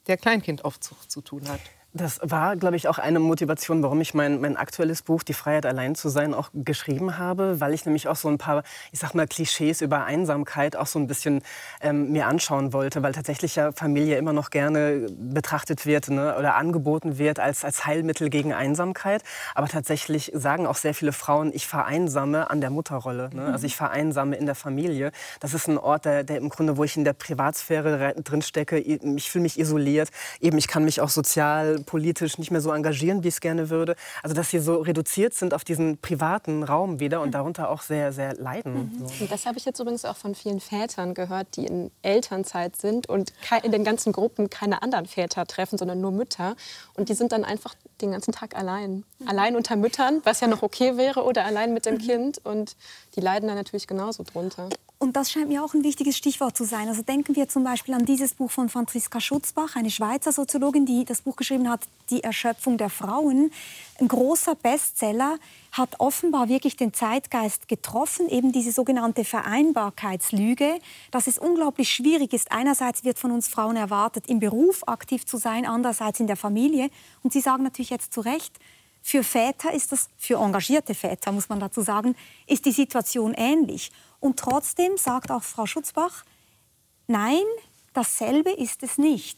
der 0.08 0.18
Kleinkindaufzucht 0.18 1.10
zu 1.10 1.22
tun 1.22 1.48
hat. 1.48 1.62
Das 1.96 2.20
war, 2.24 2.56
glaube 2.56 2.76
ich, 2.76 2.88
auch 2.88 2.98
eine 2.98 3.20
Motivation, 3.20 3.84
warum 3.84 4.02
ich 4.02 4.16
mein, 4.16 4.42
mein 4.42 4.58
aktuelles 4.58 5.04
Buch 5.04 5.22
Die 5.22 5.36
Freiheit 5.36 5.68
allein 5.68 5.94
zu 5.94 6.10
sein 6.10 6.34
auch 6.34 6.50
geschrieben 6.56 7.20
habe, 7.20 7.60
weil 7.60 7.72
ich 7.72 7.86
nämlich 7.86 8.08
auch 8.08 8.16
so 8.16 8.30
ein 8.30 8.40
paar, 8.40 8.64
ich 8.92 8.98
sag 8.98 9.14
mal, 9.14 9.28
Klischees 9.28 9.82
über 9.82 10.04
Einsamkeit 10.04 10.76
auch 10.76 10.88
so 10.88 10.98
ein 10.98 11.06
bisschen 11.06 11.44
ähm, 11.82 12.12
mir 12.12 12.26
anschauen 12.26 12.74
wollte, 12.74 13.04
weil 13.04 13.12
tatsächlich 13.12 13.56
ja 13.58 13.72
Familie 13.74 14.18
immer 14.18 14.34
noch 14.34 14.50
gerne 14.50 15.08
betrachtet 15.20 15.86
wird 15.86 16.10
ne, 16.10 16.36
oder 16.36 16.56
angeboten 16.56 17.20
wird 17.20 17.40
als, 17.40 17.64
als 17.64 17.86
Heilmittel 17.86 18.32
gegen 18.32 18.54
Einsamkeit. 18.54 19.22
Aber 19.54 19.68
tatsächlich 19.68 20.32
sagen 20.34 20.66
auch 20.66 20.78
sehr 20.78 20.96
viele 20.96 21.12
Frauen, 21.12 21.52
ich 21.54 21.68
vereinsame 21.68 22.50
an 22.50 22.60
der 22.60 22.72
Mutterrolle. 22.72 23.30
Ne? 23.36 23.46
Also 23.46 23.68
ich 23.68 23.76
vereinsame 23.76 24.36
in 24.36 24.48
der 24.48 24.56
Familie. 24.56 25.12
Das 25.40 25.54
ist 25.54 25.68
ein 25.68 25.78
Ort, 25.78 26.06
der, 26.06 26.24
der 26.24 26.38
im 26.38 26.50
Grunde, 26.50 26.76
wo 26.78 26.84
ich 26.84 26.98
in 26.98 27.04
der 27.04 27.14
Privatsphäre 27.14 28.16
drinstecke. 28.16 28.80
Ich 28.80 29.30
fühle 29.30 29.44
mich 29.44 29.60
isoliert. 29.60 30.10
Eben, 30.40 30.58
ich 30.58 30.68
kann 30.68 30.86
mich 30.86 31.00
auch 31.00 31.10
sozial 31.10 31.83
politisch 31.84 32.38
nicht 32.38 32.52
mehr 32.52 32.62
so 32.62 32.72
engagieren, 32.72 33.24
wie 33.24 33.28
ich 33.28 33.36
es 33.36 33.42
gerne 33.42 33.70
würde. 33.70 33.96
Also 34.22 34.36
dass 34.36 34.50
sie 34.50 34.60
so 34.60 34.82
reduziert 34.82 35.34
sind 35.34 35.54
auf 35.54 35.64
diesen 35.64 35.98
privaten 35.98 36.64
Raum 36.64 37.00
wieder 37.00 37.22
und 37.22 37.32
darunter 37.32 37.70
auch 37.70 37.82
sehr, 37.82 38.12
sehr 38.14 38.36
leiden. 38.36 38.92
Mhm. 39.00 39.08
So. 39.08 39.26
Das 39.28 39.46
habe 39.46 39.58
ich 39.58 39.66
jetzt 39.66 39.80
übrigens 39.80 40.06
auch 40.06 40.18
von 40.18 40.36
vielen 40.36 40.60
Vätern 40.60 41.14
gehört, 41.14 41.56
die 41.56 41.66
in 41.66 41.92
Elternzeit 42.02 42.76
sind 42.76 43.08
und 43.10 43.34
in 43.64 43.72
den 43.72 43.84
ganzen 43.84 44.12
Gruppen 44.12 44.50
keine 44.50 44.82
anderen 44.82 45.06
Väter 45.06 45.46
treffen, 45.46 45.78
sondern 45.78 46.02
nur 46.02 46.12
Mütter. 46.12 46.56
Und 46.96 47.10
die 47.10 47.14
sind 47.14 47.32
dann 47.32 47.44
einfach 47.44 47.76
den 48.02 48.12
ganzen 48.12 48.32
Tag 48.32 48.56
allein. 48.56 49.04
Mhm. 49.20 49.28
Allein 49.28 49.56
unter 49.56 49.76
Müttern, 49.76 50.22
was 50.24 50.40
ja 50.40 50.48
noch 50.48 50.62
okay 50.62 50.98
wäre, 50.98 51.24
oder 51.24 51.46
allein 51.46 51.74
mit 51.74 51.86
dem 51.86 51.96
mhm. 51.96 52.00
Kind. 52.00 52.46
Und 52.46 52.76
die 53.16 53.22
leiden 53.22 53.48
dann 53.48 53.58
natürlich 53.58 53.88
genauso 53.88 54.24
drunter. 54.24 54.70
Und 55.04 55.18
das 55.18 55.30
scheint 55.30 55.50
mir 55.50 55.66
auch 55.66 55.74
ein 55.74 55.84
wichtiges 55.84 56.16
Stichwort 56.16 56.56
zu 56.56 56.64
sein. 56.64 56.88
Also 56.88 57.02
denken 57.02 57.36
wir 57.36 57.50
zum 57.50 57.66
Beispiel 57.66 57.94
an 57.94 58.06
dieses 58.06 58.36
Buch 58.36 58.50
von 58.50 58.70
Franziska 58.70 59.20
Schutzbach, 59.20 59.76
eine 59.76 59.92
Schweizer 59.92 60.32
Soziologin, 60.32 60.86
die 60.86 61.04
das 61.04 61.24
Buch 61.24 61.36
geschrieben 61.36 61.70
hat, 61.70 61.82
Die 62.10 62.24
Erschöpfung 62.24 62.78
der 62.78 62.90
Frauen. 62.90 63.52
Ein 64.00 64.08
großer 64.08 64.56
Bestseller, 64.56 65.40
hat 65.74 66.00
offenbar 66.00 66.48
wirklich 66.48 66.78
den 66.78 66.94
Zeitgeist 66.94 67.68
getroffen, 67.68 68.30
eben 68.30 68.54
diese 68.54 68.72
sogenannte 68.72 69.26
Vereinbarkeitslüge, 69.26 70.80
dass 71.12 71.28
es 71.28 71.38
unglaublich 71.38 71.92
schwierig 71.92 72.32
ist. 72.32 72.54
Einerseits 72.54 73.04
wird 73.04 73.20
von 73.20 73.32
uns 73.32 73.50
Frauen 73.50 73.76
erwartet, 73.76 74.30
im 74.30 74.40
Beruf 74.40 74.88
aktiv 74.88 75.26
zu 75.26 75.36
sein, 75.36 75.66
andererseits 75.66 76.22
in 76.22 76.28
der 76.28 76.38
Familie. 76.38 76.90
Und 77.24 77.34
Sie 77.34 77.42
sagen 77.42 77.64
natürlich 77.64 77.90
jetzt 77.90 78.14
zu 78.14 78.22
Recht, 78.22 78.58
für 79.06 79.22
Väter 79.22 79.74
ist 79.74 79.92
das, 79.92 80.08
für 80.18 80.36
engagierte 80.36 80.96
Väter 80.96 81.34
muss 81.34 81.50
man 81.50 81.60
dazu 81.60 81.82
sagen, 81.82 82.16
ist 82.48 82.64
die 82.66 82.72
Situation 82.72 83.34
ähnlich. 83.34 83.92
Und 84.24 84.40
trotzdem 84.40 84.96
sagt 84.96 85.32
auch 85.32 85.44
Frau 85.44 85.66
Schutzbach, 85.66 86.24
nein, 87.08 87.44
dasselbe 87.92 88.52
ist 88.52 88.82
es 88.82 88.98
nicht. 88.98 89.38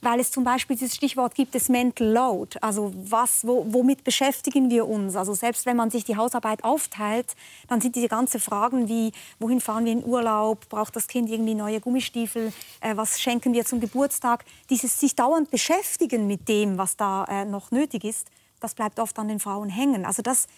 Weil 0.00 0.18
es 0.18 0.32
zum 0.32 0.42
Beispiel 0.42 0.74
dieses 0.74 0.96
Stichwort 0.96 1.36
gibt, 1.36 1.54
das 1.54 1.68
Mental 1.68 2.08
Load. 2.08 2.58
Also 2.60 2.92
was, 2.96 3.46
wo, 3.46 3.64
womit 3.68 4.02
beschäftigen 4.02 4.68
wir 4.68 4.88
uns? 4.88 5.14
Also 5.14 5.34
selbst 5.34 5.64
wenn 5.64 5.76
man 5.76 5.92
sich 5.92 6.02
die 6.02 6.16
Hausarbeit 6.16 6.64
aufteilt, 6.64 7.36
dann 7.68 7.80
sind 7.80 7.94
diese 7.94 8.08
ganzen 8.08 8.40
Fragen 8.40 8.88
wie, 8.88 9.12
wohin 9.38 9.60
fahren 9.60 9.84
wir 9.84 9.92
in 9.92 10.04
Urlaub? 10.04 10.68
Braucht 10.68 10.96
das 10.96 11.06
Kind 11.06 11.30
irgendwie 11.30 11.54
neue 11.54 11.80
Gummistiefel? 11.80 12.52
Äh, 12.80 12.96
was 12.96 13.20
schenken 13.20 13.52
wir 13.52 13.64
zum 13.64 13.78
Geburtstag? 13.78 14.44
Dieses 14.70 14.98
sich 14.98 15.14
dauernd 15.14 15.52
beschäftigen 15.52 16.26
mit 16.26 16.48
dem, 16.48 16.78
was 16.78 16.96
da 16.96 17.26
äh, 17.26 17.44
noch 17.44 17.70
nötig 17.70 18.02
ist, 18.02 18.26
das 18.58 18.74
bleibt 18.74 18.98
oft 18.98 19.16
an 19.20 19.28
den 19.28 19.38
Frauen 19.38 19.68
hängen. 19.68 20.04
Also 20.04 20.20
das. 20.20 20.48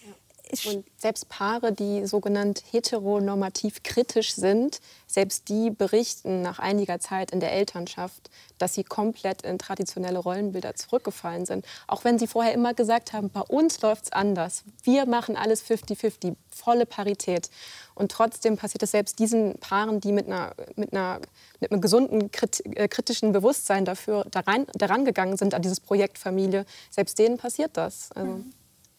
Und 0.65 0.85
selbst 0.97 1.29
Paare, 1.29 1.71
die 1.71 2.05
sogenannt 2.05 2.63
heteronormativ 2.71 3.81
kritisch 3.81 4.35
sind, 4.35 4.81
selbst 5.07 5.47
die 5.49 5.71
berichten 5.71 6.41
nach 6.41 6.59
einiger 6.59 6.99
Zeit 6.99 7.31
in 7.31 7.39
der 7.39 7.53
Elternschaft, 7.53 8.29
dass 8.57 8.73
sie 8.73 8.83
komplett 8.83 9.41
in 9.43 9.57
traditionelle 9.57 10.19
Rollenbilder 10.19 10.75
zurückgefallen 10.75 11.45
sind. 11.45 11.65
Auch 11.87 12.03
wenn 12.03 12.19
sie 12.19 12.27
vorher 12.27 12.53
immer 12.53 12.73
gesagt 12.73 13.13
haben, 13.13 13.29
bei 13.29 13.41
uns 13.41 13.81
läuft 13.81 14.05
es 14.05 14.11
anders. 14.11 14.63
Wir 14.83 15.05
machen 15.05 15.37
alles 15.37 15.63
50-50, 15.63 16.35
volle 16.49 16.85
Parität. 16.85 17.49
Und 17.95 18.11
trotzdem 18.11 18.57
passiert 18.57 18.83
es 18.83 18.91
selbst 18.91 19.19
diesen 19.19 19.57
Paaren, 19.59 20.01
die 20.01 20.11
mit, 20.11 20.27
einer, 20.27 20.53
mit, 20.75 20.93
einer, 20.93 21.19
mit 21.61 21.71
einem 21.71 21.81
gesunden 21.81 22.29
äh, 22.75 22.87
kritischen 22.87 23.31
Bewusstsein 23.31 23.85
dafür 23.85 24.25
daran, 24.29 24.67
daran 24.73 25.05
gegangen 25.05 25.37
sind 25.37 25.53
an 25.53 25.61
dieses 25.61 25.79
Projekt 25.79 26.17
Familie, 26.17 26.65
selbst 26.91 27.17
denen 27.17 27.37
passiert 27.37 27.71
das. 27.75 28.11
Also. 28.11 28.33
Mhm 28.33 28.53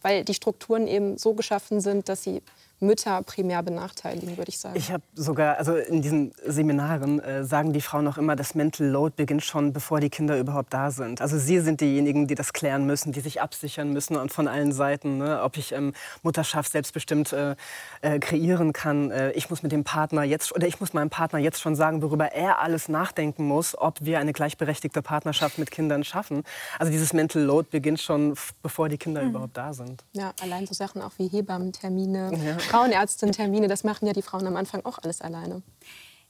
weil 0.05 0.23
die 0.23 0.35
Strukturen 0.35 0.87
eben 0.87 1.17
so 1.17 1.33
geschaffen 1.33 1.81
sind, 1.81 2.09
dass 2.09 2.23
sie 2.23 2.43
Mütter 2.80 3.22
primär 3.22 3.62
benachteiligen, 3.62 4.37
würde 4.37 4.50
ich 4.50 4.58
sagen. 4.58 4.76
Ich 4.76 4.90
habe 4.90 5.02
sogar, 5.14 5.56
also 5.58 5.76
in 5.76 6.02
diesen 6.02 6.32
Seminaren 6.46 7.20
äh, 7.20 7.44
sagen 7.44 7.72
die 7.72 7.80
Frauen 7.80 8.06
auch 8.08 8.18
immer, 8.18 8.37
das 8.37 8.54
Mental 8.54 8.87
Load 8.87 9.14
beginnt 9.16 9.44
schon, 9.44 9.72
bevor 9.72 10.00
die 10.00 10.10
Kinder 10.10 10.38
überhaupt 10.38 10.72
da 10.74 10.90
sind. 10.90 11.20
Also 11.20 11.38
sie 11.38 11.60
sind 11.60 11.80
diejenigen, 11.80 12.26
die 12.26 12.34
das 12.34 12.52
klären 12.52 12.84
müssen, 12.87 13.12
die 13.12 13.20
sich 13.20 13.40
absichern 13.40 13.92
müssen 13.92 14.16
und 14.16 14.32
von 14.32 14.48
allen 14.48 14.72
Seiten, 14.72 15.18
ne, 15.18 15.42
ob 15.42 15.56
ich 15.56 15.72
ähm, 15.72 15.92
Mutterschaft 16.22 16.72
selbstbestimmt 16.72 17.32
äh, 17.32 17.56
äh, 18.02 18.18
kreieren 18.18 18.72
kann. 18.72 19.10
Äh, 19.10 19.32
ich 19.32 19.50
muss 19.50 19.62
mit 19.62 19.72
dem 19.72 19.84
Partner 19.84 20.22
jetzt 20.22 20.54
oder 20.54 20.66
ich 20.66 20.80
muss 20.80 20.92
meinem 20.92 21.10
Partner 21.10 21.38
jetzt 21.38 21.60
schon 21.60 21.76
sagen, 21.76 22.02
worüber 22.02 22.32
er 22.32 22.60
alles 22.60 22.88
nachdenken 22.88 23.46
muss, 23.46 23.76
ob 23.78 24.04
wir 24.04 24.18
eine 24.18 24.32
gleichberechtigte 24.32 25.02
Partnerschaft 25.02 25.58
mit 25.58 25.70
Kindern 25.70 26.04
schaffen. 26.04 26.42
Also 26.78 26.92
dieses 26.92 27.12
Mental 27.12 27.42
Load 27.42 27.68
beginnt 27.70 28.00
schon, 28.00 28.34
bevor 28.62 28.88
die 28.88 28.98
Kinder 28.98 29.22
mhm. 29.22 29.30
überhaupt 29.30 29.56
da 29.56 29.72
sind. 29.72 30.04
Ja, 30.12 30.32
allein 30.42 30.66
so 30.66 30.74
Sachen 30.74 31.02
auch 31.02 31.12
wie 31.18 31.28
Hebammentermine. 31.28 32.32
Ja. 32.44 32.56
Frauenärztin-Termine, 32.64 33.68
das 33.68 33.85
machen 33.85 34.07
ja 34.07 34.12
die 34.12 34.22
Frauen 34.22 34.46
am 34.46 34.57
Anfang 34.57 34.85
auch 34.85 34.98
alles 34.98 35.20
alleine. 35.20 35.62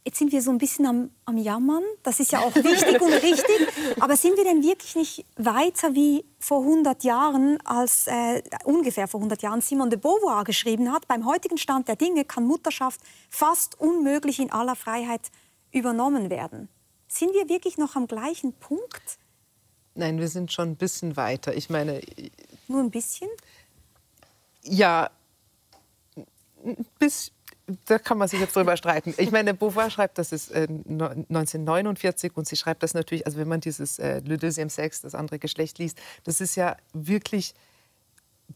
Jetzt 0.06 0.18
sind 0.18 0.32
wir 0.32 0.42
so 0.42 0.50
ein 0.50 0.58
bisschen 0.58 0.84
am, 0.84 1.10
am, 1.24 1.38
Jammern. 1.38 1.82
Das 2.02 2.20
ist 2.20 2.30
ja 2.30 2.40
auch 2.40 2.54
wichtig 2.54 3.00
und 3.00 3.12
richtig. 3.12 3.68
Aber 4.00 4.16
sind 4.16 4.36
wir 4.36 4.44
denn 4.44 4.62
wirklich 4.62 4.96
nicht 4.96 5.24
weiter 5.36 5.94
wie 5.94 6.26
vor 6.38 6.60
100 6.60 7.04
Jahren, 7.04 7.58
als 7.64 8.06
äh, 8.06 8.42
ungefähr 8.64 9.08
vor 9.08 9.20
100 9.20 9.40
Jahren 9.40 9.62
Simone 9.62 9.90
de 9.90 9.98
Beauvoir 9.98 10.44
geschrieben 10.44 10.92
hat? 10.92 11.08
Beim 11.08 11.24
heutigen 11.24 11.56
Stand 11.56 11.88
der 11.88 11.96
Dinge 11.96 12.26
kann 12.26 12.44
Mutterschaft 12.44 13.00
fast 13.30 13.80
unmöglich 13.80 14.40
in 14.40 14.52
aller 14.52 14.76
Freiheit 14.76 15.30
übernommen 15.72 16.28
werden. 16.28 16.68
Sind 17.08 17.32
wir 17.32 17.48
wirklich 17.48 17.78
noch 17.78 17.96
am 17.96 18.06
gleichen 18.06 18.52
Punkt? 18.52 19.18
Nein, 19.94 20.18
wir 20.18 20.28
sind 20.28 20.52
schon 20.52 20.70
ein 20.70 20.76
bisschen 20.76 21.16
weiter. 21.16 21.54
Ich 21.56 21.70
meine. 21.70 22.02
Nur 22.68 22.80
ein 22.80 22.90
bisschen? 22.90 23.30
Ja, 24.62 25.10
bis, 26.98 27.32
da 27.86 27.98
kann 27.98 28.18
man 28.18 28.28
sich 28.28 28.40
jetzt 28.40 28.54
drüber 28.56 28.76
streiten. 28.76 29.14
Ich 29.16 29.30
meine, 29.30 29.54
Beauvoir 29.54 29.90
schreibt, 29.90 30.18
das 30.18 30.32
ist 30.32 30.50
äh, 30.50 30.66
1949 30.68 32.36
und 32.36 32.46
sie 32.46 32.56
schreibt 32.56 32.82
das 32.82 32.94
natürlich, 32.94 33.26
also 33.26 33.38
wenn 33.38 33.48
man 33.48 33.60
dieses 33.60 33.98
äh, 33.98 34.20
Le 34.24 34.36
Deuxième 34.36 34.70
Sex, 34.70 35.00
das 35.00 35.14
andere 35.14 35.38
Geschlecht 35.38 35.78
liest, 35.78 35.98
das 36.24 36.40
ist 36.40 36.56
ja 36.56 36.76
wirklich 36.92 37.54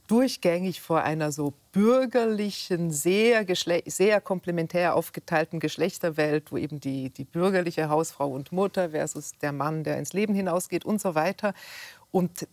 durchgängig 0.07 0.81
vor 0.81 1.03
einer 1.03 1.33
so 1.33 1.55
bürgerlichen, 1.73 2.91
sehr, 2.91 3.47
sehr 3.87 4.21
komplementär 4.21 4.95
aufgeteilten 4.95 5.61
Geschlechterwelt, 5.61 6.53
wo 6.53 6.57
eben 6.57 6.81
die, 6.81 7.11
die 7.11 7.25
bürgerliche 7.25 7.89
Hausfrau 7.89 8.29
und 8.29 8.53
Mutter 8.53 8.91
versus 8.91 9.33
der 9.41 9.53
Mann, 9.53 9.85
der 9.85 9.99
ins 9.99 10.13
Leben 10.13 10.35
hinausgeht 10.35 10.85
und 10.85 11.01
so 11.01 11.15
weiter. 11.15 11.55
Und 12.11 12.47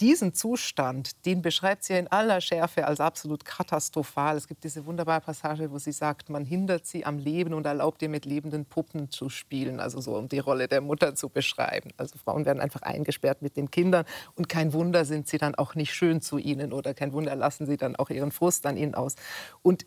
diesen 0.00 0.34
Zustand, 0.34 1.24
den 1.26 1.42
beschreibt 1.42 1.84
sie 1.84 1.94
in 1.94 2.08
aller 2.08 2.40
Schärfe 2.40 2.86
als 2.86 3.00
absolut 3.00 3.44
katastrophal. 3.44 4.36
Es 4.36 4.46
gibt 4.46 4.64
diese 4.64 4.86
wunderbare 4.86 5.20
Passage, 5.20 5.70
wo 5.70 5.78
sie 5.78 5.92
sagt, 5.92 6.28
man 6.28 6.44
hindert 6.44 6.86
sie 6.86 7.04
am 7.04 7.18
Leben 7.18 7.54
und 7.54 7.66
erlaubt 7.66 8.02
ihr 8.02 8.08
mit 8.08 8.24
lebenden 8.24 8.66
Puppen 8.66 9.10
zu 9.10 9.28
spielen, 9.28 9.80
also 9.80 10.00
so 10.00 10.16
um 10.16 10.28
die 10.28 10.38
Rolle 10.38 10.68
der 10.68 10.80
Mutter 10.80 11.14
zu 11.14 11.28
beschreiben. 11.28 11.90
Also 11.96 12.18
Frauen 12.18 12.44
werden 12.44 12.60
einfach 12.60 12.82
eingesperrt 12.82 13.42
mit 13.42 13.56
den 13.56 13.70
Kindern 13.70 14.04
und 14.34 14.48
kein 14.48 14.72
Wunder 14.72 15.04
sind 15.04 15.28
sie 15.28 15.38
dann 15.38 15.54
auch 15.54 15.74
nicht 15.74 15.94
schön 15.94 16.20
zu 16.20 16.38
ihnen 16.38 16.72
oder 16.72 16.94
kein 16.94 17.12
Wunder 17.12 17.34
lassen 17.34 17.66
sie 17.66 17.76
dann 17.76 17.96
auch 17.96 18.10
ihren 18.10 18.32
Frust 18.32 18.66
an 18.66 18.76
ihnen 18.76 18.94
aus. 18.94 19.14
Und 19.62 19.86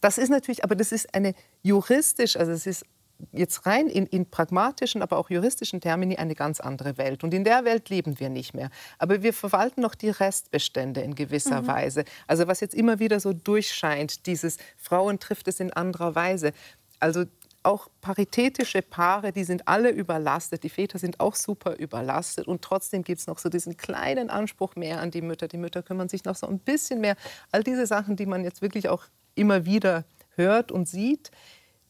das 0.00 0.18
ist 0.18 0.30
natürlich, 0.30 0.64
aber 0.64 0.76
das 0.76 0.92
ist 0.92 1.14
eine 1.14 1.34
juristisch, 1.62 2.36
also 2.36 2.52
es 2.52 2.66
ist 2.66 2.84
jetzt 3.32 3.66
rein 3.66 3.86
in, 3.88 4.06
in, 4.06 4.26
pragmatischen, 4.26 5.02
aber 5.02 5.18
auch 5.18 5.30
juristischen 5.30 5.80
Termini 5.80 6.16
eine 6.16 6.34
ganz 6.34 6.60
andere 6.60 6.98
Welt. 6.98 7.24
Und 7.24 7.34
in 7.34 7.44
der 7.44 7.64
Welt 7.64 7.88
leben 7.88 8.18
wir 8.20 8.28
nicht 8.28 8.54
mehr. 8.54 8.70
Aber 8.98 9.22
wir 9.22 9.32
verwalten 9.32 9.80
noch 9.80 9.94
die 9.94 10.10
Restbestände 10.10 11.00
in 11.00 11.14
gewisser 11.14 11.62
mhm. 11.62 11.66
Weise. 11.66 12.04
Also 12.26 12.46
was 12.46 12.60
jetzt 12.60 12.74
immer 12.74 12.98
wieder 12.98 13.20
so 13.20 13.32
durchscheint, 13.32 14.26
dieses 14.26 14.58
Frauen 14.76 15.18
trifft 15.18 15.48
es 15.48 15.60
in 15.60 15.72
anderer 15.72 16.14
Weise. 16.14 16.52
Also 16.98 17.24
auch 17.62 17.88
paritätische 18.00 18.80
Paare, 18.82 19.32
die 19.32 19.44
sind 19.44 19.68
alle 19.68 19.90
überlastet. 19.90 20.62
Die 20.62 20.70
Väter 20.70 20.98
sind 20.98 21.20
auch 21.20 21.34
super 21.34 21.76
überlastet. 21.76 22.46
Und 22.48 22.62
trotzdem 22.62 23.02
gibt 23.02 23.20
es 23.20 23.26
noch 23.26 23.38
so 23.38 23.48
diesen 23.48 23.76
kleinen 23.76 24.30
Anspruch 24.30 24.76
mehr 24.76 25.00
an 25.00 25.10
die 25.10 25.22
Mütter. 25.22 25.48
Die 25.48 25.58
Mütter 25.58 25.82
kümmern 25.82 26.08
sich 26.08 26.24
noch 26.24 26.36
so 26.36 26.46
ein 26.46 26.58
bisschen 26.58 27.00
mehr. 27.00 27.16
All 27.52 27.62
diese 27.62 27.86
Sachen, 27.86 28.16
die 28.16 28.26
man 28.26 28.44
jetzt 28.44 28.62
wirklich 28.62 28.88
auch 28.88 29.04
immer 29.34 29.66
wieder 29.66 30.04
hört 30.36 30.72
und 30.72 30.88
sieht, 30.88 31.30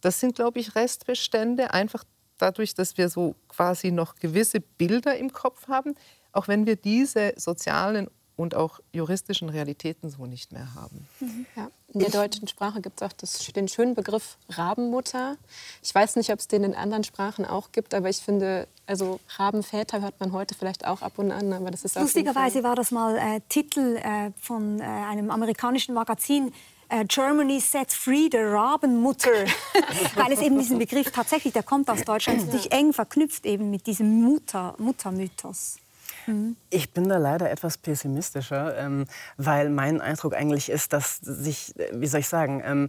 das 0.01 0.21
sind, 0.21 0.35
glaube 0.35 0.59
ich, 0.59 0.75
Restbestände, 0.75 1.73
einfach 1.73 2.05
dadurch, 2.39 2.75
dass 2.75 2.97
wir 2.97 3.09
so 3.09 3.35
quasi 3.49 3.91
noch 3.91 4.17
gewisse 4.17 4.61
Bilder 4.61 5.17
im 5.17 5.33
Kopf 5.33 5.69
haben, 5.69 5.95
auch 6.33 6.49
wenn 6.49 6.67
wir 6.67 6.77
diese 6.77 7.35
sozialen 7.37 8.09
und 8.41 8.55
auch 8.55 8.81
juristischen 8.93 9.51
Realitäten 9.51 10.09
so 10.09 10.25
nicht 10.25 10.51
mehr 10.51 10.75
haben. 10.75 11.07
Mhm. 11.21 11.47
Ja. 11.57 11.71
In 11.93 12.01
der 12.01 12.11
deutschen 12.11 12.49
Sprache 12.49 12.81
gibt 12.81 13.01
es 13.01 13.07
auch 13.07 13.13
das, 13.13 13.39
den 13.53 13.69
schönen 13.69 13.95
Begriff 13.95 14.39
Rabenmutter. 14.49 15.37
Ich 15.83 15.95
weiß 15.95 16.17
nicht, 16.17 16.33
ob 16.33 16.39
es 16.39 16.49
den 16.49 16.65
in 16.65 16.75
anderen 16.75 17.05
Sprachen 17.05 17.45
auch 17.45 17.71
gibt, 17.73 17.93
aber 17.93 18.09
ich 18.09 18.19
finde, 18.19 18.67
also 18.87 19.21
Rabenväter 19.37 20.01
hört 20.01 20.19
man 20.21 20.33
heute 20.33 20.55
vielleicht 20.55 20.87
auch 20.87 21.03
ab 21.03 21.19
und 21.19 21.33
an. 21.33 21.53
Aber 21.53 21.71
das 21.71 21.85
ist 21.85 21.97
Lustigerweise 21.97 22.63
war 22.63 22.77
das 22.77 22.91
mal 22.91 23.17
äh, 23.19 23.41
Titel 23.49 23.97
äh, 23.97 24.31
von 24.41 24.81
äh, 24.81 24.85
einem 24.85 25.31
amerikanischen 25.31 25.95
Magazin 25.95 26.53
Germany 27.07 27.61
set 27.61 27.93
free 27.93 28.29
the 28.31 28.39
Rabenmutter, 28.39 29.31
weil 30.17 30.33
es 30.33 30.41
eben 30.41 30.59
diesen 30.59 30.79
Begriff 30.79 31.11
tatsächlich, 31.11 31.53
der 31.53 31.63
kommt 31.63 31.89
aus 31.89 32.03
Deutschland, 32.03 32.51
sich 32.51 32.73
eng 32.73 32.93
verknüpft 32.93 33.47
eben 33.47 33.71
mit 33.71 33.87
diesem 33.87 34.23
Mutter, 34.23 34.75
Muttermythos. 34.79 35.79
Mhm. 36.27 36.57
Ich 36.71 36.93
bin 36.93 37.09
da 37.09 37.19
leider 37.19 37.51
etwas 37.51 37.79
pessimistischer, 37.79 38.77
ähm, 38.79 39.07
weil 39.37 39.71
mein 39.71 40.01
Eindruck 40.01 40.35
eigentlich 40.35 40.69
ist, 40.69 40.93
dass 40.93 41.17
sich, 41.17 41.79
äh, 41.79 41.91
wie 41.93 42.07
soll 42.07 42.21
ich 42.21 42.29
sagen, 42.29 42.63
ähm, 42.65 42.89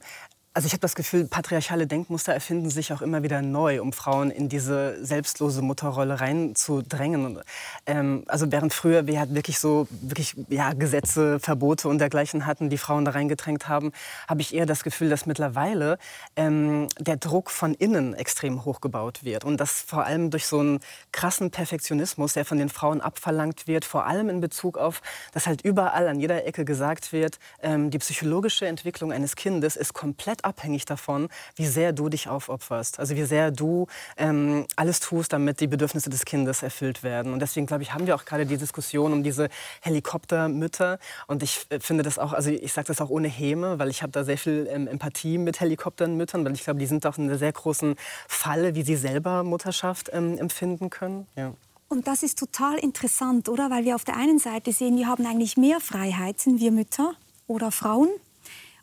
also 0.54 0.66
ich 0.66 0.74
habe 0.74 0.82
das 0.82 0.96
Gefühl, 0.96 1.28
patriarchale 1.28 1.88
Denkmuster 1.88 2.34
erfinden 2.34 2.70
sich 2.70 2.92
auch 2.92 3.02
immer 3.02 3.24
wieder 3.24 3.42
neu, 3.42 3.82
um 3.82 3.94
Frauen 3.94 4.32
in 4.32 4.50
diese 4.50 5.04
selbstlose 5.04 5.62
Mutterrolle 5.62 6.20
reinzudrängen. 6.20 7.40
Ähm, 7.86 8.26
also 8.28 8.52
während 8.52 8.74
früher 8.74 9.08
wir 9.08 9.20
halt 9.20 9.34
wirklich 9.34 9.60
so 9.60 9.88
wirklich 10.02 10.36
ja, 10.50 10.74
Gesetze, 10.74 11.40
Verbote 11.40 11.88
und 11.88 12.00
dergleichen 12.00 12.46
hatten, 12.46 12.70
die 12.70 12.78
Frauen 12.78 13.06
da 13.06 13.12
reingedrängt 13.12 13.70
haben, 13.70 13.94
habe 14.28 14.42
ich 14.42 14.54
eher 14.54 14.66
das 14.66 14.84
Gefühl, 14.84 15.10
dass 15.10 15.26
mittlerweile 15.26 15.98
ähm, 16.36 16.88
der 17.00 17.16
Druck 17.16 17.50
von 17.50 17.74
innen 17.74 18.14
extrem 18.14 18.66
hochgebaut 18.66 19.24
wird 19.24 19.45
und 19.45 19.56
das 19.58 19.80
vor 19.80 20.06
allem 20.06 20.32
durch 20.32 20.47
so 20.47 20.60
einen 20.60 20.82
krassen 21.14 21.52
Perfektionismus, 21.52 22.34
der 22.34 22.43
von 22.43 22.58
den 22.58 22.68
Frauen 22.68 22.99
abverlangt 22.99 23.68
wird, 23.68 23.86
vor 23.86 24.06
allem 24.06 24.28
in 24.28 24.41
Bezug 24.41 24.78
auf, 24.78 25.02
dass 25.32 25.47
halt 25.47 25.62
überall 25.62 26.10
an 26.10 26.20
jeder 26.20 26.45
Ecke 26.45 26.66
gesagt 26.66 27.14
wird, 27.14 27.39
ähm, 27.62 27.89
die 27.89 27.99
psychologische 27.99 28.66
Entwicklung 28.66 29.14
eines 29.14 29.38
Kindes 29.38 29.78
ist 29.78 29.93
komplett 29.93 30.41
oft 30.42 30.46
abhängig 30.46 30.86
davon, 30.86 31.30
wie 31.56 31.66
sehr 31.66 31.94
du 31.94 32.10
dich 32.10 32.28
aufopferst. 32.28 33.00
Also 33.00 33.16
wie 33.16 33.24
sehr 33.24 33.52
du 33.52 33.88
ähm, 34.18 34.66
alles 34.76 35.00
tust, 35.00 35.34
damit 35.34 35.60
die 35.60 35.68
Bedürfnisse 35.68 36.10
des 36.10 36.26
Kindes 36.26 36.64
erfüllt 36.64 37.04
werden. 37.04 37.34
Und 37.34 37.39
deswegen, 37.39 37.66
glaube 37.66 37.84
ich, 37.84 37.94
haben 37.94 38.08
wir 38.08 38.16
auch 38.16 38.26
gerade 38.26 38.46
die 38.46 38.58
Diskussion 38.58 39.14
um 39.14 39.24
diese 39.24 39.50
Helikoptermütter. 39.82 41.00
Und 41.28 41.44
ich 41.44 41.66
äh, 41.70 41.80
finde 41.80 42.04
das 42.04 42.20
auch, 42.20 42.34
also 42.34 42.50
ich 42.50 42.74
sage 42.74 42.88
das 42.88 43.02
auch 43.02 43.10
ohne 43.10 43.28
Häme, 43.28 43.80
weil 43.80 43.89
ich 43.89 44.02
habe 44.02 44.12
da 44.12 44.24
sehr 44.24 44.38
viel 44.38 44.68
ähm, 44.70 44.88
Empathie 44.88 45.38
mit 45.38 45.60
Helikoptermüttern, 45.60 46.46
weil 46.46 46.54
ich 46.54 46.64
glaube, 46.64 46.80
die 46.80 46.88
sind 46.88 47.06
auch 47.06 47.18
in 47.18 47.26
einer 47.26 47.38
sehr 47.38 47.52
großen 47.54 47.96
Falle, 48.28 48.76
wie 48.76 48.84
sie 48.84 48.96
selber 48.96 49.44
Mutterschaft 49.44 50.10
ähm, 50.14 50.38
empfinden 50.38 50.89
können. 50.89 51.28
Ja. 51.36 51.54
Und 51.88 52.08
das 52.08 52.24
ist 52.24 52.39
total 52.39 52.78
interessant, 52.78 53.50
oder? 53.50 53.70
Weil 53.70 53.84
wir 53.84 53.96
auf 53.96 54.06
der 54.06 54.16
einen 54.16 54.39
Seite 54.39 54.72
sehen, 54.72 54.96
wir 54.96 55.08
haben 55.08 55.26
eigentlich 55.26 55.58
mehr 55.58 55.82
Freiheiten, 55.82 56.60
wir 56.60 56.72
Mütter 56.72 57.16
oder 57.48 57.70
Frauen. 57.70 58.08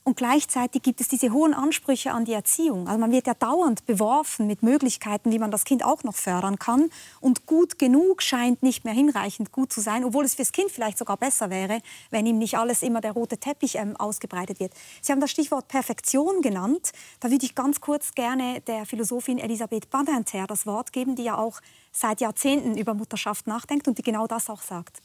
Und 0.08 0.16
gleichzeitig 0.16 0.80
gibt 0.80 1.02
es 1.02 1.08
diese 1.08 1.34
hohen 1.34 1.52
Ansprüche 1.52 2.12
an 2.12 2.24
die 2.24 2.32
Erziehung. 2.32 2.88
Also 2.88 2.98
man 2.98 3.12
wird 3.12 3.26
ja 3.26 3.34
dauernd 3.34 3.84
beworfen 3.84 4.46
mit 4.46 4.62
Möglichkeiten, 4.62 5.30
wie 5.32 5.38
man 5.38 5.50
das 5.50 5.66
Kind 5.66 5.84
auch 5.84 6.02
noch 6.02 6.14
fördern 6.14 6.58
kann. 6.58 6.88
Und 7.20 7.44
gut 7.44 7.78
genug 7.78 8.22
scheint 8.22 8.62
nicht 8.62 8.86
mehr 8.86 8.94
hinreichend 8.94 9.52
gut 9.52 9.70
zu 9.70 9.82
sein, 9.82 10.06
obwohl 10.06 10.24
es 10.24 10.36
fürs 10.36 10.52
Kind 10.52 10.70
vielleicht 10.70 10.96
sogar 10.96 11.18
besser 11.18 11.50
wäre, 11.50 11.82
wenn 12.08 12.24
ihm 12.24 12.38
nicht 12.38 12.56
alles 12.56 12.82
immer 12.82 13.02
der 13.02 13.12
rote 13.12 13.36
Teppich 13.36 13.74
ähm, 13.74 13.98
ausgebreitet 13.98 14.60
wird. 14.60 14.72
Sie 15.02 15.12
haben 15.12 15.20
das 15.20 15.30
Stichwort 15.30 15.68
Perfektion 15.68 16.40
genannt. 16.40 16.92
Da 17.20 17.30
würde 17.30 17.44
ich 17.44 17.54
ganz 17.54 17.82
kurz 17.82 18.14
gerne 18.14 18.62
der 18.62 18.86
Philosophin 18.86 19.36
Elisabeth 19.36 19.90
Badinter 19.90 20.46
das 20.46 20.64
Wort 20.64 20.94
geben, 20.94 21.16
die 21.16 21.24
ja 21.24 21.36
auch 21.36 21.60
seit 21.92 22.22
Jahrzehnten 22.22 22.78
über 22.78 22.94
Mutterschaft 22.94 23.46
nachdenkt 23.46 23.86
und 23.86 23.98
die 23.98 24.02
genau 24.02 24.26
das 24.26 24.48
auch 24.48 24.62
sagt. 24.62 25.02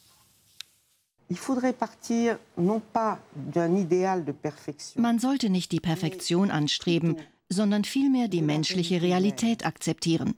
Man 4.95 5.19
sollte 5.19 5.49
nicht 5.49 5.71
die 5.71 5.79
Perfektion 5.79 6.51
anstreben, 6.51 7.17
sondern 7.49 7.83
vielmehr 7.83 8.27
die 8.27 8.41
menschliche 8.41 9.01
Realität 9.01 9.65
akzeptieren. 9.65 10.35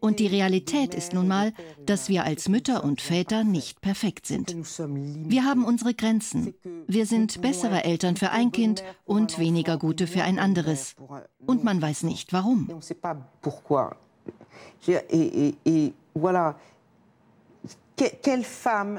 Und 0.00 0.20
die 0.20 0.26
Realität 0.26 0.94
ist 0.94 1.12
nun 1.12 1.26
mal, 1.26 1.52
dass 1.84 2.08
wir 2.08 2.24
als 2.24 2.48
Mütter 2.48 2.84
und 2.84 3.00
Väter 3.00 3.44
nicht 3.44 3.80
perfekt 3.80 4.26
sind. 4.26 4.54
Wir 4.54 5.44
haben 5.44 5.64
unsere 5.64 5.94
Grenzen. 5.94 6.54
Wir 6.86 7.06
sind 7.06 7.40
bessere 7.40 7.84
Eltern 7.84 8.16
für 8.16 8.30
ein 8.30 8.52
Kind 8.52 8.84
und 9.04 9.38
weniger 9.38 9.78
gute 9.78 10.06
für 10.06 10.22
ein 10.22 10.38
anderes. 10.38 10.94
Und 11.46 11.64
man 11.64 11.80
weiß 11.80 12.04
nicht 12.04 12.32
warum. 12.32 12.68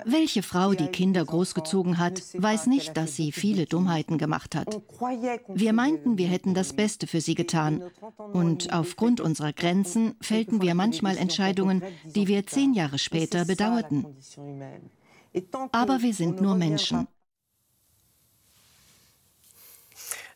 Welche 0.05 0.43
Frau, 0.43 0.73
die 0.73 0.87
Kinder 0.87 1.25
großgezogen 1.25 1.97
hat, 1.97 2.21
weiß 2.37 2.67
nicht, 2.67 2.97
dass 2.97 3.15
sie 3.15 3.31
viele 3.31 3.65
Dummheiten 3.65 4.17
gemacht 4.17 4.55
hat. 4.55 4.81
Wir 5.47 5.73
meinten, 5.73 6.17
wir 6.17 6.27
hätten 6.27 6.53
das 6.53 6.73
Beste 6.73 7.07
für 7.07 7.21
sie 7.21 7.35
getan. 7.35 7.83
Und 8.33 8.73
aufgrund 8.73 9.19
unserer 9.19 9.53
Grenzen 9.53 10.15
fällten 10.21 10.61
wir 10.61 10.75
manchmal 10.75 11.17
Entscheidungen, 11.17 11.83
die 12.05 12.27
wir 12.27 12.45
zehn 12.45 12.73
Jahre 12.73 12.99
später 12.99 13.45
bedauerten. 13.45 14.05
Aber 15.71 16.01
wir 16.01 16.13
sind 16.13 16.41
nur 16.41 16.55
Menschen. 16.55 17.07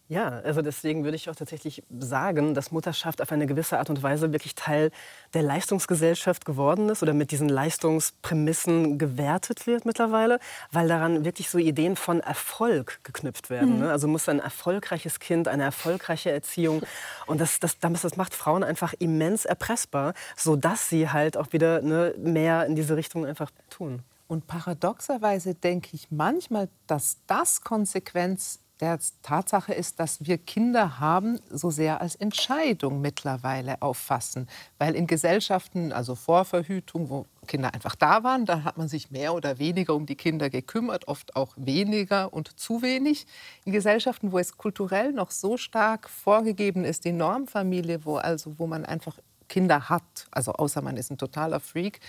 Ja, 0.07 0.29
also 0.29 0.61
deswegen 0.61 1.03
würde 1.03 1.15
ich 1.15 1.31
auch 1.31 1.35
tatsächlich 1.35 1.81
sagen, 1.97 2.53
dass 2.53 2.71
Mutterschaft 2.71 3.23
auf 3.23 3.31
eine 3.31 3.47
gewisse 3.47 3.79
Art 3.79 3.89
und 3.89 4.03
Weise 4.03 4.31
wirklich 4.31 4.53
Teil 4.53 4.91
der 5.33 5.41
Leistungsgesellschaft 5.41 6.45
geworden 6.45 6.89
ist 6.89 7.01
oder 7.01 7.13
mit 7.15 7.31
diesen 7.31 7.49
Leistungsprämissen 7.49 8.99
gewertet 8.99 9.65
wird 9.65 9.83
mittlerweile, 9.85 10.39
weil 10.71 10.87
daran 10.87 11.25
wirklich 11.25 11.49
so 11.49 11.57
Ideen 11.57 11.95
von 11.95 12.19
Erfolg 12.19 12.99
geknüpft 13.03 13.49
werden. 13.49 13.77
Mhm. 13.77 13.79
Ne? 13.79 13.91
Also 13.91 14.07
muss 14.07 14.29
ein 14.29 14.39
erfolgreiches 14.39 15.19
Kind, 15.19 15.47
eine 15.47 15.63
erfolgreiche 15.63 16.29
Erziehung 16.29 16.83
und 17.25 17.41
das, 17.41 17.59
das, 17.59 17.79
das 17.79 18.15
macht 18.15 18.35
Frauen 18.35 18.63
einfach 18.63 18.93
immens 18.99 19.45
erpressbar, 19.45 20.13
sodass 20.35 20.87
sie 20.87 21.09
halt 21.09 21.35
auch 21.35 21.51
wieder 21.51 21.81
ne, 21.81 22.13
mehr 22.19 22.67
in 22.67 22.75
diese 22.75 22.95
Richtung 22.95 23.25
einfach 23.25 23.49
tun. 23.71 24.03
Und 24.27 24.45
paradoxerweise 24.45 25.55
denke 25.55 25.89
ich 25.93 26.11
manchmal, 26.11 26.69
dass 26.87 27.17
das 27.27 27.61
Konsequenz 27.61 28.59
der 28.81 28.99
Tatsache 29.21 29.73
ist, 29.73 29.99
dass 29.99 30.25
wir 30.25 30.37
Kinder 30.37 30.99
haben 30.99 31.39
so 31.49 31.69
sehr 31.69 32.01
als 32.01 32.15
Entscheidung 32.15 32.99
mittlerweile 32.99 33.81
auffassen. 33.81 34.47
Weil 34.77 34.95
in 34.95 35.07
Gesellschaften, 35.07 35.93
also 35.93 36.15
Vorverhütung, 36.15 37.09
wo 37.09 37.25
Kinder 37.47 37.73
einfach 37.73 37.95
da 37.95 38.23
waren, 38.23 38.45
da 38.45 38.63
hat 38.63 38.77
man 38.77 38.89
sich 38.89 39.11
mehr 39.11 39.33
oder 39.33 39.59
weniger 39.59 39.95
um 39.95 40.05
die 40.05 40.15
Kinder 40.15 40.49
gekümmert, 40.49 41.07
oft 41.07 41.35
auch 41.35 41.53
weniger 41.55 42.33
und 42.33 42.59
zu 42.59 42.81
wenig. 42.81 43.27
In 43.63 43.71
Gesellschaften, 43.71 44.31
wo 44.31 44.39
es 44.39 44.57
kulturell 44.57 45.13
noch 45.13 45.31
so 45.31 45.55
stark 45.55 46.09
vorgegeben 46.09 46.83
ist, 46.83 47.05
die 47.05 47.13
Normfamilie, 47.13 48.03
wo, 48.03 48.17
also, 48.17 48.59
wo 48.59 48.67
man 48.67 48.83
einfach 48.83 49.17
Kinder 49.47 49.89
hat, 49.89 50.27
also 50.31 50.53
außer 50.53 50.81
man 50.81 50.97
ist 50.97 51.11
ein 51.11 51.17
totaler 51.17 51.59
Freak, 51.59 51.99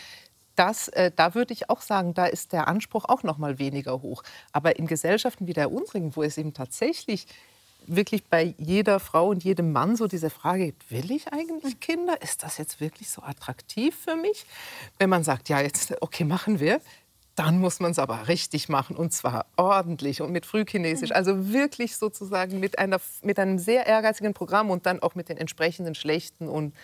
das, 0.57 0.89
äh, 0.89 1.11
da 1.15 1.35
würde 1.35 1.53
ich 1.53 1.71
auch 1.71 1.81
sagen, 1.81 2.15
da 2.15 2.27
ist 2.27 2.53
der 2.53 2.69
Anspruch 2.69 3.05
auch 3.05 3.23
noch 3.23 3.39
mal 3.39 3.59
weniger 3.59 4.03
hoch. 4.03 4.23
Aber 4.53 4.77
in 4.77 4.87
Gesellschaften 4.87 5.47
wie 5.47 5.53
der 5.53 5.71
unsrigen, 5.71 6.17
wo 6.17 6.23
es 6.23 6.39
eben 6.39 6.55
tatsächlich 6.55 7.27
wirklich 7.87 8.25
bei 8.25 8.55
jeder 8.59 8.99
Frau 9.01 9.29
und 9.29 9.45
jedem 9.45 9.73
Mann 9.73 9.97
so 9.97 10.07
diese 10.07 10.31
Frage, 10.31 10.75
will 10.89 11.11
ich 11.11 11.33
eigentlich 11.33 11.81
Kinder? 11.81 12.21
Ist 12.21 12.43
das 12.43 12.59
jetzt 12.59 12.81
wirklich 12.81 13.11
so 13.11 13.23
attraktiv 13.23 13.97
für 13.97 14.17
mich? 14.17 14.45
Wenn 14.99 15.11
man 15.11 15.25
sagt, 15.25 15.49
ja, 15.49 15.61
jetzt, 15.61 15.95
okay, 16.01 16.25
machen 16.25 16.59
wir, 16.59 16.81
dann 17.37 17.59
muss 17.61 17.81
man 17.81 17.91
es 17.91 17.99
aber 17.99 18.29
richtig 18.29 18.69
machen 18.69 18.97
und 18.97 19.13
zwar 19.13 19.47
ordentlich 19.57 20.23
und 20.23 20.33
mit 20.33 20.47
Frühchinesisch. 20.47 21.13
Also 21.13 21.53
wirklich 21.53 21.97
sozusagen 21.97 22.61
mit, 22.61 22.79
einer, 22.79 22.99
mit 23.23 23.39
einem 23.39 23.59
sehr 23.59 23.87
ehrgeizigen 23.87 24.33
Programm 24.33 24.71
und 24.71 24.87
dann 24.87 25.01
auch 25.01 25.15
mit 25.15 25.29
den 25.29 25.37
entsprechenden 25.37 25.95
schlechten 25.95 26.49
und 26.49 26.75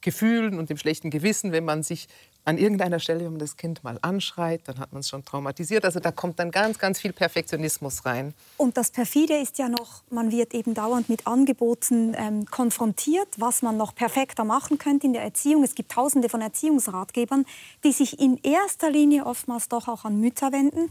Gefühlen 0.00 0.58
und 0.58 0.70
dem 0.70 0.78
schlechten 0.78 1.10
Gewissen, 1.10 1.52
wenn 1.52 1.66
man 1.66 1.82
sich 1.82 2.08
an 2.44 2.58
irgendeiner 2.58 2.98
Stelle, 2.98 3.20
wenn 3.20 3.32
man 3.32 3.38
das 3.38 3.56
Kind 3.56 3.84
mal 3.84 3.98
anschreit, 4.02 4.62
dann 4.64 4.78
hat 4.78 4.92
man 4.92 5.00
es 5.00 5.08
schon 5.08 5.24
traumatisiert. 5.24 5.84
Also 5.84 6.00
da 6.00 6.10
kommt 6.10 6.38
dann 6.38 6.50
ganz, 6.50 6.78
ganz 6.78 7.00
viel 7.00 7.12
Perfektionismus 7.12 8.04
rein. 8.06 8.34
Und 8.56 8.76
das 8.76 8.90
Perfide 8.90 9.36
ist 9.36 9.58
ja 9.58 9.68
noch, 9.68 10.02
man 10.10 10.32
wird 10.32 10.54
eben 10.54 10.74
dauernd 10.74 11.08
mit 11.08 11.26
Angeboten 11.26 12.14
ähm, 12.16 12.46
konfrontiert, 12.46 13.28
was 13.36 13.62
man 13.62 13.76
noch 13.76 13.94
perfekter 13.94 14.44
machen 14.44 14.78
könnte 14.78 15.06
in 15.06 15.12
der 15.12 15.22
Erziehung. 15.22 15.62
Es 15.62 15.74
gibt 15.74 15.92
tausende 15.92 16.28
von 16.28 16.40
Erziehungsratgebern, 16.40 17.44
die 17.84 17.92
sich 17.92 18.18
in 18.18 18.38
erster 18.42 18.90
Linie 18.90 19.26
oftmals 19.26 19.68
doch 19.68 19.88
auch 19.88 20.04
an 20.04 20.18
Mütter 20.18 20.52
wenden 20.52 20.90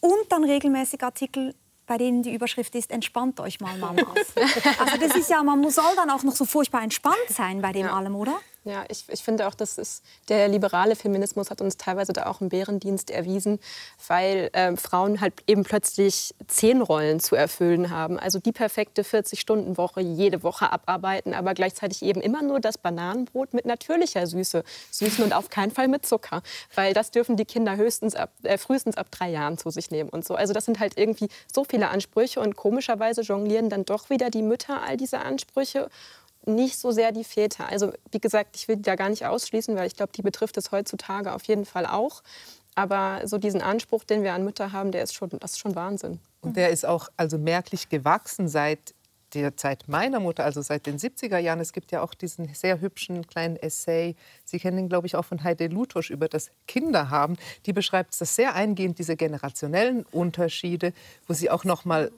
und 0.00 0.30
dann 0.30 0.44
regelmäßig 0.44 1.02
Artikel 1.02 1.54
bei 1.90 1.98
denen 1.98 2.22
die 2.22 2.32
Überschrift 2.32 2.76
ist, 2.76 2.92
entspannt 2.92 3.40
euch 3.40 3.58
mal, 3.58 3.76
Mamas. 3.76 4.04
also 4.78 4.96
das 5.00 5.16
ist 5.16 5.28
ja, 5.28 5.42
man 5.42 5.68
soll 5.70 5.92
dann 5.96 6.08
auch 6.10 6.22
noch 6.22 6.36
so 6.36 6.44
furchtbar 6.44 6.84
entspannt 6.84 7.16
sein 7.28 7.60
bei 7.60 7.72
dem 7.72 7.86
ja. 7.86 7.96
allem, 7.96 8.14
oder? 8.14 8.38
Ja, 8.64 8.84
ich, 8.90 9.04
ich 9.08 9.22
finde 9.22 9.48
auch, 9.48 9.54
dass 9.54 9.78
es, 9.78 10.02
der 10.28 10.46
liberale 10.46 10.94
Feminismus 10.94 11.50
hat 11.50 11.62
uns 11.62 11.78
teilweise 11.78 12.12
da 12.12 12.26
auch 12.26 12.42
einen 12.42 12.50
Bärendienst 12.50 13.10
erwiesen, 13.10 13.58
weil 14.06 14.50
äh, 14.52 14.76
Frauen 14.76 15.22
halt 15.22 15.32
eben 15.46 15.64
plötzlich 15.64 16.34
zehn 16.46 16.82
Rollen 16.82 17.20
zu 17.20 17.36
erfüllen 17.36 17.88
haben. 17.88 18.18
Also 18.18 18.38
die 18.38 18.52
perfekte 18.52 19.02
40-Stunden-Woche 19.02 20.02
jede 20.02 20.42
Woche 20.42 20.70
abarbeiten, 20.70 21.32
aber 21.32 21.54
gleichzeitig 21.54 22.02
eben 22.02 22.20
immer 22.20 22.42
nur 22.42 22.60
das 22.60 22.76
Bananenbrot 22.76 23.54
mit 23.54 23.64
natürlicher 23.64 24.26
Süße 24.26 24.62
süßen 24.90 25.24
und 25.24 25.32
auf 25.32 25.48
keinen 25.48 25.70
Fall 25.70 25.88
mit 25.88 26.04
Zucker, 26.04 26.42
weil 26.74 26.92
das 26.92 27.10
dürfen 27.10 27.36
die 27.36 27.46
Kinder 27.46 27.78
höchstens 27.78 28.14
ab, 28.14 28.30
äh, 28.42 28.58
frühestens 28.58 28.98
ab 28.98 29.06
drei 29.10 29.30
Jahren 29.30 29.56
zu 29.56 29.70
sich 29.70 29.90
nehmen 29.90 30.10
und 30.10 30.26
so. 30.26 30.34
Also 30.34 30.52
das 30.52 30.66
sind 30.66 30.80
halt 30.80 30.98
irgendwie 30.98 31.28
so 31.50 31.64
viele 31.64 31.88
Ansprüche 31.88 32.40
und 32.40 32.56
komischerweise 32.56 33.22
jonglieren 33.22 33.70
dann 33.70 33.86
doch 33.86 34.10
wieder 34.10 34.28
die 34.28 34.42
Mütter 34.42 34.82
all 34.82 34.98
diese 34.98 35.20
Ansprüche 35.20 35.88
nicht 36.46 36.78
so 36.78 36.90
sehr 36.90 37.12
die 37.12 37.24
Väter. 37.24 37.68
Also 37.68 37.92
wie 38.10 38.20
gesagt, 38.20 38.56
ich 38.56 38.68
will 38.68 38.76
die 38.76 38.82
da 38.82 38.96
gar 38.96 39.08
nicht 39.08 39.26
ausschließen, 39.26 39.76
weil 39.76 39.86
ich 39.86 39.96
glaube, 39.96 40.12
die 40.12 40.22
betrifft 40.22 40.56
es 40.56 40.72
heutzutage 40.72 41.34
auf 41.34 41.44
jeden 41.44 41.64
Fall 41.64 41.86
auch. 41.86 42.22
Aber 42.74 43.26
so 43.26 43.38
diesen 43.38 43.62
Anspruch, 43.62 44.04
den 44.04 44.22
wir 44.22 44.32
an 44.32 44.44
Mütter 44.44 44.72
haben, 44.72 44.92
der 44.92 45.02
ist 45.02 45.14
schon, 45.14 45.30
das 45.30 45.52
ist 45.52 45.58
schon 45.58 45.74
Wahnsinn. 45.74 46.20
Und 46.40 46.56
der 46.56 46.70
ist 46.70 46.86
auch 46.86 47.08
also 47.16 47.36
merklich 47.36 47.88
gewachsen 47.88 48.48
seit 48.48 48.94
der 49.34 49.56
Zeit 49.56 49.84
meiner 49.86 50.20
Mutter, 50.20 50.44
also 50.44 50.60
seit 50.60 50.86
den 50.86 50.98
70er 50.98 51.38
Jahren. 51.38 51.60
Es 51.60 51.72
gibt 51.72 51.92
ja 51.92 52.02
auch 52.02 52.14
diesen 52.14 52.52
sehr 52.54 52.80
hübschen 52.80 53.26
kleinen 53.26 53.56
Essay, 53.56 54.16
Sie 54.44 54.58
kennen 54.58 54.78
ihn, 54.78 54.88
glaube 54.88 55.06
ich, 55.06 55.16
auch 55.16 55.24
von 55.24 55.44
Heide 55.44 55.68
Lutosch 55.68 56.10
über 56.10 56.28
das 56.28 56.50
Kinderhaben. 56.66 57.36
Die 57.66 57.72
beschreibt 57.72 58.20
das 58.20 58.34
sehr 58.34 58.54
eingehend, 58.54 58.98
diese 58.98 59.16
generationellen 59.16 60.04
Unterschiede, 60.10 60.92
wo 61.26 61.34
sie 61.34 61.50
auch 61.50 61.64
noch 61.64 61.84
mal 61.84 62.10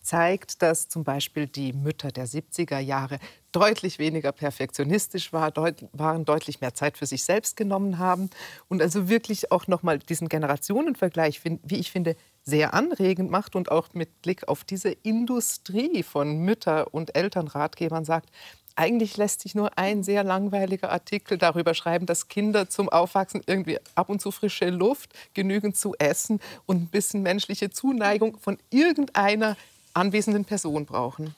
zeigt, 0.00 0.62
dass 0.62 0.88
zum 0.88 1.04
Beispiel 1.04 1.46
die 1.46 1.72
Mütter 1.72 2.10
der 2.10 2.26
70er 2.26 2.78
Jahre 2.78 3.18
deutlich 3.52 3.98
weniger 3.98 4.32
perfektionistisch 4.32 5.32
war, 5.32 5.50
deut 5.50 5.86
waren, 5.92 6.24
deutlich 6.24 6.60
mehr 6.60 6.74
Zeit 6.74 6.98
für 6.98 7.06
sich 7.06 7.24
selbst 7.24 7.56
genommen 7.56 7.98
haben 7.98 8.30
und 8.68 8.82
also 8.82 9.08
wirklich 9.08 9.50
auch 9.50 9.66
noch 9.66 9.82
mal 9.82 9.98
diesen 9.98 10.28
Generationenvergleich, 10.28 11.40
wie 11.44 11.76
ich 11.76 11.90
finde, 11.90 12.16
sehr 12.42 12.74
anregend 12.74 13.30
macht 13.30 13.56
und 13.56 13.70
auch 13.70 13.88
mit 13.94 14.22
Blick 14.22 14.48
auf 14.48 14.64
diese 14.64 14.90
Industrie 14.90 16.02
von 16.02 16.40
Mütter- 16.40 16.92
und 16.92 17.14
Elternratgebern 17.14 18.04
sagt, 18.04 18.30
eigentlich 18.78 19.16
lässt 19.16 19.40
sich 19.40 19.54
nur 19.54 19.76
ein 19.76 20.04
sehr 20.04 20.22
langweiliger 20.22 20.90
Artikel 20.90 21.36
darüber 21.36 21.74
schreiben, 21.74 22.06
dass 22.06 22.28
Kinder 22.28 22.70
zum 22.70 22.88
Aufwachsen 22.88 23.42
irgendwie 23.46 23.78
ab 23.96 24.08
und 24.08 24.22
zu 24.22 24.30
frische 24.30 24.70
Luft, 24.70 25.12
genügend 25.34 25.76
zu 25.76 25.94
essen 25.98 26.40
und 26.64 26.82
ein 26.82 26.86
bisschen 26.86 27.22
menschliche 27.22 27.70
Zuneigung 27.70 28.38
von 28.38 28.56
irgendeiner 28.70 29.56
anwesenden 29.94 30.44
Person 30.44 30.86
brauchen. 30.86 31.34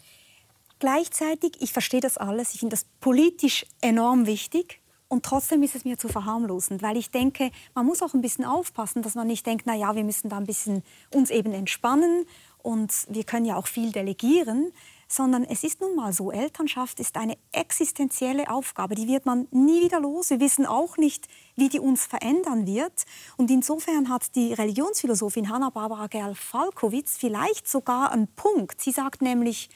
Gleichzeitig, 0.80 1.52
ich 1.60 1.72
verstehe 1.72 2.00
das 2.00 2.16
alles, 2.18 2.54
ich 2.54 2.60
finde 2.60 2.74
das 2.74 2.86
politisch 3.00 3.66
enorm 3.82 4.26
wichtig. 4.26 4.80
Und 5.08 5.24
trotzdem 5.24 5.62
ist 5.62 5.74
es 5.74 5.84
mir 5.84 5.98
zu 5.98 6.08
verharmlosend, 6.08 6.82
weil 6.82 6.96
ich 6.96 7.10
denke, 7.10 7.50
man 7.74 7.84
muss 7.84 8.00
auch 8.00 8.14
ein 8.14 8.22
bisschen 8.22 8.44
aufpassen, 8.44 9.02
dass 9.02 9.14
man 9.14 9.26
nicht 9.26 9.44
denkt, 9.44 9.64
na 9.66 9.74
ja, 9.74 9.94
wir 9.94 10.04
müssen 10.04 10.30
da 10.30 10.38
ein 10.38 10.46
bisschen 10.46 10.82
uns 11.12 11.30
eben 11.30 11.52
entspannen 11.52 12.24
und 12.62 12.92
wir 13.08 13.24
können 13.24 13.44
ja 13.44 13.56
auch 13.56 13.66
viel 13.66 13.92
delegieren, 13.92 14.72
sondern 15.06 15.44
es 15.44 15.64
ist 15.64 15.80
nun 15.80 15.96
mal 15.96 16.12
so, 16.12 16.30
Elternschaft 16.30 17.00
ist 17.00 17.16
eine 17.16 17.36
existenzielle 17.52 18.48
Aufgabe, 18.48 18.94
die 18.94 19.08
wird 19.08 19.26
man 19.26 19.48
nie 19.50 19.82
wieder 19.82 20.00
los. 20.00 20.30
Wir 20.30 20.40
wissen 20.40 20.64
auch 20.64 20.96
nicht, 20.96 21.26
wie 21.56 21.68
die 21.68 21.80
uns 21.80 22.06
verändern 22.06 22.66
wird. 22.66 23.04
Und 23.36 23.50
insofern 23.50 24.08
hat 24.08 24.34
die 24.36 24.54
Religionsphilosophin 24.54 25.50
Hanna-Barbara 25.50 26.06
Gerl-Falkowitz 26.06 27.16
vielleicht 27.18 27.68
sogar 27.68 28.12
einen 28.12 28.28
Punkt. 28.28 28.80
Sie 28.80 28.92
sagt 28.92 29.20
nämlich, 29.20 29.68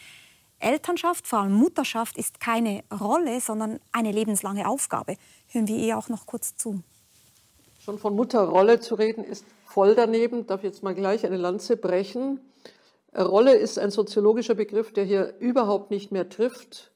Elternschaft, 0.65 1.27
vor 1.27 1.41
allem 1.41 1.55
Mutterschaft, 1.55 2.19
ist 2.19 2.41
keine 2.41 2.83
Rolle, 2.91 3.41
sondern 3.41 3.81
eine 3.93 4.13
lebenslange 4.13 4.67
Aufgabe. 4.69 5.17
Hören 5.49 5.69
wir 5.69 5.77
ihr 5.77 5.97
auch 5.99 6.09
noch 6.09 6.27
kurz 6.27 6.57
zu. 6.57 6.83
Schon 7.79 7.99
von 7.99 8.17
Mutterrolle 8.17 8.81
zu 8.81 8.95
reden, 8.95 9.25
ist 9.25 9.45
voll 9.67 9.95
daneben. 9.95 10.47
Darf 10.47 10.61
ich 10.61 10.71
jetzt 10.71 10.83
mal 10.83 10.95
gleich 10.95 11.27
eine 11.27 11.37
Lanze 11.37 11.77
brechen? 11.77 12.41
Rolle 13.17 13.55
ist 13.55 13.79
ein 13.79 13.91
soziologischer 13.91 14.55
Begriff, 14.55 14.93
der 14.93 15.05
hier 15.05 15.35
überhaupt 15.39 15.91
nicht 15.91 16.11
mehr 16.11 16.29
trifft. 16.29 16.91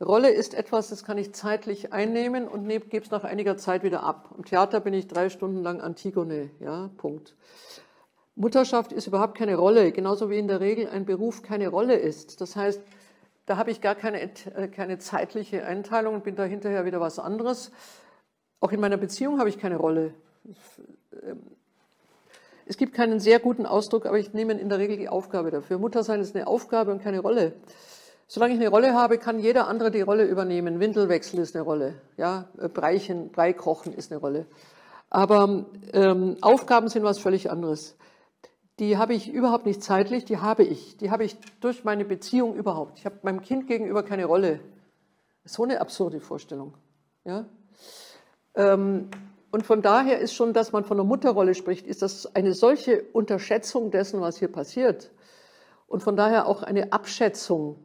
Rolle 0.00 0.30
ist 0.30 0.54
etwas, 0.54 0.88
das 0.88 1.04
kann 1.04 1.18
ich 1.18 1.32
zeitlich 1.34 1.92
einnehmen 1.92 2.48
und 2.48 2.68
gebe 2.68 3.04
es 3.04 3.10
nach 3.10 3.24
einiger 3.24 3.56
Zeit 3.56 3.82
wieder 3.84 4.02
ab. 4.02 4.34
Im 4.36 4.44
Theater 4.44 4.80
bin 4.80 4.92
ich 4.92 5.06
drei 5.06 5.30
Stunden 5.30 5.62
lang 5.62 5.80
Antigone, 5.80 6.50
ja, 6.58 6.90
Punkt. 6.96 7.36
Mutterschaft 8.38 8.92
ist 8.92 9.08
überhaupt 9.08 9.36
keine 9.36 9.56
Rolle, 9.56 9.90
genauso 9.90 10.30
wie 10.30 10.38
in 10.38 10.46
der 10.46 10.60
Regel 10.60 10.88
ein 10.88 11.04
Beruf 11.04 11.42
keine 11.42 11.68
Rolle 11.68 11.96
ist. 11.96 12.40
Das 12.40 12.54
heißt, 12.54 12.80
da 13.46 13.56
habe 13.56 13.72
ich 13.72 13.80
gar 13.80 13.96
keine, 13.96 14.22
äh, 14.22 14.68
keine 14.68 14.98
zeitliche 14.98 15.64
Einteilung 15.64 16.14
und 16.14 16.22
bin 16.22 16.36
da 16.36 16.44
hinterher 16.44 16.84
wieder 16.84 17.00
was 17.00 17.18
anderes. 17.18 17.72
Auch 18.60 18.70
in 18.70 18.78
meiner 18.78 18.96
Beziehung 18.96 19.40
habe 19.40 19.48
ich 19.48 19.58
keine 19.58 19.76
Rolle. 19.76 20.14
Es 22.64 22.76
gibt 22.76 22.94
keinen 22.94 23.18
sehr 23.18 23.40
guten 23.40 23.66
Ausdruck, 23.66 24.06
aber 24.06 24.20
ich 24.20 24.32
nehme 24.32 24.52
in 24.52 24.68
der 24.68 24.78
Regel 24.78 24.98
die 24.98 25.08
Aufgabe 25.08 25.50
dafür. 25.50 25.78
Muttersein 25.78 26.20
ist 26.20 26.36
eine 26.36 26.46
Aufgabe 26.46 26.92
und 26.92 27.02
keine 27.02 27.18
Rolle. 27.18 27.54
Solange 28.28 28.54
ich 28.54 28.60
eine 28.60 28.68
Rolle 28.68 28.94
habe, 28.94 29.18
kann 29.18 29.40
jeder 29.40 29.66
andere 29.66 29.90
die 29.90 30.02
Rolle 30.02 30.24
übernehmen. 30.24 30.78
Windelwechsel 30.78 31.40
ist 31.40 31.56
eine 31.56 31.64
Rolle. 31.64 31.94
Ja, 32.16 32.48
Breichen, 32.72 33.32
Brei 33.32 33.52
kochen 33.52 33.92
ist 33.94 34.12
eine 34.12 34.20
Rolle. 34.20 34.46
Aber 35.10 35.66
ähm, 35.92 36.36
Aufgaben 36.40 36.88
sind 36.88 37.02
was 37.02 37.18
völlig 37.18 37.50
anderes 37.50 37.96
die 38.78 38.96
habe 38.96 39.14
ich 39.14 39.28
überhaupt 39.28 39.66
nicht 39.66 39.82
zeitlich, 39.82 40.24
die 40.24 40.38
habe 40.38 40.62
ich. 40.62 40.96
Die 40.98 41.10
habe 41.10 41.24
ich 41.24 41.36
durch 41.60 41.84
meine 41.84 42.04
Beziehung 42.04 42.54
überhaupt. 42.54 42.98
Ich 42.98 43.04
habe 43.04 43.18
meinem 43.22 43.40
Kind 43.40 43.66
gegenüber 43.66 44.02
keine 44.02 44.24
Rolle. 44.24 44.60
So 45.44 45.64
eine 45.64 45.80
absurde 45.80 46.20
Vorstellung. 46.20 46.74
Ja? 47.24 47.46
Ähm, 48.54 49.10
und 49.50 49.64
von 49.66 49.82
daher 49.82 50.18
ist 50.18 50.34
schon, 50.34 50.52
dass 50.52 50.72
man 50.72 50.84
von 50.84 50.98
einer 50.98 51.08
Mutterrolle 51.08 51.54
spricht, 51.54 51.86
ist 51.86 52.02
das 52.02 52.34
eine 52.36 52.52
solche 52.52 53.02
Unterschätzung 53.12 53.90
dessen, 53.90 54.20
was 54.20 54.38
hier 54.38 54.52
passiert. 54.52 55.10
Und 55.86 56.02
von 56.02 56.16
daher 56.16 56.46
auch 56.46 56.62
eine 56.62 56.92
Abschätzung. 56.92 57.76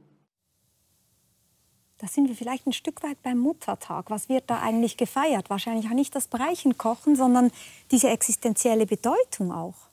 Da 1.99 2.07
sind 2.07 2.27
wir 2.27 2.35
vielleicht 2.35 2.67
ein 2.67 2.73
Stück 2.73 3.01
weit 3.01 3.23
beim 3.23 3.37
Muttertag. 3.37 4.09
Was 4.09 4.27
wird 4.27 4.49
da 4.49 4.59
eigentlich 4.59 4.97
gefeiert? 4.97 5.49
Wahrscheinlich 5.49 5.85
auch 5.85 5.95
nicht 5.95 6.13
das 6.13 6.27
Breichenkochen, 6.27 7.15
sondern 7.15 7.49
diese 7.91 8.09
existenzielle 8.09 8.85
Bedeutung 8.85 9.53
auch. 9.53 9.92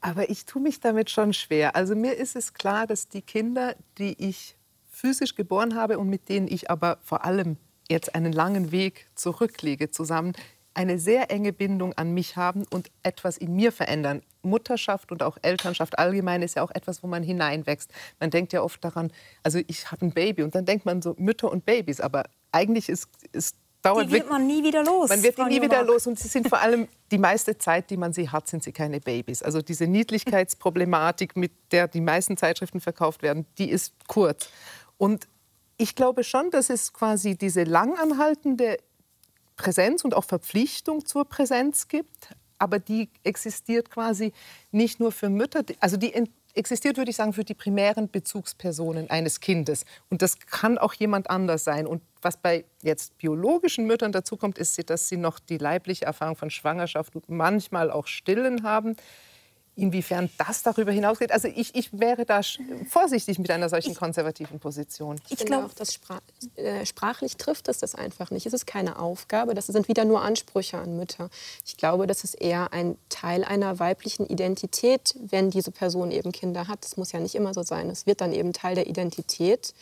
Aber 0.00 0.30
ich 0.30 0.46
tue 0.46 0.62
mich 0.62 0.80
damit 0.80 1.10
schon 1.10 1.32
schwer. 1.32 1.76
Also 1.76 1.94
mir 1.94 2.16
ist 2.16 2.36
es 2.36 2.54
klar, 2.54 2.86
dass 2.86 3.08
die 3.08 3.22
Kinder, 3.22 3.76
die 3.98 4.14
ich 4.18 4.56
physisch 4.88 5.34
geboren 5.34 5.74
habe 5.74 5.98
und 5.98 6.08
mit 6.08 6.28
denen 6.28 6.48
ich 6.48 6.70
aber 6.70 6.98
vor 7.02 7.24
allem 7.24 7.56
jetzt 7.88 8.14
einen 8.14 8.32
langen 8.32 8.72
Weg 8.72 9.08
zurücklege 9.14 9.90
zusammen, 9.90 10.32
eine 10.74 10.98
sehr 10.98 11.30
enge 11.30 11.52
Bindung 11.52 11.92
an 11.94 12.14
mich 12.14 12.36
haben 12.36 12.64
und 12.70 12.90
etwas 13.02 13.36
in 13.36 13.54
mir 13.56 13.72
verändern. 13.72 14.22
Mutterschaft 14.42 15.12
und 15.12 15.22
auch 15.22 15.36
Elternschaft 15.42 15.98
allgemein 15.98 16.42
ist 16.42 16.56
ja 16.56 16.62
auch 16.62 16.70
etwas, 16.70 17.02
wo 17.02 17.06
man 17.06 17.22
hineinwächst. 17.22 17.92
Man 18.20 18.30
denkt 18.30 18.52
ja 18.52 18.62
oft 18.62 18.82
daran, 18.82 19.12
also 19.42 19.60
ich 19.66 19.90
habe 19.90 20.06
ein 20.06 20.12
Baby 20.12 20.42
und 20.42 20.54
dann 20.54 20.64
denkt 20.64 20.86
man 20.86 21.02
so 21.02 21.14
Mütter 21.18 21.50
und 21.50 21.66
Babys, 21.66 22.00
aber 22.00 22.24
eigentlich 22.52 22.88
ist, 22.88 23.08
ist 23.32 23.56
dauert 23.82 24.08
die 24.08 24.12
wird 24.12 24.30
man 24.30 24.46
nie 24.46 24.62
wieder 24.62 24.84
los. 24.84 25.08
Man 25.08 25.22
wird 25.22 25.38
die 25.38 25.44
nie 25.44 25.62
wieder 25.62 25.82
los 25.82 26.06
und 26.06 26.18
sie 26.18 26.28
sind 26.28 26.48
vor 26.48 26.60
allem 26.60 26.88
die 27.10 27.18
meiste 27.18 27.58
Zeit, 27.58 27.90
die 27.90 27.96
man 27.96 28.12
sie 28.12 28.28
hat, 28.28 28.48
sind 28.48 28.62
sie 28.62 28.72
keine 28.72 29.00
Babys. 29.00 29.42
Also 29.42 29.62
diese 29.62 29.86
Niedlichkeitsproblematik, 29.86 31.36
mit 31.36 31.52
der 31.72 31.88
die 31.88 32.00
meisten 32.00 32.36
Zeitschriften 32.36 32.80
verkauft 32.80 33.22
werden, 33.22 33.46
die 33.58 33.70
ist 33.70 33.94
kurz. 34.06 34.48
Und 34.98 35.28
ich 35.76 35.94
glaube 35.94 36.24
schon, 36.24 36.50
dass 36.50 36.68
es 36.68 36.92
quasi 36.92 37.36
diese 37.36 37.64
langanhaltende 37.64 38.78
Präsenz 39.56 40.04
und 40.04 40.14
auch 40.14 40.24
Verpflichtung 40.24 41.04
zur 41.06 41.24
Präsenz 41.24 41.88
gibt, 41.88 42.34
aber 42.58 42.78
die 42.78 43.08
existiert 43.24 43.90
quasi 43.90 44.32
nicht 44.70 45.00
nur 45.00 45.12
für 45.12 45.30
Mütter, 45.30 45.64
also 45.80 45.96
die 45.96 46.12
existiert, 46.54 46.96
würde 46.96 47.10
ich 47.10 47.16
sagen, 47.16 47.32
für 47.32 47.44
die 47.44 47.54
primären 47.54 48.10
Bezugspersonen 48.10 49.10
eines 49.10 49.40
Kindes. 49.40 49.84
Und 50.08 50.22
das 50.22 50.38
kann 50.38 50.78
auch 50.78 50.94
jemand 50.94 51.30
anders 51.30 51.64
sein. 51.64 51.86
Und 51.86 52.02
was 52.22 52.36
bei 52.36 52.64
jetzt 52.82 53.16
biologischen 53.18 53.86
Müttern 53.86 54.12
dazu 54.12 54.36
kommt, 54.36 54.58
ist, 54.58 54.90
dass 54.90 55.08
sie 55.08 55.16
noch 55.16 55.38
die 55.38 55.58
leibliche 55.58 56.04
Erfahrung 56.04 56.36
von 56.36 56.50
Schwangerschaft 56.50 57.14
und 57.16 57.28
manchmal 57.28 57.90
auch 57.90 58.06
Stillen 58.06 58.62
haben. 58.62 58.96
Inwiefern 59.80 60.30
das 60.38 60.62
darüber 60.62 60.92
hinausgeht, 60.92 61.32
also 61.32 61.48
ich, 61.48 61.74
ich 61.74 61.98
wäre 61.98 62.26
da 62.26 62.40
vorsichtig 62.88 63.38
mit 63.38 63.50
einer 63.50 63.68
solchen 63.68 63.94
konservativen 63.94 64.60
Position. 64.60 65.16
Ich, 65.28 65.40
ich 65.40 65.46
glaube, 65.46 65.70
dass 65.74 65.94
sprach, 65.94 66.20
äh, 66.56 66.84
sprachlich 66.84 67.36
trifft 67.36 67.68
es 67.68 67.78
das 67.78 67.94
einfach 67.94 68.30
nicht. 68.30 68.46
Es 68.46 68.52
ist 68.52 68.66
keine 68.66 68.98
Aufgabe, 68.98 69.54
das 69.54 69.68
sind 69.68 69.88
wieder 69.88 70.04
nur 70.04 70.22
Ansprüche 70.22 70.78
an 70.78 70.96
Mütter. 70.96 71.30
Ich 71.66 71.76
glaube, 71.76 72.06
das 72.06 72.24
ist 72.24 72.34
eher 72.34 72.72
ein 72.72 72.96
Teil 73.08 73.42
einer 73.42 73.78
weiblichen 73.78 74.26
Identität, 74.26 75.14
wenn 75.18 75.50
diese 75.50 75.70
Person 75.70 76.10
eben 76.10 76.32
Kinder 76.32 76.68
hat. 76.68 76.84
Das 76.84 76.96
muss 76.96 77.12
ja 77.12 77.20
nicht 77.20 77.34
immer 77.34 77.54
so 77.54 77.62
sein. 77.62 77.88
Es 77.88 78.06
wird 78.06 78.20
dann 78.20 78.32
eben 78.32 78.52
Teil 78.52 78.74
der 78.74 78.86
Identität 78.86 79.72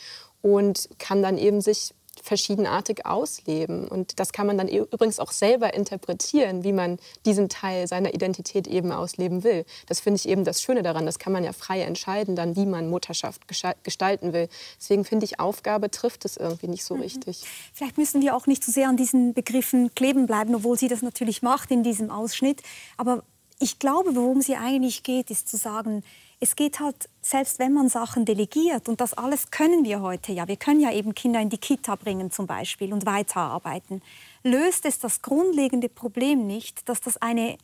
und 0.42 0.88
kann 0.98 1.22
dann 1.22 1.36
eben 1.38 1.60
sich 1.60 1.94
verschiedenartig 2.22 3.06
ausleben. 3.06 3.88
Und 3.88 4.18
das 4.20 4.32
kann 4.32 4.46
man 4.46 4.58
dann 4.58 4.68
übrigens 4.68 5.18
auch 5.18 5.32
selber 5.32 5.74
interpretieren, 5.74 6.64
wie 6.64 6.72
man 6.72 6.98
diesen 7.26 7.48
Teil 7.48 7.86
seiner 7.86 8.14
Identität 8.14 8.66
eben 8.66 8.92
ausleben 8.92 9.44
will. 9.44 9.64
Das 9.86 10.00
finde 10.00 10.16
ich 10.16 10.28
eben 10.28 10.44
das 10.44 10.62
Schöne 10.62 10.82
daran. 10.82 11.06
Das 11.06 11.18
kann 11.18 11.32
man 11.32 11.44
ja 11.44 11.52
frei 11.52 11.82
entscheiden, 11.82 12.36
dann, 12.36 12.56
wie 12.56 12.66
man 12.66 12.88
Mutterschaft 12.90 13.42
gestalten 13.82 14.32
will. 14.32 14.48
Deswegen 14.78 15.04
finde 15.04 15.24
ich, 15.24 15.40
Aufgabe 15.40 15.90
trifft 15.90 16.24
es 16.24 16.36
irgendwie 16.36 16.68
nicht 16.68 16.84
so 16.84 16.94
mhm. 16.94 17.02
richtig. 17.02 17.44
Vielleicht 17.72 17.98
müssen 17.98 18.22
wir 18.22 18.36
auch 18.36 18.46
nicht 18.46 18.64
zu 18.64 18.70
so 18.70 18.74
sehr 18.74 18.88
an 18.88 18.96
diesen 18.96 19.34
Begriffen 19.34 19.94
kleben 19.94 20.26
bleiben, 20.26 20.54
obwohl 20.54 20.78
sie 20.78 20.88
das 20.88 21.02
natürlich 21.02 21.42
macht 21.42 21.70
in 21.70 21.82
diesem 21.82 22.10
Ausschnitt. 22.10 22.62
Aber 22.96 23.22
ich 23.60 23.78
glaube, 23.78 24.14
worum 24.14 24.40
sie 24.40 24.56
eigentlich 24.56 25.02
geht, 25.02 25.30
ist 25.30 25.48
zu 25.48 25.56
sagen, 25.56 26.02
es 26.40 26.54
geht 26.54 26.78
halt, 26.78 27.08
selbst 27.20 27.58
wenn 27.58 27.72
man 27.72 27.88
Sachen 27.88 28.24
delegiert, 28.24 28.88
und 28.88 29.00
das 29.00 29.14
alles 29.14 29.50
können 29.50 29.84
wir 29.84 30.00
heute 30.00 30.32
ja, 30.32 30.46
wir 30.46 30.56
können 30.56 30.80
ja 30.80 30.92
eben 30.92 31.14
Kinder 31.14 31.40
in 31.40 31.50
die 31.50 31.58
Kita 31.58 31.96
bringen 31.96 32.30
zum 32.30 32.46
Beispiel 32.46 32.92
und 32.92 33.06
weiterarbeiten, 33.06 34.02
löst 34.44 34.84
es 34.84 34.98
das 34.98 35.22
grundlegende 35.22 35.88
Problem 35.88 36.46
nicht, 36.46 36.88
dass 36.88 37.00
das 37.00 37.16
eine 37.16 37.58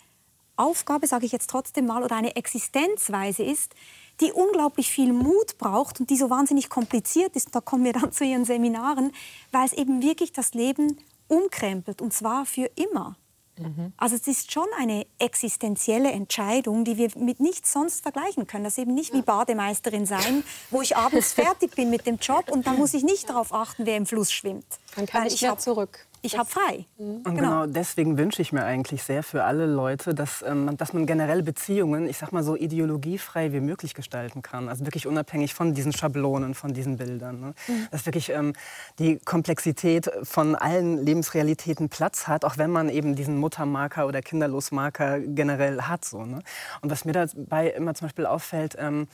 Aufgabe, 0.57 1.07
sage 1.07 1.27
ich 1.27 1.33
jetzt 1.33 1.51
trotzdem 1.51 1.87
mal, 1.87 2.03
oder 2.03 2.17
eine 2.17 2.37
Existenzweise 2.37 3.43
ist, 3.43 3.75
die 4.21 4.33
unglaublich 4.33 4.91
viel 4.91 5.13
Mut 5.13 5.59
braucht 5.59 6.01
und 6.01 6.11
die 6.11 6.17
so 6.17 6.31
wahnsinnig 6.31 6.69
kompliziert 6.69 7.35
ist. 7.35 7.55
Da 7.55 7.61
kommen 7.61 7.85
wir 7.85 7.93
dann 7.93 8.13
zu 8.13 8.25
Ihren 8.25 8.45
Seminaren, 8.45 9.13
weil 9.51 9.67
es 9.67 9.73
eben 9.73 10.03
wirklich 10.03 10.33
das 10.33 10.55
Leben 10.55 10.99
umkrempelt 11.27 12.01
und 12.01 12.13
zwar 12.13 12.47
für 12.47 12.71
immer. 12.77 13.17
Mhm. 13.59 13.93
Also 13.97 14.17
es 14.17 14.27
ist 14.27 14.53
schon 14.53 14.67
eine 14.79 15.07
existenzielle 15.19 16.11
Entscheidung, 16.11 16.85
die 16.85 16.97
wir 16.97 17.11
mit 17.17 17.41
nichts 17.41 17.73
sonst 17.73 18.03
vergleichen 18.03 18.47
können. 18.47 18.65
Das 18.65 18.75
ist 18.75 18.83
eben 18.83 18.95
nicht 18.95 19.13
wie 19.13 19.23
Bademeisterin 19.23 20.07
sein, 20.07 20.45
wo 20.71 20.83
ich 20.83 20.97
abends 20.97 21.33
fertig 21.33 21.75
bin 21.75 21.91
mit 21.91 22.07
dem 22.07 22.17
Job 22.17 22.51
und 22.51 22.67
dann 22.67 22.77
muss 22.77 22.95
ich 22.95 23.05
nicht 23.05 23.29
darauf 23.29 23.53
achten, 23.53 23.87
wer 23.87 23.97
im 23.97 24.07
Fluss 24.07 24.33
schwimmt. 24.33 24.67
Dann 24.97 25.07
kann 25.07 25.27
ich, 25.27 25.41
ja 25.41 25.57
zurück 25.57 26.07
ich 26.25 26.39
habe 26.39 26.49
frei. 26.49 26.87
Mhm. 26.97 27.17
Und 27.17 27.25
genau. 27.25 27.37
genau. 27.37 27.67
deswegen 27.67 28.17
wünsche 28.17 28.41
ich 28.41 28.53
mir 28.53 28.65
eigentlich 28.65 29.03
sehr 29.03 29.23
für 29.23 29.45
alle 29.45 29.67
Leute, 29.67 30.15
dass, 30.15 30.43
ähm, 30.43 30.77
dass 30.77 30.93
man 30.93 31.07
generell 31.07 31.43
Beziehungen, 31.43 32.09
ich 32.09 32.17
sag 32.17 32.33
mal 32.33 32.43
so 32.43 32.57
ideologiefrei 32.57 33.53
wie 33.53 33.61
möglich 33.61 33.95
gestalten 33.95 34.41
kann. 34.41 34.69
Also 34.69 34.87
wirklich 34.87 35.07
unabhängig 35.07 35.55
von 35.55 35.75
diesen 35.75 35.93
Schablonen, 35.93 36.55
von 36.55 36.73
diesen 36.73 36.97
Bildern. 36.97 37.41
Ne? 37.41 37.55
Mhm. 37.69 37.89
Dass 37.91 38.07
wirklich 38.07 38.31
ähm, 38.31 38.55
die 38.99 39.19
Komplexität 39.19 40.11
von 40.23 40.55
allen 40.55 41.05
Lebensrealitäten 41.05 41.91
Platz 41.91 42.27
hat, 42.27 42.45
auch 42.45 42.57
wenn 42.57 42.71
man 42.71 42.89
eben 42.89 43.15
diesen 43.15 43.37
Muttermarker 43.39 44.07
oder 44.07 44.23
Kinderlosmarker 44.23 45.21
generell 45.21 45.83
hat. 45.83 46.05
So, 46.05 46.25
ne? 46.25 46.41
Und 46.81 46.91
was 46.91 47.05
mir 47.05 47.13
dabei 47.13 47.69
immer 47.69 47.95
zum 47.95 48.07
Beispiel 48.07 48.27
auffällt, 48.27 48.77
ähm, 48.79 49.09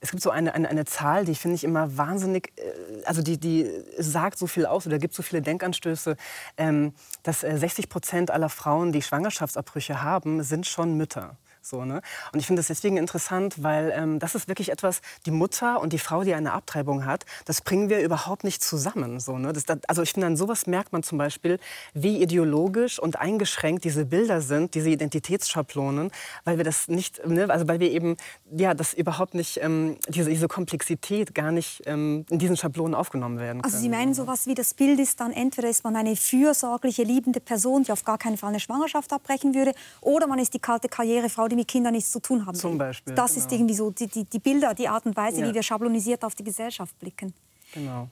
es 0.00 0.10
gibt 0.10 0.22
so 0.22 0.30
eine, 0.30 0.54
eine, 0.54 0.68
eine 0.68 0.84
Zahl, 0.84 1.24
die 1.24 1.34
finde 1.34 1.56
ich 1.56 1.64
immer 1.64 1.96
wahnsinnig, 1.96 2.52
äh, 2.56 3.04
also 3.04 3.22
die, 3.22 3.38
die 3.38 3.70
sagt 3.98 4.38
so 4.38 4.46
viel 4.46 4.66
aus 4.66 4.86
oder 4.86 4.98
gibt 4.98 5.14
so 5.14 5.22
viele 5.22 5.42
Denkanstöße, 5.42 6.16
ähm, 6.56 6.94
dass 7.22 7.40
60 7.40 7.84
äh, 7.84 7.88
Prozent 7.88 8.30
aller 8.30 8.48
Frauen, 8.48 8.92
die 8.92 9.02
Schwangerschaftsabbrüche 9.02 10.02
haben, 10.02 10.42
sind 10.42 10.66
schon 10.66 10.96
Mütter. 10.96 11.36
So, 11.68 11.84
ne? 11.84 12.00
Und 12.32 12.38
ich 12.38 12.46
finde 12.46 12.60
das 12.60 12.68
deswegen 12.68 12.96
interessant, 12.96 13.60
weil 13.60 13.92
ähm, 13.96 14.20
das 14.20 14.36
ist 14.36 14.46
wirklich 14.46 14.70
etwas, 14.70 15.00
die 15.26 15.32
Mutter 15.32 15.80
und 15.80 15.92
die 15.92 15.98
Frau, 15.98 16.22
die 16.22 16.32
eine 16.32 16.52
Abtreibung 16.52 17.04
hat, 17.04 17.26
das 17.44 17.60
bringen 17.60 17.88
wir 17.88 18.00
überhaupt 18.00 18.44
nicht 18.44 18.62
zusammen. 18.62 19.18
So, 19.18 19.36
ne? 19.36 19.52
das, 19.52 19.64
also 19.88 20.02
ich 20.02 20.12
finde, 20.12 20.28
an 20.28 20.36
sowas 20.36 20.68
merkt 20.68 20.92
man 20.92 21.02
zum 21.02 21.18
Beispiel, 21.18 21.58
wie 21.92 22.22
ideologisch 22.22 23.00
und 23.00 23.18
eingeschränkt 23.18 23.82
diese 23.82 24.04
Bilder 24.04 24.40
sind, 24.42 24.76
diese 24.76 24.90
Identitätsschablonen, 24.90 26.12
weil 26.44 26.56
wir 26.56 26.64
das 26.64 26.86
nicht, 26.86 27.26
ne? 27.26 27.50
also 27.50 27.66
weil 27.66 27.80
wir 27.80 27.90
eben, 27.90 28.16
ja, 28.52 28.72
das 28.72 28.94
überhaupt 28.94 29.34
nicht, 29.34 29.58
ähm, 29.60 29.96
diese, 30.06 30.30
diese 30.30 30.46
Komplexität 30.46 31.34
gar 31.34 31.50
nicht 31.50 31.82
ähm, 31.86 32.26
in 32.30 32.38
diesen 32.38 32.56
Schablonen 32.56 32.94
aufgenommen 32.94 33.40
werden 33.40 33.62
können. 33.62 33.64
Also 33.64 33.78
Sie 33.78 33.88
meinen 33.88 34.14
sowas 34.14 34.46
wie 34.46 34.54
das 34.54 34.72
Bild 34.72 35.00
ist 35.00 35.18
dann, 35.18 35.32
entweder 35.32 35.68
ist 35.68 35.82
man 35.82 35.96
eine 35.96 36.14
fürsorgliche, 36.14 37.02
liebende 37.02 37.40
Person, 37.40 37.82
die 37.82 37.90
auf 37.90 38.04
gar 38.04 38.18
keinen 38.18 38.36
Fall 38.36 38.50
eine 38.50 38.60
Schwangerschaft 38.60 39.12
abbrechen 39.12 39.52
würde, 39.52 39.74
oder 40.00 40.28
man 40.28 40.38
ist 40.38 40.54
die 40.54 40.60
kalte 40.60 40.88
Karrierefrau, 40.88 41.48
die 41.48 41.55
mit 41.56 41.68
Kindern 41.68 41.94
nichts 41.94 42.10
zu 42.10 42.20
tun 42.20 42.46
haben. 42.46 42.54
Zum 42.54 42.78
Beispiel. 42.78 43.14
Das 43.14 43.34
genau. 43.34 43.44
ist 43.44 43.52
irgendwie 43.52 43.74
so 43.74 43.90
die, 43.90 44.06
die, 44.06 44.24
die, 44.24 44.38
Bilder, 44.38 44.74
die 44.74 44.88
Art 44.88 45.06
und 45.06 45.16
Weise, 45.16 45.40
ja. 45.40 45.48
wie 45.48 45.54
wir 45.54 45.62
schablonisiert 45.62 46.24
auf 46.24 46.34
die 46.34 46.44
Gesellschaft 46.44 46.98
blicken. 46.98 47.34
Genau. 47.72 48.08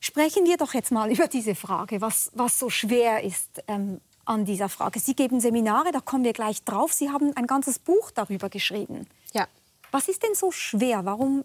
Sprechen 0.00 0.44
wir 0.44 0.56
doch 0.56 0.74
jetzt 0.74 0.90
mal 0.90 1.10
über 1.12 1.28
diese 1.28 1.54
Frage, 1.54 2.00
was, 2.00 2.30
was 2.34 2.58
so 2.58 2.68
schwer 2.68 3.22
ist 3.22 3.62
ähm, 3.68 4.00
an 4.24 4.44
dieser 4.44 4.68
Frage. 4.68 5.00
Sie 5.00 5.14
geben 5.14 5.40
Seminare, 5.40 5.92
da 5.92 6.00
kommen 6.00 6.24
wir 6.24 6.32
gleich 6.32 6.62
drauf. 6.64 6.92
Sie 6.92 7.10
haben 7.10 7.34
ein 7.36 7.46
ganzes 7.46 7.78
Buch 7.78 8.10
darüber 8.10 8.48
geschrieben. 8.48 9.06
Ja. 9.32 9.46
Was 9.90 10.08
ist 10.08 10.22
denn 10.22 10.34
so 10.34 10.50
schwer? 10.50 11.04
Warum, 11.04 11.44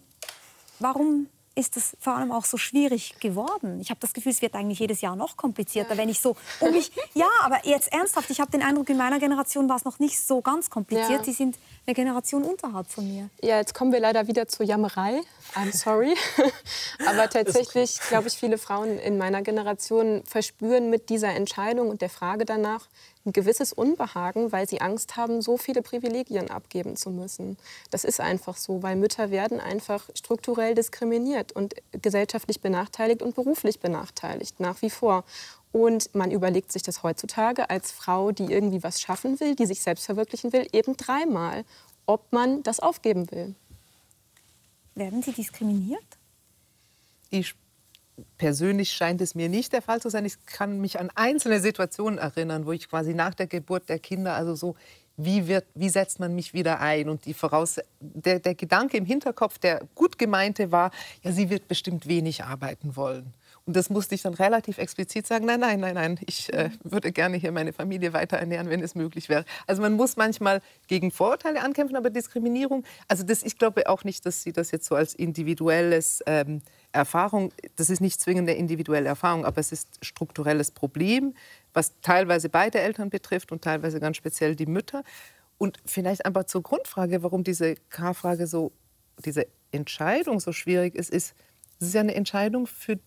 warum 0.78 1.28
ist 1.58 1.76
es 1.76 1.96
vor 1.98 2.14
allem 2.14 2.30
auch 2.30 2.44
so 2.44 2.56
schwierig 2.56 3.18
geworden. 3.18 3.80
Ich 3.80 3.90
habe 3.90 3.98
das 4.00 4.12
Gefühl, 4.12 4.30
es 4.30 4.40
wird 4.40 4.54
eigentlich 4.54 4.78
jedes 4.78 5.00
Jahr 5.00 5.16
noch 5.16 5.36
komplizierter, 5.36 5.94
ja. 5.94 5.98
wenn 5.98 6.08
ich 6.08 6.20
so 6.20 6.36
um 6.60 6.70
mich. 6.70 6.92
Ja, 7.14 7.26
aber 7.42 7.58
jetzt 7.64 7.92
ernsthaft, 7.92 8.30
ich 8.30 8.40
habe 8.40 8.52
den 8.52 8.62
Eindruck, 8.62 8.88
in 8.88 8.96
meiner 8.96 9.18
Generation 9.18 9.68
war 9.68 9.76
es 9.76 9.84
noch 9.84 9.98
nicht 9.98 10.24
so 10.24 10.40
ganz 10.40 10.70
kompliziert. 10.70 11.10
Ja. 11.18 11.24
Sie 11.24 11.32
sind 11.32 11.58
eine 11.86 11.94
Generation 11.94 12.44
unterhalb 12.44 12.88
von 12.88 13.06
mir. 13.12 13.28
Ja, 13.42 13.56
jetzt 13.56 13.74
kommen 13.74 13.92
wir 13.92 13.98
leider 13.98 14.28
wieder 14.28 14.46
zur 14.46 14.66
Jammerei. 14.66 15.20
I'm 15.54 15.76
sorry. 15.76 16.14
aber 17.06 17.28
tatsächlich, 17.28 17.98
glaube 18.08 18.28
ich, 18.28 18.34
viele 18.34 18.56
Frauen 18.56 18.98
in 18.98 19.18
meiner 19.18 19.42
Generation 19.42 20.22
verspüren 20.24 20.90
mit 20.90 21.08
dieser 21.08 21.34
Entscheidung 21.34 21.88
und 21.88 22.02
der 22.02 22.10
Frage 22.10 22.44
danach, 22.44 22.86
ein 23.28 23.32
gewisses 23.32 23.72
Unbehagen, 23.72 24.50
weil 24.52 24.68
sie 24.68 24.80
Angst 24.80 25.16
haben, 25.16 25.42
so 25.42 25.56
viele 25.56 25.82
Privilegien 25.82 26.50
abgeben 26.50 26.96
zu 26.96 27.10
müssen. 27.10 27.56
Das 27.90 28.04
ist 28.04 28.20
einfach 28.20 28.56
so, 28.56 28.82
weil 28.82 28.96
Mütter 28.96 29.30
werden 29.30 29.60
einfach 29.60 30.08
strukturell 30.14 30.74
diskriminiert 30.74 31.52
und 31.52 31.74
gesellschaftlich 31.92 32.60
benachteiligt 32.60 33.22
und 33.22 33.34
beruflich 33.34 33.80
benachteiligt, 33.80 34.58
nach 34.60 34.82
wie 34.82 34.90
vor. 34.90 35.24
Und 35.70 36.14
man 36.14 36.30
überlegt 36.30 36.72
sich 36.72 36.82
das 36.82 37.02
heutzutage 37.02 37.68
als 37.68 37.92
Frau, 37.92 38.32
die 38.32 38.50
irgendwie 38.50 38.82
was 38.82 39.00
schaffen 39.00 39.38
will, 39.38 39.54
die 39.54 39.66
sich 39.66 39.82
selbst 39.82 40.06
verwirklichen 40.06 40.52
will, 40.52 40.66
eben 40.72 40.96
dreimal, 40.96 41.64
ob 42.06 42.32
man 42.32 42.62
das 42.62 42.80
aufgeben 42.80 43.30
will. 43.30 43.54
Werden 44.94 45.22
Sie 45.22 45.32
diskriminiert? 45.32 46.02
Ich 47.30 47.54
persönlich 48.36 48.92
scheint 48.92 49.20
es 49.20 49.34
mir 49.34 49.48
nicht 49.48 49.72
der 49.72 49.82
Fall 49.82 50.00
zu 50.00 50.10
sein. 50.10 50.24
Ich 50.24 50.44
kann 50.46 50.80
mich 50.80 50.98
an 50.98 51.10
einzelne 51.14 51.60
Situationen 51.60 52.18
erinnern, 52.18 52.66
wo 52.66 52.72
ich 52.72 52.88
quasi 52.88 53.14
nach 53.14 53.34
der 53.34 53.46
Geburt 53.46 53.88
der 53.88 53.98
Kinder, 53.98 54.34
also 54.34 54.54
so, 54.54 54.74
wie, 55.16 55.48
wird, 55.48 55.66
wie 55.74 55.88
setzt 55.88 56.20
man 56.20 56.34
mich 56.34 56.54
wieder 56.54 56.80
ein? 56.80 57.08
Und 57.08 57.26
die 57.26 57.34
Voraus 57.34 57.80
der, 58.00 58.38
der 58.38 58.54
Gedanke 58.54 58.96
im 58.96 59.04
Hinterkopf, 59.04 59.58
der 59.58 59.82
gut 59.94 60.18
gemeinte 60.18 60.70
war, 60.70 60.92
ja, 61.22 61.32
sie 61.32 61.50
wird 61.50 61.68
bestimmt 61.68 62.06
wenig 62.06 62.44
arbeiten 62.44 62.96
wollen. 62.96 63.34
Und 63.68 63.76
das 63.76 63.90
musste 63.90 64.14
ich 64.14 64.22
dann 64.22 64.32
relativ 64.32 64.78
explizit 64.78 65.26
sagen, 65.26 65.44
nein, 65.44 65.60
nein, 65.60 65.78
nein, 65.78 65.92
nein, 65.94 66.18
ich 66.24 66.50
äh, 66.54 66.70
würde 66.84 67.12
gerne 67.12 67.36
hier 67.36 67.52
meine 67.52 67.74
Familie 67.74 68.14
weiter 68.14 68.38
ernähren, 68.38 68.70
wenn 68.70 68.82
es 68.82 68.94
möglich 68.94 69.28
wäre. 69.28 69.44
Also 69.66 69.82
man 69.82 69.92
muss 69.92 70.16
manchmal 70.16 70.62
gegen 70.86 71.10
Vorurteile 71.10 71.60
ankämpfen, 71.60 71.94
aber 71.94 72.08
Diskriminierung, 72.08 72.84
also 73.08 73.24
das, 73.24 73.42
ich 73.42 73.58
glaube 73.58 73.86
auch 73.86 74.04
nicht, 74.04 74.24
dass 74.24 74.42
Sie 74.42 74.52
das 74.52 74.70
jetzt 74.70 74.86
so 74.86 74.94
als 74.94 75.12
individuelles 75.12 76.22
ähm, 76.24 76.62
Erfahrung, 76.92 77.52
das 77.76 77.90
ist 77.90 78.00
nicht 78.00 78.18
zwingend 78.22 78.48
eine 78.48 78.56
individuelle 78.56 79.06
Erfahrung, 79.06 79.44
aber 79.44 79.60
es 79.60 79.70
ist 79.70 80.02
strukturelles 80.02 80.70
Problem, 80.70 81.34
was 81.74 81.92
teilweise 82.00 82.48
beide 82.48 82.80
Eltern 82.80 83.10
betrifft 83.10 83.52
und 83.52 83.62
teilweise 83.62 84.00
ganz 84.00 84.16
speziell 84.16 84.56
die 84.56 84.64
Mütter. 84.64 85.04
Und 85.58 85.76
vielleicht 85.84 86.24
einfach 86.24 86.44
zur 86.44 86.62
Grundfrage, 86.62 87.22
warum 87.22 87.44
diese 87.44 87.74
K-Frage 87.90 88.46
so, 88.46 88.72
diese 89.22 89.46
Entscheidung 89.72 90.40
so 90.40 90.52
schwierig 90.52 90.94
ist, 90.94 91.10
ist, 91.10 91.34
es 91.80 91.88
ist 91.88 91.94
ja 91.94 92.00
eine 92.00 92.14
Entscheidung 92.14 92.66
für 92.66 92.98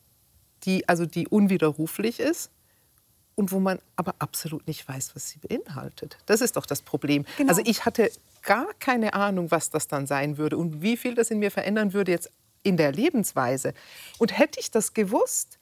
die, 0.63 0.87
also 0.87 1.05
die 1.05 1.27
unwiderruflich 1.27 2.19
ist 2.19 2.51
und 3.35 3.51
wo 3.51 3.59
man 3.59 3.79
aber 3.95 4.15
absolut 4.19 4.67
nicht 4.67 4.87
weiß, 4.87 5.15
was 5.15 5.29
sie 5.29 5.39
beinhaltet. 5.39 6.17
Das 6.25 6.41
ist 6.41 6.57
doch 6.57 6.65
das 6.65 6.81
Problem. 6.81 7.25
Genau. 7.37 7.49
Also 7.49 7.61
ich 7.65 7.85
hatte 7.85 8.11
gar 8.41 8.67
keine 8.79 9.13
Ahnung, 9.13 9.51
was 9.51 9.69
das 9.69 9.87
dann 9.87 10.07
sein 10.07 10.37
würde 10.37 10.57
und 10.57 10.81
wie 10.81 10.97
viel 10.97 11.15
das 11.15 11.31
in 11.31 11.39
mir 11.39 11.51
verändern 11.51 11.93
würde 11.93 12.11
jetzt 12.11 12.31
in 12.63 12.77
der 12.77 12.91
Lebensweise. 12.91 13.73
Und 14.19 14.37
hätte 14.37 14.59
ich 14.59 14.71
das 14.71 14.93
gewusst, 14.93 15.57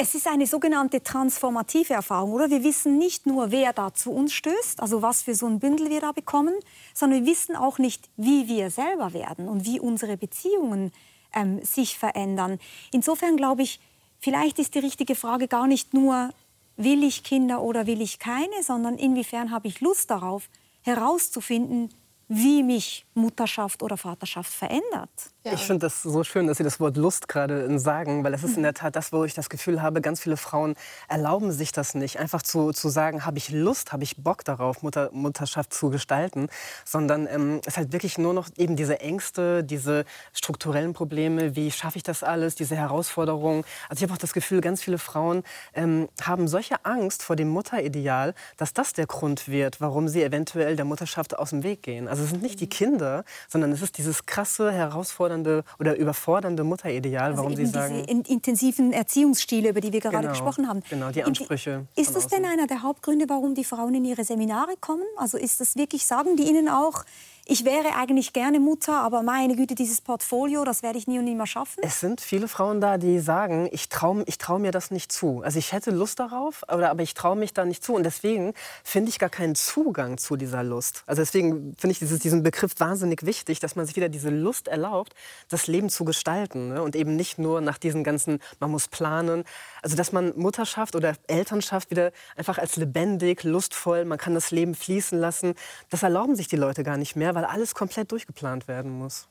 es 0.00 0.14
ist 0.14 0.28
eine 0.28 0.46
sogenannte 0.46 1.02
transformative 1.02 1.92
Erfahrung, 1.92 2.32
oder? 2.32 2.50
Wir 2.50 2.62
wissen 2.62 2.98
nicht 2.98 3.26
nur, 3.26 3.50
wer 3.50 3.72
da 3.72 3.92
zu 3.92 4.12
uns 4.12 4.32
stößt, 4.32 4.80
also 4.80 5.02
was 5.02 5.22
für 5.22 5.34
so 5.34 5.46
ein 5.46 5.58
Bündel 5.58 5.90
wir 5.90 6.00
da 6.00 6.12
bekommen, 6.12 6.54
sondern 6.94 7.24
wir 7.24 7.32
wissen 7.32 7.56
auch 7.56 7.78
nicht, 7.78 8.08
wie 8.16 8.46
wir 8.46 8.70
selber 8.70 9.12
werden 9.12 9.48
und 9.48 9.64
wie 9.64 9.80
unsere 9.80 10.16
Beziehungen 10.16 10.92
ähm, 11.38 11.64
sich 11.64 11.98
verändern. 11.98 12.58
Insofern 12.92 13.36
glaube 13.36 13.62
ich, 13.62 13.80
vielleicht 14.18 14.58
ist 14.58 14.74
die 14.74 14.80
richtige 14.80 15.14
Frage 15.14 15.48
gar 15.48 15.66
nicht 15.66 15.94
nur, 15.94 16.30
will 16.76 17.02
ich 17.02 17.24
Kinder 17.24 17.62
oder 17.62 17.86
will 17.86 18.00
ich 18.00 18.18
keine, 18.18 18.62
sondern 18.62 18.98
inwiefern 18.98 19.50
habe 19.50 19.68
ich 19.68 19.80
Lust 19.80 20.10
darauf, 20.10 20.48
herauszufinden, 20.82 21.90
wie 22.28 22.62
mich 22.62 23.06
Mutterschaft 23.14 23.82
oder 23.82 23.96
Vaterschaft 23.96 24.52
verändert. 24.52 25.10
Ja. 25.44 25.54
Ich 25.54 25.64
finde 25.64 25.86
das 25.86 26.02
so 26.02 26.24
schön, 26.24 26.46
dass 26.46 26.58
Sie 26.58 26.64
das 26.64 26.78
Wort 26.78 26.96
Lust 26.96 27.26
gerade 27.26 27.78
sagen, 27.78 28.22
weil 28.22 28.34
es 28.34 28.44
ist 28.44 28.56
in 28.56 28.62
der 28.62 28.74
Tat 28.74 28.96
das, 28.96 29.12
wo 29.12 29.24
ich 29.24 29.32
das 29.32 29.48
Gefühl 29.48 29.80
habe, 29.80 30.02
ganz 30.02 30.20
viele 30.20 30.36
Frauen 30.36 30.74
erlauben 31.08 31.52
sich 31.52 31.72
das 31.72 31.94
nicht, 31.94 32.18
einfach 32.18 32.42
zu, 32.42 32.72
zu 32.72 32.90
sagen, 32.90 33.24
habe 33.24 33.38
ich 33.38 33.48
Lust, 33.48 33.92
habe 33.92 34.04
ich 34.04 34.18
Bock 34.18 34.44
darauf, 34.44 34.82
Mutter, 34.82 35.10
Mutterschaft 35.12 35.72
zu 35.72 35.88
gestalten, 35.88 36.48
sondern 36.84 37.26
ähm, 37.26 37.60
es 37.62 37.68
ist 37.68 37.76
halt 37.78 37.92
wirklich 37.92 38.18
nur 38.18 38.34
noch 38.34 38.48
eben 38.56 38.76
diese 38.76 39.00
Ängste, 39.00 39.64
diese 39.64 40.04
strukturellen 40.34 40.92
Probleme, 40.92 41.56
wie 41.56 41.70
schaffe 41.70 41.96
ich 41.96 42.02
das 42.02 42.22
alles, 42.22 42.54
diese 42.54 42.76
Herausforderungen. 42.76 43.64
Also 43.88 44.00
ich 44.00 44.02
habe 44.02 44.12
auch 44.12 44.18
das 44.20 44.34
Gefühl, 44.34 44.60
ganz 44.60 44.82
viele 44.82 44.98
Frauen 44.98 45.44
ähm, 45.72 46.08
haben 46.20 46.46
solche 46.46 46.84
Angst 46.84 47.22
vor 47.22 47.36
dem 47.36 47.48
Mutterideal, 47.48 48.34
dass 48.58 48.74
das 48.74 48.92
der 48.92 49.06
Grund 49.06 49.48
wird, 49.48 49.80
warum 49.80 50.08
sie 50.08 50.22
eventuell 50.22 50.76
der 50.76 50.84
Mutterschaft 50.84 51.38
aus 51.38 51.50
dem 51.50 51.62
Weg 51.62 51.82
gehen. 51.82 52.06
Also 52.06 52.17
es 52.22 52.30
sind 52.30 52.42
nicht 52.42 52.60
die 52.60 52.68
Kinder, 52.68 53.24
sondern 53.48 53.72
es 53.72 53.82
ist 53.82 53.98
dieses 53.98 54.26
krasse, 54.26 54.72
herausfordernde 54.72 55.18
herausfordernde 55.18 55.64
oder 55.78 55.96
überfordernde 55.96 56.64
Mutterideal, 56.64 57.30
also 57.30 57.38
warum 57.38 57.56
Sie 57.56 57.66
sagen. 57.66 58.04
Diese 58.06 58.30
intensiven 58.30 58.92
Erziehungsstile, 58.92 59.70
über 59.70 59.80
die 59.80 59.92
wir 59.92 60.00
gerade 60.00 60.18
genau, 60.18 60.30
gesprochen 60.30 60.68
haben. 60.68 60.82
Genau, 60.88 61.10
die 61.10 61.24
Ansprüche. 61.24 61.86
Ist 61.96 62.14
das 62.14 62.26
denn 62.26 62.44
einer 62.44 62.66
der 62.66 62.82
Hauptgründe, 62.82 63.26
warum 63.28 63.54
die 63.54 63.64
Frauen 63.64 63.94
in 63.94 64.04
ihre 64.04 64.24
Seminare 64.24 64.74
kommen? 64.80 65.04
Also 65.16 65.38
ist 65.38 65.60
das 65.60 65.76
wirklich, 65.76 66.06
sagen 66.06 66.36
die 66.36 66.44
Ihnen 66.44 66.68
auch, 66.68 67.04
ich 67.50 67.64
wäre 67.64 67.94
eigentlich 67.96 68.34
gerne 68.34 68.60
Mutter, 68.60 69.00
aber 69.00 69.22
meine 69.22 69.56
Güte, 69.56 69.74
dieses 69.74 70.02
Portfolio, 70.02 70.64
das 70.64 70.82
werde 70.82 70.98
ich 70.98 71.06
nie 71.06 71.18
und 71.18 71.24
nie 71.24 71.34
mehr 71.34 71.46
schaffen? 71.46 71.80
Es 71.82 71.98
sind 71.98 72.20
viele 72.20 72.46
Frauen 72.46 72.82
da, 72.82 72.98
die 72.98 73.20
sagen, 73.20 73.70
ich 73.72 73.88
traue 73.88 74.22
ich 74.26 74.36
trau 74.36 74.58
mir 74.58 74.70
das 74.70 74.90
nicht 74.90 75.10
zu. 75.10 75.40
Also 75.42 75.58
ich 75.58 75.72
hätte 75.72 75.90
Lust 75.90 76.20
darauf, 76.20 76.62
oder, 76.70 76.90
aber 76.90 77.02
ich 77.02 77.14
traue 77.14 77.36
mich 77.36 77.54
da 77.54 77.64
nicht 77.64 77.82
zu. 77.82 77.94
Und 77.94 78.02
deswegen 78.02 78.52
finde 78.84 79.08
ich 79.08 79.18
gar 79.18 79.30
keinen 79.30 79.54
Zugang 79.54 80.18
zu 80.18 80.36
dieser 80.36 80.62
Lust. 80.62 81.04
Also 81.06 81.22
deswegen 81.22 81.74
finde 81.78 81.92
ich 81.92 81.98
dieses, 81.98 82.18
diesen 82.18 82.42
Begriff 82.42 82.74
wahnsinnig 82.76 83.24
wichtig, 83.24 83.60
dass 83.60 83.76
man 83.76 83.86
sich 83.86 83.96
wieder 83.96 84.10
diese 84.10 84.28
Lust 84.28 84.68
erlaubt, 84.68 85.14
das 85.48 85.68
Leben 85.68 85.88
zu 85.88 86.04
gestalten. 86.04 86.68
Ne? 86.68 86.82
Und 86.82 86.96
eben 86.96 87.16
nicht 87.16 87.38
nur 87.38 87.62
nach 87.62 87.78
diesen 87.78 88.04
ganzen, 88.04 88.40
man 88.60 88.70
muss 88.70 88.88
planen. 88.88 89.44
Also 89.80 89.96
dass 89.96 90.12
man 90.12 90.34
Mutterschaft 90.36 90.94
oder 90.94 91.14
Elternschaft 91.28 91.90
wieder 91.90 92.12
einfach 92.36 92.58
als 92.58 92.76
lebendig, 92.76 93.42
lustvoll, 93.42 94.04
man 94.04 94.18
kann 94.18 94.34
das 94.34 94.50
Leben 94.50 94.74
fließen 94.74 95.18
lassen. 95.18 95.54
Das 95.88 96.02
erlauben 96.02 96.36
sich 96.36 96.48
die 96.48 96.56
Leute 96.56 96.82
gar 96.82 96.98
nicht 96.98 97.16
mehr, 97.16 97.37
weil 97.38 97.44
alles 97.44 97.72
komplett 97.76 98.10
durchgeplant 98.10 98.66
werden 98.66 98.90
muss. 98.90 99.28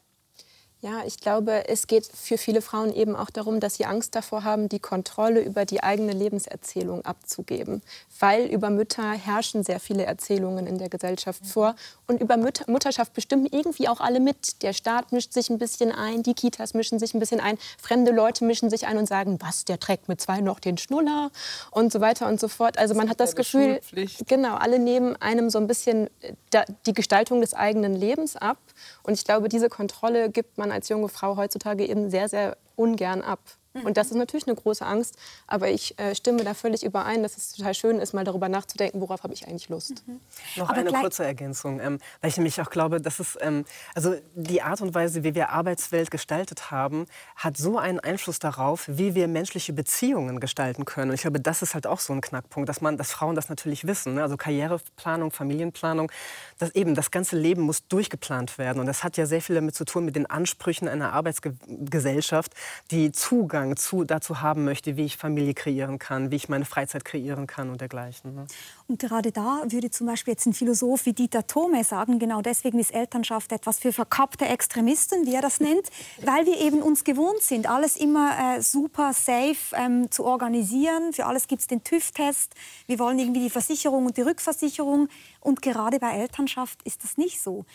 Ja, 0.79 1.03
ich 1.05 1.19
glaube, 1.19 1.67
es 1.67 1.87
geht 1.87 2.05
für 2.05 2.37
viele 2.37 2.61
Frauen 2.61 2.93
eben 2.93 3.17
auch 3.17 3.29
darum, 3.29 3.59
dass 3.59 3.75
sie 3.75 3.85
Angst 3.85 4.15
davor 4.15 4.45
haben, 4.45 4.69
die 4.69 4.79
Kontrolle 4.79 5.41
über 5.41 5.65
die 5.65 5.83
eigene 5.83 6.13
Lebenserzählung 6.13 7.03
abzugeben. 7.03 7.81
Weil 8.19 8.45
über 8.45 8.69
Mütter 8.69 9.11
herrschen 9.11 9.63
sehr 9.63 9.79
viele 9.79 10.05
Erzählungen 10.05 10.67
in 10.67 10.77
der 10.77 10.89
Gesellschaft 10.89 11.45
vor. 11.45 11.75
Und 12.07 12.21
über 12.21 12.37
Mütter 12.37 12.65
Mutterschaft 12.67 13.13
bestimmen 13.13 13.47
irgendwie 13.49 13.87
auch 13.87 13.99
alle 13.99 14.19
mit. 14.19 14.61
Der 14.61 14.73
Staat 14.73 15.11
mischt 15.11 15.33
sich 15.33 15.49
ein 15.49 15.57
bisschen 15.57 15.91
ein, 15.91 16.23
die 16.23 16.33
Kitas 16.33 16.73
mischen 16.73 16.99
sich 16.99 17.13
ein 17.13 17.19
bisschen 17.19 17.39
ein, 17.39 17.57
fremde 17.81 18.11
Leute 18.11 18.45
mischen 18.45 18.69
sich 18.69 18.87
ein 18.87 18.97
und 18.97 19.07
sagen, 19.07 19.37
was, 19.41 19.65
der 19.65 19.79
trägt 19.79 20.07
mit 20.07 20.21
zwei 20.21 20.41
noch 20.41 20.59
den 20.59 20.77
Schnuller 20.77 21.31
und 21.71 21.91
so 21.91 22.01
weiter 22.01 22.27
und 22.27 22.39
so 22.39 22.47
fort. 22.47 22.77
Also 22.77 22.95
man 22.95 23.09
hat 23.09 23.19
das 23.19 23.35
Gefühl, 23.35 23.79
genau, 24.27 24.55
alle 24.55 24.79
nehmen 24.79 25.15
einem 25.17 25.49
so 25.49 25.59
ein 25.59 25.67
bisschen 25.67 26.09
äh, 26.21 26.65
die 26.85 26.93
Gestaltung 26.93 27.41
des 27.41 27.53
eigenen 27.53 27.95
Lebens 27.95 28.35
ab. 28.35 28.57
Und 29.03 29.13
ich 29.13 29.23
glaube, 29.23 29.49
diese 29.49 29.69
Kontrolle 29.69 30.29
gibt 30.29 30.57
man 30.57 30.71
als 30.71 30.89
junge 30.89 31.09
Frau 31.09 31.37
heutzutage 31.37 31.85
eben 31.85 32.09
sehr, 32.09 32.29
sehr 32.29 32.57
ungern 32.75 33.21
ab. 33.21 33.39
Und 33.83 33.97
das 33.97 34.07
ist 34.07 34.15
natürlich 34.15 34.47
eine 34.47 34.55
große 34.55 34.85
Angst. 34.85 35.17
Aber 35.45 35.69
ich 35.69 35.97
äh, 35.99 36.15
stimme 36.15 36.43
da 36.43 36.53
völlig 36.53 36.83
überein, 36.83 37.23
dass 37.23 37.37
es 37.37 37.53
total 37.53 37.73
schön 37.73 37.99
ist, 37.99 38.13
mal 38.13 38.23
darüber 38.23 38.49
nachzudenken, 38.49 39.01
worauf 39.01 39.23
habe 39.23 39.33
ich 39.33 39.47
eigentlich 39.47 39.69
Lust. 39.69 40.03
Mhm. 40.07 40.19
Noch 40.55 40.69
aber 40.69 40.79
eine 40.79 40.91
kurze 40.91 41.23
Ergänzung, 41.23 41.79
ähm, 41.79 41.99
weil 42.21 42.29
ich 42.29 42.37
nämlich 42.37 42.59
auch 42.61 42.69
glaube, 42.69 43.01
dass 43.01 43.19
es, 43.19 43.37
ähm, 43.41 43.65
also 43.93 44.15
die 44.35 44.61
Art 44.61 44.81
und 44.81 44.93
Weise, 44.93 45.23
wie 45.23 45.35
wir 45.35 45.49
Arbeitswelt 45.49 46.11
gestaltet 46.11 46.71
haben, 46.71 47.05
hat 47.35 47.57
so 47.57 47.77
einen 47.77 47.99
Einfluss 47.99 48.39
darauf, 48.39 48.85
wie 48.87 49.15
wir 49.15 49.27
menschliche 49.27 49.73
Beziehungen 49.73 50.39
gestalten 50.39 50.85
können. 50.85 51.11
Und 51.11 51.15
ich 51.15 51.21
glaube, 51.21 51.39
das 51.39 51.61
ist 51.61 51.73
halt 51.73 51.87
auch 51.87 51.99
so 51.99 52.13
ein 52.13 52.21
Knackpunkt, 52.21 52.69
dass 52.69 52.81
man, 52.81 52.97
dass 52.97 53.11
Frauen 53.11 53.35
das 53.35 53.49
natürlich 53.49 53.85
wissen. 53.85 54.15
Ne? 54.15 54.23
Also 54.23 54.37
Karriereplanung, 54.37 55.31
Familienplanung, 55.31 56.11
dass 56.57 56.71
eben 56.71 56.95
das 56.95 57.11
ganze 57.11 57.37
Leben 57.37 57.61
muss 57.61 57.87
durchgeplant 57.87 58.57
werden. 58.57 58.79
Und 58.79 58.85
das 58.85 59.03
hat 59.03 59.17
ja 59.17 59.25
sehr 59.25 59.41
viel 59.41 59.55
damit 59.55 59.75
zu 59.75 59.85
tun 59.85 60.05
mit 60.05 60.15
den 60.15 60.25
Ansprüchen 60.25 60.87
einer 60.87 61.13
Arbeitsgesellschaft, 61.13 62.53
die 62.91 63.11
Zugang 63.11 63.66
zu, 63.75 64.03
dazu 64.03 64.41
haben 64.41 64.63
möchte, 64.63 64.95
wie 64.95 65.05
ich 65.05 65.17
Familie 65.17 65.53
kreieren 65.53 65.99
kann, 65.99 66.31
wie 66.31 66.35
ich 66.35 66.47
meine 66.47 66.65
Freizeit 66.65 67.03
kreieren 67.03 67.47
kann 67.47 67.69
und 67.69 67.81
dergleichen. 67.81 68.35
Ne? 68.35 68.45
Und 68.87 68.99
gerade 68.99 69.31
da 69.31 69.63
würde 69.67 69.89
zum 69.89 70.07
Beispiel 70.07 70.33
jetzt 70.33 70.45
ein 70.45 70.53
Philosoph 70.53 71.05
wie 71.05 71.13
Dieter 71.13 71.45
Thome 71.47 71.83
sagen, 71.83 72.19
genau 72.19 72.41
deswegen 72.41 72.79
ist 72.79 72.93
Elternschaft 72.93 73.51
etwas 73.51 73.79
für 73.79 73.91
verkappte 73.91 74.45
Extremisten, 74.45 75.25
wie 75.25 75.35
er 75.35 75.41
das 75.41 75.59
nennt, 75.59 75.89
weil 76.23 76.45
wir 76.45 76.59
eben 76.61 76.81
uns 76.81 77.03
gewohnt 77.03 77.41
sind, 77.41 77.67
alles 77.67 77.97
immer 77.97 78.57
äh, 78.57 78.61
super 78.61 79.11
safe 79.13 79.75
ähm, 79.75 80.09
zu 80.11 80.23
organisieren. 80.23 81.13
Für 81.13 81.25
alles 81.25 81.47
gibt 81.47 81.61
es 81.61 81.67
den 81.67 81.83
TÜV-Test. 81.83 82.53
Wir 82.85 82.99
wollen 82.99 83.19
irgendwie 83.19 83.41
die 83.41 83.49
Versicherung 83.49 84.05
und 84.05 84.17
die 84.17 84.21
Rückversicherung. 84.21 85.09
Und 85.41 85.61
gerade 85.61 85.99
bei 85.99 86.11
Elternschaft 86.11 86.81
ist 86.83 87.03
das 87.03 87.17
nicht 87.17 87.41
so. 87.41 87.65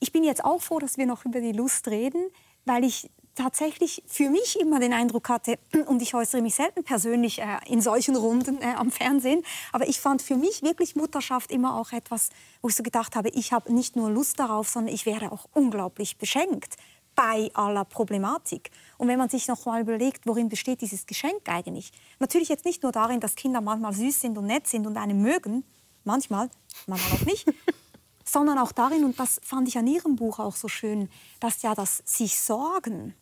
Ich 0.00 0.12
bin 0.12 0.24
jetzt 0.24 0.44
auch 0.44 0.60
froh, 0.60 0.78
dass 0.78 0.98
wir 0.98 1.06
noch 1.06 1.24
über 1.24 1.40
die 1.40 1.52
Lust 1.52 1.88
reden, 1.88 2.24
weil 2.64 2.84
ich 2.84 3.10
tatsächlich 3.34 4.02
für 4.06 4.30
mich 4.30 4.60
immer 4.60 4.80
den 4.80 4.92
Eindruck 4.92 5.28
hatte, 5.28 5.58
und 5.86 6.02
ich 6.02 6.14
äußere 6.14 6.42
mich 6.42 6.54
selten 6.54 6.84
persönlich 6.84 7.40
äh, 7.40 7.58
in 7.66 7.80
solchen 7.80 8.16
Runden 8.16 8.60
äh, 8.60 8.74
am 8.76 8.90
Fernsehen, 8.90 9.42
aber 9.72 9.88
ich 9.88 10.00
fand 10.00 10.22
für 10.22 10.36
mich 10.36 10.62
wirklich 10.62 10.96
Mutterschaft 10.96 11.50
immer 11.50 11.76
auch 11.76 11.92
etwas, 11.92 12.30
wo 12.60 12.68
ich 12.68 12.74
so 12.74 12.82
gedacht 12.82 13.16
habe, 13.16 13.28
ich 13.30 13.52
habe 13.52 13.72
nicht 13.72 13.96
nur 13.96 14.10
Lust 14.10 14.38
darauf, 14.38 14.68
sondern 14.68 14.94
ich 14.94 15.06
wäre 15.06 15.32
auch 15.32 15.46
unglaublich 15.52 16.18
beschenkt 16.18 16.76
bei 17.14 17.50
aller 17.54 17.84
Problematik. 17.84 18.70
Und 18.98 19.08
wenn 19.08 19.18
man 19.18 19.28
sich 19.28 19.48
noch 19.48 19.66
mal 19.66 19.80
überlegt, 19.80 20.26
worin 20.26 20.48
besteht 20.48 20.80
dieses 20.80 21.06
Geschenk 21.06 21.48
eigentlich? 21.48 21.92
Natürlich 22.18 22.48
jetzt 22.48 22.64
nicht 22.64 22.82
nur 22.82 22.92
darin, 22.92 23.20
dass 23.20 23.34
Kinder 23.34 23.60
manchmal 23.60 23.92
süß 23.92 24.20
sind 24.20 24.38
und 24.38 24.46
nett 24.46 24.66
sind 24.66 24.86
und 24.86 24.96
einen 24.96 25.20
mögen, 25.20 25.64
manchmal, 26.04 26.48
manchmal 26.86 27.18
auch 27.18 27.26
nicht, 27.26 27.46
sondern 28.24 28.58
auch 28.58 28.72
darin, 28.72 29.04
und 29.04 29.18
das 29.18 29.40
fand 29.44 29.68
ich 29.68 29.76
an 29.76 29.86
Ihrem 29.86 30.16
Buch 30.16 30.38
auch 30.38 30.56
so 30.56 30.68
schön, 30.68 31.10
dass 31.40 31.62
ja 31.62 31.74
das 31.74 32.02
sich 32.06 32.38
sorgen, 32.38 33.14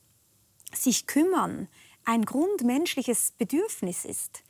sich 0.74 1.06
kümmern 1.06 1.68
ein 2.04 2.24
grundmenschliches 2.24 3.32
Bedürfnis 3.38 4.04
ist. 4.04 4.42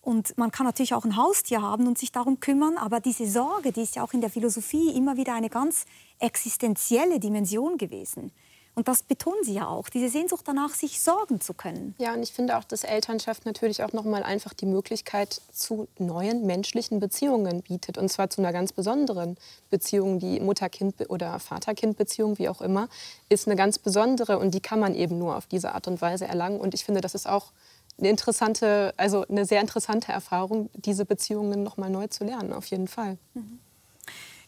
Und 0.00 0.38
man 0.38 0.50
kann 0.50 0.64
natürlich 0.64 0.94
auch 0.94 1.04
ein 1.04 1.16
Haustier 1.16 1.60
haben 1.60 1.86
und 1.86 1.98
sich 1.98 2.12
darum 2.12 2.40
kümmern, 2.40 2.78
aber 2.78 3.00
diese 3.00 3.26
Sorge, 3.26 3.72
die 3.72 3.82
ist 3.82 3.96
ja 3.96 4.02
auch 4.02 4.12
in 4.12 4.20
der 4.20 4.30
Philosophie 4.30 4.90
immer 4.96 5.16
wieder 5.16 5.34
eine 5.34 5.50
ganz 5.50 5.84
existenzielle 6.18 7.20
Dimension 7.20 7.76
gewesen. 7.76 8.32
Und 8.78 8.86
das 8.86 9.02
betonen 9.02 9.42
Sie 9.42 9.54
ja 9.54 9.66
auch, 9.66 9.88
diese 9.88 10.08
Sehnsucht 10.08 10.44
danach, 10.46 10.72
sich 10.72 11.00
sorgen 11.00 11.40
zu 11.40 11.52
können. 11.52 11.96
Ja, 11.98 12.14
und 12.14 12.22
ich 12.22 12.32
finde 12.32 12.56
auch, 12.56 12.62
dass 12.62 12.84
Elternschaft 12.84 13.44
natürlich 13.44 13.82
auch 13.82 13.92
nochmal 13.92 14.22
einfach 14.22 14.54
die 14.54 14.66
Möglichkeit 14.66 15.40
zu 15.50 15.88
neuen 15.98 16.46
menschlichen 16.46 17.00
Beziehungen 17.00 17.62
bietet. 17.62 17.98
Und 17.98 18.08
zwar 18.08 18.30
zu 18.30 18.40
einer 18.40 18.52
ganz 18.52 18.72
besonderen 18.72 19.36
Beziehung, 19.68 20.20
die 20.20 20.38
Mutter-Kind- 20.38 21.10
oder 21.10 21.40
Vater-Kind-Beziehung, 21.40 22.38
wie 22.38 22.48
auch 22.48 22.60
immer, 22.60 22.88
ist 23.28 23.48
eine 23.48 23.56
ganz 23.56 23.80
besondere 23.80 24.38
und 24.38 24.54
die 24.54 24.60
kann 24.60 24.78
man 24.78 24.94
eben 24.94 25.18
nur 25.18 25.34
auf 25.34 25.46
diese 25.46 25.74
Art 25.74 25.88
und 25.88 26.00
Weise 26.00 26.26
erlangen. 26.26 26.60
Und 26.60 26.72
ich 26.72 26.84
finde, 26.84 27.00
das 27.00 27.16
ist 27.16 27.28
auch 27.28 27.50
eine 27.98 28.10
interessante, 28.10 28.94
also 28.96 29.26
eine 29.26 29.44
sehr 29.44 29.60
interessante 29.60 30.12
Erfahrung, 30.12 30.70
diese 30.74 31.04
Beziehungen 31.04 31.64
nochmal 31.64 31.90
neu 31.90 32.06
zu 32.06 32.22
lernen, 32.22 32.52
auf 32.52 32.66
jeden 32.66 32.86
Fall. 32.86 33.18
Mhm. 33.34 33.58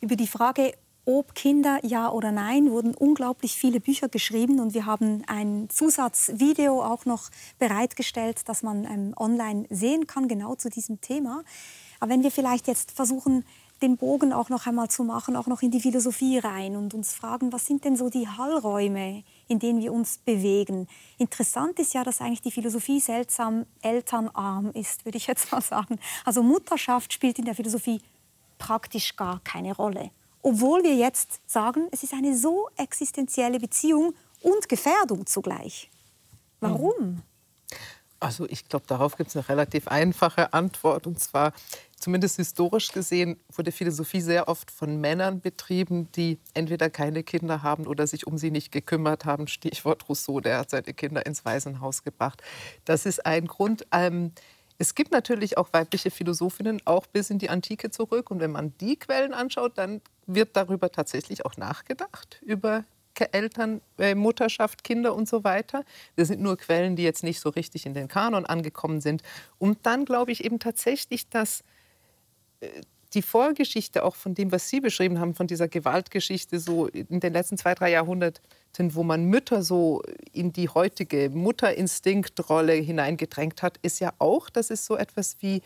Über 0.00 0.14
die 0.14 0.28
Frage, 0.28 0.72
ob 1.04 1.34
Kinder 1.34 1.78
ja 1.82 2.10
oder 2.10 2.32
nein, 2.32 2.70
wurden 2.70 2.94
unglaublich 2.94 3.54
viele 3.54 3.80
Bücher 3.80 4.08
geschrieben 4.08 4.60
und 4.60 4.74
wir 4.74 4.86
haben 4.86 5.22
ein 5.26 5.68
Zusatzvideo 5.70 6.82
auch 6.82 7.04
noch 7.04 7.30
bereitgestellt, 7.58 8.42
das 8.46 8.62
man 8.62 8.84
ähm, 8.84 9.14
online 9.16 9.66
sehen 9.70 10.06
kann, 10.06 10.28
genau 10.28 10.54
zu 10.54 10.68
diesem 10.68 11.00
Thema. 11.00 11.42
Aber 11.98 12.10
wenn 12.10 12.22
wir 12.22 12.30
vielleicht 12.30 12.66
jetzt 12.66 12.92
versuchen, 12.92 13.44
den 13.82 13.96
Bogen 13.96 14.32
auch 14.32 14.50
noch 14.50 14.66
einmal 14.66 14.88
zu 14.88 15.04
machen, 15.04 15.36
auch 15.36 15.46
noch 15.46 15.62
in 15.62 15.70
die 15.70 15.80
Philosophie 15.80 16.38
rein 16.38 16.76
und 16.76 16.92
uns 16.92 17.14
fragen, 17.14 17.52
was 17.52 17.66
sind 17.66 17.84
denn 17.84 17.96
so 17.96 18.10
die 18.10 18.28
Hallräume, 18.28 19.24
in 19.48 19.58
denen 19.58 19.80
wir 19.80 19.92
uns 19.92 20.18
bewegen. 20.18 20.86
Interessant 21.18 21.78
ist 21.78 21.94
ja, 21.94 22.04
dass 22.04 22.20
eigentlich 22.20 22.42
die 22.42 22.50
Philosophie 22.50 23.00
seltsam 23.00 23.64
elternarm 23.80 24.70
ist, 24.72 25.06
würde 25.06 25.16
ich 25.16 25.26
jetzt 25.26 25.50
mal 25.50 25.62
sagen. 25.62 25.98
Also 26.26 26.42
Mutterschaft 26.42 27.12
spielt 27.12 27.38
in 27.38 27.46
der 27.46 27.54
Philosophie 27.54 28.02
praktisch 28.58 29.16
gar 29.16 29.40
keine 29.40 29.74
Rolle 29.74 30.10
obwohl 30.42 30.82
wir 30.82 30.94
jetzt 30.94 31.40
sagen, 31.46 31.88
es 31.90 32.02
ist 32.02 32.14
eine 32.14 32.36
so 32.36 32.68
existenzielle 32.76 33.58
Beziehung 33.58 34.14
und 34.42 34.68
Gefährdung 34.68 35.26
zugleich. 35.26 35.90
Warum? 36.60 37.22
Also 38.20 38.46
ich 38.48 38.68
glaube, 38.68 38.86
darauf 38.86 39.16
gibt 39.16 39.30
es 39.30 39.36
eine 39.36 39.48
relativ 39.48 39.88
einfache 39.88 40.52
Antwort. 40.52 41.06
Und 41.06 41.18
zwar, 41.18 41.54
zumindest 41.98 42.36
historisch 42.36 42.92
gesehen, 42.92 43.40
wurde 43.50 43.72
Philosophie 43.72 44.20
sehr 44.20 44.46
oft 44.46 44.70
von 44.70 45.00
Männern 45.00 45.40
betrieben, 45.40 46.12
die 46.12 46.38
entweder 46.52 46.90
keine 46.90 47.22
Kinder 47.22 47.62
haben 47.62 47.86
oder 47.86 48.06
sich 48.06 48.26
um 48.26 48.36
sie 48.36 48.50
nicht 48.50 48.72
gekümmert 48.72 49.24
haben. 49.24 49.46
Stichwort 49.48 50.06
Rousseau, 50.08 50.40
der 50.40 50.58
hat 50.58 50.70
seine 50.70 50.92
Kinder 50.92 51.24
ins 51.24 51.46
Waisenhaus 51.46 52.02
gebracht. 52.02 52.42
Das 52.84 53.06
ist 53.06 53.24
ein 53.24 53.46
Grund. 53.46 53.86
Ähm, 53.90 54.32
es 54.80 54.94
gibt 54.94 55.12
natürlich 55.12 55.58
auch 55.58 55.74
weibliche 55.74 56.10
Philosophinnen, 56.10 56.80
auch 56.86 57.06
bis 57.06 57.28
in 57.28 57.38
die 57.38 57.50
Antike 57.50 57.90
zurück. 57.90 58.30
Und 58.30 58.40
wenn 58.40 58.50
man 58.50 58.72
die 58.80 58.96
Quellen 58.96 59.34
anschaut, 59.34 59.76
dann 59.76 60.00
wird 60.26 60.56
darüber 60.56 60.90
tatsächlich 60.90 61.44
auch 61.44 61.58
nachgedacht, 61.58 62.40
über 62.40 62.84
Eltern, 63.32 63.82
äh, 63.98 64.14
Mutterschaft, 64.14 64.82
Kinder 64.82 65.14
und 65.14 65.28
so 65.28 65.44
weiter. 65.44 65.84
Das 66.16 66.28
sind 66.28 66.40
nur 66.40 66.56
Quellen, 66.56 66.96
die 66.96 67.02
jetzt 67.02 67.22
nicht 67.22 67.40
so 67.40 67.50
richtig 67.50 67.84
in 67.84 67.92
den 67.92 68.08
Kanon 68.08 68.46
angekommen 68.46 69.02
sind. 69.02 69.22
Und 69.58 69.80
dann 69.82 70.06
glaube 70.06 70.32
ich 70.32 70.42
eben 70.42 70.58
tatsächlich, 70.58 71.28
dass 71.28 71.62
äh, 72.60 72.68
die 73.12 73.20
Vorgeschichte 73.20 74.02
auch 74.02 74.14
von 74.14 74.34
dem, 74.34 74.50
was 74.50 74.70
Sie 74.70 74.80
beschrieben 74.80 75.20
haben, 75.20 75.34
von 75.34 75.46
dieser 75.46 75.68
Gewaltgeschichte 75.68 76.58
so 76.58 76.86
in 76.86 77.20
den 77.20 77.34
letzten 77.34 77.58
zwei, 77.58 77.74
drei 77.74 77.90
Jahrhunderten, 77.90 78.42
wo 78.78 79.02
man 79.02 79.24
Mütter 79.24 79.62
so 79.62 80.02
in 80.32 80.52
die 80.52 80.68
heutige 80.68 81.30
Mutterinstinkt-Rolle 81.30 82.74
hineingedrängt 82.74 83.62
hat, 83.62 83.78
ist 83.82 84.00
ja 84.00 84.12
auch, 84.18 84.48
dass 84.48 84.70
es 84.70 84.86
so 84.86 84.96
etwas 84.96 85.36
wie, 85.40 85.62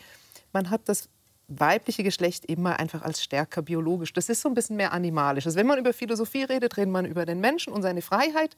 man 0.51 0.69
hat 0.69 0.81
das 0.85 1.09
weibliche 1.47 2.03
Geschlecht 2.03 2.45
immer 2.45 2.79
einfach 2.79 3.03
als 3.03 3.23
stärker 3.23 3.61
biologisch. 3.61 4.13
Das 4.13 4.29
ist 4.29 4.41
so 4.41 4.49
ein 4.49 4.55
bisschen 4.55 4.75
mehr 4.77 4.93
animalisch. 4.93 5.45
Also 5.45 5.57
wenn 5.57 5.67
man 5.67 5.77
über 5.77 5.93
Philosophie 5.93 6.43
redet, 6.43 6.77
redet 6.77 6.91
man 6.91 7.05
über 7.05 7.25
den 7.25 7.39
Menschen 7.39 7.71
und 7.71 7.83
seine 7.83 8.01
Freiheit. 8.01 8.55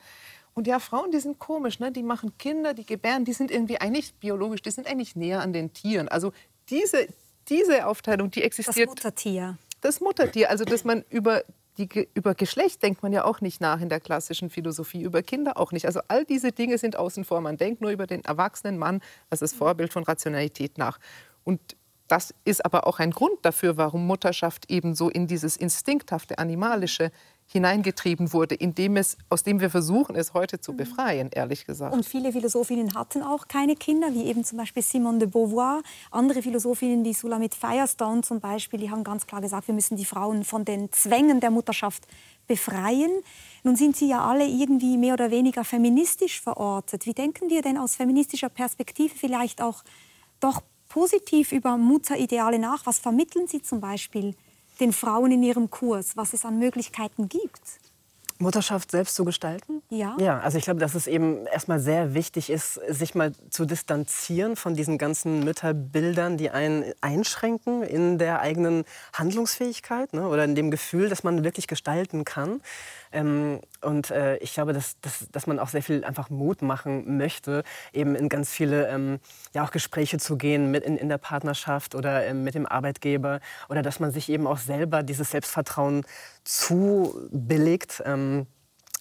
Und 0.54 0.68
ja, 0.68 0.80
Frauen, 0.80 1.12
die 1.12 1.20
sind 1.20 1.38
komisch, 1.38 1.80
ne? 1.80 1.91
die 1.91 2.04
machen 2.04 2.38
Kinder, 2.38 2.74
die 2.74 2.86
gebären, 2.86 3.26
die 3.26 3.34
sind 3.34 3.52
irgendwie 3.52 3.80
eigentlich 3.80 4.16
biologisch, 4.16 4.62
die 4.62 4.72
sind 4.72 4.88
eigentlich 4.88 5.16
näher 5.16 5.41
an 5.41 5.54
den 5.54 5.74
Tieren. 5.74 6.08
Also 6.08 6.32
diese, 6.70 7.08
diese 7.50 7.86
Aufteilung, 7.86 8.32
die 8.32 8.43
existiert. 8.43 8.78
Das 8.78 8.95
Muttertier. 8.95 9.58
Das 9.82 10.02
Muttertier, 10.02 10.50
also 10.50 10.66
dass 10.66 10.84
man 10.84 11.04
über, 11.10 11.43
die, 11.78 12.10
über 12.14 12.34
Geschlecht 12.34 12.82
denkt 12.84 13.04
man 13.04 13.14
ja 13.14 13.24
auch 13.24 13.42
nicht 13.42 13.62
nach 13.62 13.80
in 13.82 13.90
der 13.90 14.00
klassischen 14.00 14.50
Philosophie, 14.50 15.02
über 15.02 15.22
Kinder 15.22 15.58
auch 15.58 15.72
nicht. 15.72 15.86
Also 15.86 16.02
all 16.08 16.26
diese 16.26 16.52
Dinge 16.52 16.78
sind 16.78 16.98
außen 16.98 17.24
vor. 17.24 17.42
Man 17.42 17.58
denkt 17.58 17.82
nur 17.82 17.92
über 17.92 18.08
den 18.08 18.24
erwachsenen 18.24 18.78
Mann 18.78 19.02
als 19.30 19.42
das 19.42 19.54
Vorbild 19.54 19.94
von 19.94 20.04
Rationalität 20.04 20.78
nach. 20.78 21.00
Und 21.44 21.60
das 22.08 22.34
ist 22.46 22.66
aber 22.66 22.88
auch 22.88 23.00
ein 23.00 23.12
Grund 23.12 23.38
dafür, 23.44 23.78
warum 23.78 24.08
Mutterschaft 24.08 24.72
eben 24.72 24.96
so 24.96 25.10
in 25.10 25.28
dieses 25.28 25.58
instinkthafte, 25.58 26.40
animalische 26.40 27.12
hineingetrieben 27.50 28.34
wurde, 28.34 28.56
indem 28.56 28.98
es, 28.98 29.18
aus 29.30 29.43
dem 29.43 29.62
wir 29.62 29.70
versuchen, 29.70 30.16
es 30.16 30.34
heute 30.34 30.60
zu 30.60 30.74
mhm. 30.74 30.78
befreien, 30.78 31.30
ehrlich 31.32 31.66
gesagt. 31.66 31.93
Und 31.93 32.06
viele 32.06 32.34
Philosophinnen 32.34 32.93
hatten 32.93 33.24
auch 33.24 33.48
keine 33.48 33.76
Kinder, 33.76 34.14
wie 34.14 34.26
eben 34.26 34.43
zum 34.43 34.58
Beispiel 34.58 34.84
Simone 34.84 35.20
de 35.20 35.28
Beauvoir. 35.30 35.82
Andere 36.12 36.41
Philosophinnen, 36.41 37.06
wie 37.06 37.14
Sulamit 37.14 37.56
Firestone 37.56 38.22
zum 38.22 38.41
Beispiel, 38.41 38.80
die 38.80 38.91
haben 38.91 39.06
ganz 39.06 39.26
klar 39.26 39.39
gesagt, 39.39 39.68
wir 39.68 39.76
müssen 39.76 39.95
die 39.95 40.06
Frauen 40.06 40.43
von 40.43 40.66
den 40.66 40.91
Zwängen 40.91 41.39
der 41.39 41.50
Mutterschaft 41.50 42.06
befreien. 42.48 43.12
Nun 43.64 43.78
sind 43.78 43.95
sie 43.95 44.10
ja 44.10 44.26
alle 44.26 44.45
irgendwie 44.45 44.98
mehr 44.98 45.14
oder 45.14 45.32
weniger 45.32 45.64
feministisch 45.64 46.41
verortet. 46.41 47.06
Wie 47.06 47.14
denken 47.14 47.50
wir 47.50 47.62
denn 47.62 47.78
aus 47.78 47.95
feministischer 47.95 48.50
Perspektive 48.50 49.16
vielleicht 49.16 49.62
auch 49.62 49.84
doch 50.41 50.62
positiv 50.89 51.54
über 51.54 51.78
Mutterideale 51.78 52.60
nach? 52.60 52.86
Was 52.86 53.00
vermitteln 53.00 53.48
Sie 53.48 53.62
zum 53.62 53.80
Beispiel 53.80 54.36
den 54.78 54.94
Frauen 54.94 55.32
in 55.32 55.44
Ihrem 55.44 55.70
Kurs, 55.70 56.16
was 56.16 56.34
es 56.34 56.46
an 56.46 56.60
Möglichkeiten 56.60 57.30
gibt? 57.30 57.62
Mutterschaft 58.40 58.92
selbst 58.92 59.16
zu 59.16 59.26
gestalten? 59.26 59.82
Ja. 59.90 60.16
Ja, 60.20 60.40
also 60.40 60.58
ich 60.58 60.66
glaube, 60.66 60.80
dass 60.80 60.96
es 60.96 61.08
eben 61.08 61.48
erstmal 61.48 61.80
sehr 61.80 62.14
wichtig 62.14 62.50
ist, 62.50 62.80
sich 62.88 63.16
mal 63.16 63.32
zu 63.50 63.66
distanzieren 63.66 64.56
von 64.56 64.76
diesen 64.76 64.98
ganzen 64.98 65.44
Mütterbildern, 65.44 66.38
die 66.38 66.52
einen 66.52 66.86
einschränken 67.02 67.84
in 67.84 68.18
der 68.18 68.42
eigenen 68.42 68.86
Handlungsfähigkeit 69.14 70.14
ne, 70.14 70.28
oder 70.28 70.44
in 70.44 70.56
dem 70.56 70.72
Gefühl, 70.72 71.10
dass 71.10 71.24
man 71.24 71.44
wirklich 71.44 71.68
gestalten 71.68 72.26
kann. 72.26 72.62
Ähm, 73.18 73.61
und 73.82 74.11
äh, 74.11 74.38
ich 74.38 74.53
glaube, 74.53 74.74
dass, 74.74 74.99
dass, 75.01 75.28
dass 75.32 75.47
man 75.47 75.57
auch 75.57 75.70
sehr 75.70 75.82
viel 75.82 76.03
einfach 76.03 76.30
Mut 76.30 76.61
machen 76.61 77.18
möchte, 77.18 77.63
eben 77.91 78.15
in 78.15 78.30
ganz 78.30 78.51
viele 78.51 78.88
ähm, 78.89 79.20
ja, 79.53 79.63
auch 79.63 79.72
Gespräche 79.72 80.20
zu 80.20 80.38
gehen 80.38 80.70
mit 80.70 80.84
in, 80.84 80.97
in 80.97 81.09
der 81.09 81.18
Partnerschaft 81.18 81.95
oder 81.95 82.26
ähm, 82.26 82.43
mit 82.43 82.53
dem 82.53 82.68
Arbeitgeber 82.68 83.39
oder 83.70 83.82
dass 83.82 83.99
man 83.99 84.11
sich 84.11 84.30
eben 84.30 84.45
auch 84.45 84.59
selber 84.59 85.01
dieses 85.01 85.32
Selbstvertrauen 85.32 86.05
zubilligt. 86.43 88.03
Ähm, 88.05 88.45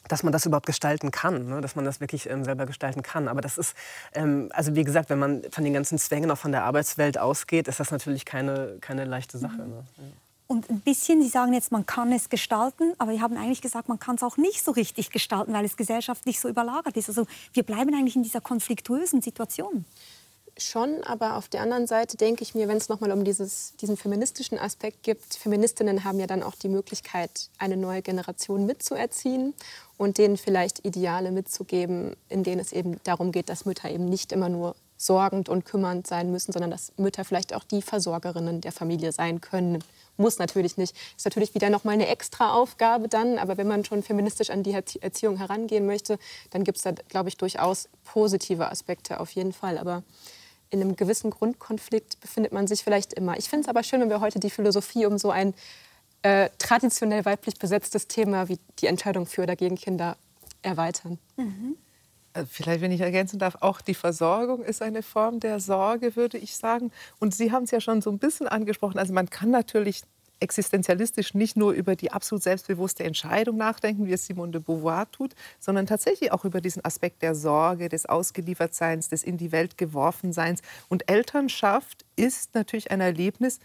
dass 0.08 0.22
man 0.22 0.32
das 0.32 0.46
überhaupt 0.46 0.66
gestalten 0.66 1.10
kann, 1.10 1.48
ne? 1.48 1.60
dass 1.60 1.74
man 1.74 1.84
das 1.84 1.98
wirklich 1.98 2.30
ähm, 2.30 2.44
selber 2.44 2.64
gestalten 2.64 3.02
kann. 3.02 3.26
Aber 3.26 3.40
das 3.40 3.58
ist, 3.58 3.74
ähm, 4.14 4.50
also 4.52 4.76
wie 4.76 4.84
gesagt, 4.84 5.10
wenn 5.10 5.18
man 5.18 5.42
von 5.50 5.64
den 5.64 5.72
ganzen 5.72 5.98
Zwängen 5.98 6.30
auch 6.30 6.38
von 6.38 6.52
der 6.52 6.62
Arbeitswelt 6.62 7.18
ausgeht, 7.18 7.66
ist 7.66 7.80
das 7.80 7.90
natürlich 7.90 8.24
keine, 8.24 8.76
keine 8.80 9.04
leichte 9.04 9.36
Sache. 9.36 9.56
Ne? 9.56 9.84
Ja. 9.96 10.04
Und 10.48 10.70
ein 10.70 10.80
bisschen, 10.80 11.20
Sie 11.20 11.28
sagen 11.28 11.52
jetzt, 11.52 11.72
man 11.72 11.86
kann 11.86 12.12
es 12.12 12.28
gestalten, 12.28 12.92
aber 12.98 13.12
wir 13.12 13.20
haben 13.20 13.36
eigentlich 13.36 13.62
gesagt, 13.62 13.88
man 13.88 13.98
kann 13.98 14.14
es 14.14 14.22
auch 14.22 14.36
nicht 14.36 14.62
so 14.62 14.70
richtig 14.70 15.10
gestalten, 15.10 15.52
weil 15.52 15.64
es 15.64 15.76
gesellschaftlich 15.76 16.38
so 16.38 16.48
überlagert 16.48 16.96
ist. 16.96 17.08
Also 17.08 17.26
wir 17.52 17.64
bleiben 17.64 17.92
eigentlich 17.94 18.14
in 18.16 18.22
dieser 18.22 18.40
konfliktuösen 18.40 19.22
Situation 19.22 19.84
schon, 20.58 21.02
aber 21.04 21.36
auf 21.36 21.48
der 21.48 21.60
anderen 21.60 21.86
Seite 21.86 22.16
denke 22.16 22.42
ich 22.42 22.54
mir, 22.54 22.68
wenn 22.68 22.76
es 22.76 22.88
nochmal 22.88 23.12
um 23.12 23.24
dieses, 23.24 23.74
diesen 23.76 23.96
feministischen 23.96 24.58
Aspekt 24.58 25.02
gibt, 25.02 25.34
Feministinnen 25.34 26.04
haben 26.04 26.18
ja 26.18 26.26
dann 26.26 26.42
auch 26.42 26.54
die 26.54 26.68
Möglichkeit, 26.68 27.50
eine 27.58 27.76
neue 27.76 28.02
Generation 28.02 28.66
mitzuerziehen 28.66 29.54
und 29.96 30.18
denen 30.18 30.36
vielleicht 30.36 30.84
Ideale 30.84 31.30
mitzugeben, 31.30 32.16
in 32.28 32.42
denen 32.42 32.60
es 32.60 32.72
eben 32.72 32.98
darum 33.04 33.32
geht, 33.32 33.48
dass 33.48 33.66
Mütter 33.66 33.90
eben 33.90 34.06
nicht 34.06 34.32
immer 34.32 34.48
nur 34.48 34.74
sorgend 34.96 35.48
und 35.48 35.64
kümmernd 35.64 36.06
sein 36.06 36.30
müssen, 36.30 36.52
sondern 36.52 36.70
dass 36.70 36.92
Mütter 36.96 37.24
vielleicht 37.24 37.54
auch 37.54 37.64
die 37.64 37.82
Versorgerinnen 37.82 38.60
der 38.60 38.72
Familie 38.72 39.12
sein 39.12 39.40
können. 39.40 39.82
Muss 40.16 40.38
natürlich 40.38 40.76
nicht. 40.78 40.96
Ist 41.16 41.26
natürlich 41.26 41.54
wieder 41.54 41.68
noch 41.68 41.84
mal 41.84 41.92
eine 41.92 42.08
extra 42.08 42.54
Aufgabe 42.54 43.08
dann, 43.08 43.38
aber 43.38 43.58
wenn 43.58 43.66
man 43.66 43.84
schon 43.84 44.02
feministisch 44.02 44.50
an 44.50 44.62
die 44.62 44.72
Erziehung 44.72 45.36
herangehen 45.36 45.86
möchte, 45.86 46.18
dann 46.50 46.64
gibt 46.64 46.78
es 46.78 46.84
da, 46.84 46.92
glaube 46.92 47.28
ich, 47.28 47.36
durchaus 47.36 47.88
positive 48.04 48.70
Aspekte 48.70 49.20
auf 49.20 49.30
jeden 49.32 49.52
Fall. 49.52 49.76
Aber 49.76 50.02
in 50.70 50.80
einem 50.80 50.96
gewissen 50.96 51.30
Grundkonflikt 51.30 52.20
befindet 52.20 52.52
man 52.52 52.66
sich 52.66 52.82
vielleicht 52.82 53.12
immer. 53.12 53.36
Ich 53.36 53.48
finde 53.48 53.64
es 53.64 53.68
aber 53.68 53.82
schön, 53.82 54.00
wenn 54.00 54.10
wir 54.10 54.20
heute 54.20 54.40
die 54.40 54.50
Philosophie 54.50 55.06
um 55.06 55.18
so 55.18 55.30
ein 55.30 55.54
äh, 56.22 56.48
traditionell 56.58 57.24
weiblich 57.24 57.56
besetztes 57.56 58.08
Thema 58.08 58.48
wie 58.48 58.58
die 58.80 58.86
Entscheidung 58.86 59.26
für 59.26 59.42
oder 59.42 59.54
gegen 59.54 59.76
Kinder 59.76 60.16
erweitern. 60.62 61.18
Mhm. 61.36 61.76
Äh, 62.36 62.44
vielleicht, 62.48 62.80
wenn 62.80 62.92
ich 62.92 63.00
ergänzen 63.00 63.38
darf, 63.38 63.56
auch 63.60 63.80
die 63.80 63.94
Versorgung 63.94 64.62
ist 64.62 64.82
eine 64.82 65.02
Form 65.02 65.40
der 65.40 65.60
Sorge, 65.60 66.16
würde 66.16 66.38
ich 66.38 66.56
sagen. 66.56 66.92
Und 67.18 67.34
Sie 67.34 67.52
haben 67.52 67.64
es 67.64 67.70
ja 67.70 67.80
schon 67.80 68.02
so 68.02 68.10
ein 68.10 68.18
bisschen 68.18 68.48
angesprochen. 68.48 68.98
Also 68.98 69.12
man 69.12 69.30
kann 69.30 69.50
natürlich 69.50 70.02
existenzialistisch 70.38 71.32
nicht 71.32 71.56
nur 71.56 71.72
über 71.72 71.96
die 71.96 72.12
absolut 72.12 72.42
selbstbewusste 72.42 73.04
Entscheidung 73.04 73.56
nachdenken, 73.56 74.06
wie 74.06 74.12
es 74.12 74.26
Simone 74.26 74.52
de 74.52 74.60
Beauvoir 74.60 75.10
tut, 75.10 75.34
sondern 75.58 75.86
tatsächlich 75.86 76.30
auch 76.30 76.44
über 76.44 76.60
diesen 76.60 76.84
Aspekt 76.84 77.22
der 77.22 77.34
Sorge, 77.34 77.88
des 77.88 78.04
Ausgeliefertseins, 78.04 79.08
des 79.08 79.22
in 79.22 79.38
die 79.38 79.50
Welt 79.50 79.78
geworfenseins. 79.78 80.60
Und 80.88 81.08
Elternschaft 81.10 82.04
ist 82.16 82.54
natürlich 82.54 82.90
ein 82.90 83.00
Erlebnis, 83.00 83.60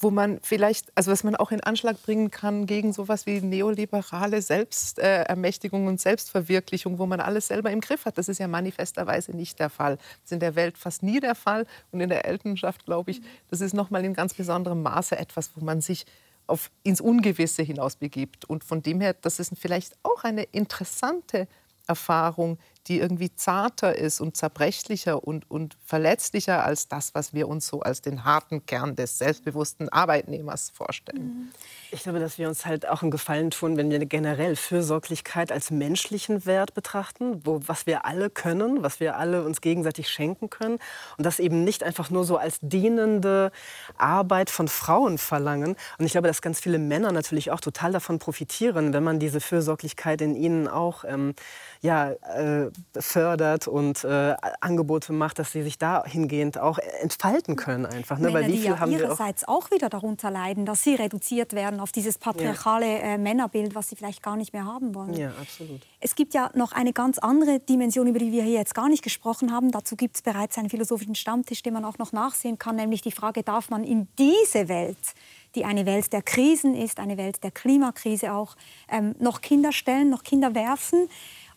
wo 0.00 0.10
man 0.10 0.40
vielleicht, 0.42 0.90
also 0.96 1.12
was 1.12 1.24
man 1.24 1.36
auch 1.36 1.52
in 1.52 1.60
Anschlag 1.60 2.02
bringen 2.02 2.30
kann 2.30 2.64
gegen 2.64 2.94
sowas 2.94 3.26
wie 3.26 3.42
neoliberale 3.42 4.40
Selbstermächtigung 4.40 5.86
und 5.86 6.00
Selbstverwirklichung, 6.00 6.98
wo 6.98 7.04
man 7.04 7.20
alles 7.20 7.48
selber 7.48 7.70
im 7.70 7.80
Griff 7.80 8.06
hat. 8.06 8.16
Das 8.16 8.28
ist 8.28 8.38
ja 8.38 8.48
manifesterweise 8.48 9.36
nicht 9.36 9.58
der 9.58 9.68
Fall. 9.68 9.96
Das 9.96 10.24
ist 10.24 10.32
in 10.32 10.40
der 10.40 10.54
Welt 10.54 10.78
fast 10.78 11.02
nie 11.02 11.20
der 11.20 11.34
Fall. 11.34 11.66
Und 11.92 12.00
in 12.00 12.08
der 12.08 12.24
Elternschaft, 12.24 12.86
glaube 12.86 13.10
ich, 13.10 13.20
das 13.50 13.60
ist 13.60 13.74
nochmal 13.74 14.04
in 14.06 14.14
ganz 14.14 14.32
besonderem 14.32 14.82
Maße 14.82 15.18
etwas, 15.18 15.50
wo 15.54 15.62
man 15.62 15.82
sich 15.82 16.06
auf, 16.46 16.70
ins 16.82 17.02
Ungewisse 17.02 17.62
hinaus 17.62 17.96
begibt. 17.96 18.46
Und 18.46 18.64
von 18.64 18.82
dem 18.82 19.02
her, 19.02 19.14
das 19.20 19.38
ist 19.38 19.52
vielleicht 19.58 19.96
auch 20.02 20.24
eine 20.24 20.44
interessante 20.44 21.46
Erfahrung, 21.86 22.58
die 22.90 22.98
irgendwie 22.98 23.32
zarter 23.34 23.96
ist 23.96 24.20
und 24.20 24.36
zerbrechlicher 24.36 25.22
und, 25.22 25.48
und 25.48 25.76
verletzlicher 25.84 26.64
als 26.64 26.88
das, 26.88 27.14
was 27.14 27.32
wir 27.32 27.46
uns 27.46 27.68
so 27.68 27.80
als 27.80 28.02
den 28.02 28.24
harten 28.24 28.66
Kern 28.66 28.96
des 28.96 29.16
selbstbewussten 29.16 29.88
Arbeitnehmers 29.88 30.70
vorstellen. 30.70 31.22
Mhm. 31.22 31.48
Ich 31.92 32.02
glaube, 32.02 32.18
dass 32.18 32.36
wir 32.36 32.48
uns 32.48 32.66
halt 32.66 32.88
auch 32.88 33.02
einen 33.02 33.12
Gefallen 33.12 33.52
tun, 33.52 33.76
wenn 33.76 33.90
wir 33.90 34.04
generell 34.06 34.56
Fürsorglichkeit 34.56 35.52
als 35.52 35.70
menschlichen 35.70 36.46
Wert 36.46 36.74
betrachten, 36.74 37.40
wo, 37.44 37.60
was 37.64 37.86
wir 37.86 38.04
alle 38.04 38.28
können, 38.28 38.82
was 38.82 38.98
wir 38.98 39.16
alle 39.16 39.44
uns 39.44 39.60
gegenseitig 39.60 40.08
schenken 40.08 40.50
können 40.50 40.78
und 41.16 41.24
das 41.24 41.38
eben 41.38 41.62
nicht 41.62 41.84
einfach 41.84 42.10
nur 42.10 42.24
so 42.24 42.38
als 42.38 42.58
dienende 42.60 43.52
Arbeit 43.98 44.50
von 44.50 44.66
Frauen 44.66 45.18
verlangen. 45.18 45.76
Und 45.98 46.06
ich 46.06 46.12
glaube, 46.12 46.26
dass 46.26 46.42
ganz 46.42 46.58
viele 46.58 46.80
Männer 46.80 47.12
natürlich 47.12 47.52
auch 47.52 47.60
total 47.60 47.92
davon 47.92 48.18
profitieren, 48.18 48.92
wenn 48.92 49.04
man 49.04 49.20
diese 49.20 49.40
Fürsorglichkeit 49.40 50.20
in 50.22 50.34
ihnen 50.34 50.66
auch 50.66 51.04
ähm, 51.04 51.34
ja, 51.82 52.10
äh, 52.10 52.70
fördert 52.98 53.68
und 53.68 54.04
äh, 54.04 54.34
Angebote 54.60 55.12
macht, 55.12 55.38
dass 55.38 55.52
sie 55.52 55.62
sich 55.62 55.78
dahingehend 55.78 56.58
auch 56.58 56.78
entfalten 57.00 57.56
können 57.56 57.86
einfach. 57.86 58.18
Ne? 58.18 58.28
Männer, 58.28 58.40
Weil 58.40 58.46
wie 58.48 58.52
viel 58.52 58.60
die 58.60 58.66
ja 58.68 58.78
haben 58.78 58.92
ihrerseits 58.92 59.44
auch, 59.44 59.64
auch, 59.64 59.70
wieder 59.70 59.88
darunter 59.88 60.30
leiden, 60.30 60.66
dass 60.66 60.82
sie 60.82 60.94
reduziert 60.94 61.52
werden 61.52 61.80
auf 61.80 61.92
dieses 61.92 62.18
patriarchale 62.18 62.86
ja. 62.86 63.14
äh, 63.14 63.18
Männerbild, 63.18 63.74
was 63.74 63.88
sie 63.88 63.96
vielleicht 63.96 64.22
gar 64.22 64.36
nicht 64.36 64.52
mehr 64.52 64.64
haben 64.64 64.94
wollen. 64.94 65.14
Ja, 65.14 65.30
absolut. 65.40 65.80
Es 66.00 66.14
gibt 66.14 66.34
ja 66.34 66.50
noch 66.54 66.72
eine 66.72 66.92
ganz 66.92 67.18
andere 67.18 67.60
Dimension, 67.60 68.06
über 68.06 68.18
die 68.18 68.32
wir 68.32 68.42
hier 68.42 68.58
jetzt 68.58 68.74
gar 68.74 68.88
nicht 68.88 69.02
gesprochen 69.02 69.52
haben. 69.52 69.70
Dazu 69.70 69.96
gibt 69.96 70.16
es 70.16 70.22
bereits 70.22 70.58
einen 70.58 70.70
philosophischen 70.70 71.14
Stammtisch, 71.14 71.62
den 71.62 71.74
man 71.74 71.84
auch 71.84 71.98
noch 71.98 72.12
nachsehen 72.12 72.58
kann, 72.58 72.76
nämlich 72.76 73.02
die 73.02 73.12
Frage, 73.12 73.42
darf 73.42 73.70
man 73.70 73.84
in 73.84 74.08
diese 74.18 74.68
Welt 74.68 75.14
die 75.54 75.64
eine 75.64 75.86
Welt 75.86 76.12
der 76.12 76.22
Krisen 76.22 76.74
ist, 76.74 77.00
eine 77.00 77.16
Welt 77.16 77.42
der 77.42 77.50
Klimakrise 77.50 78.32
auch, 78.32 78.56
ähm, 78.88 79.14
noch 79.18 79.40
Kinder 79.40 79.72
stellen, 79.72 80.10
noch 80.10 80.22
Kinder 80.22 80.54
werfen. 80.54 81.08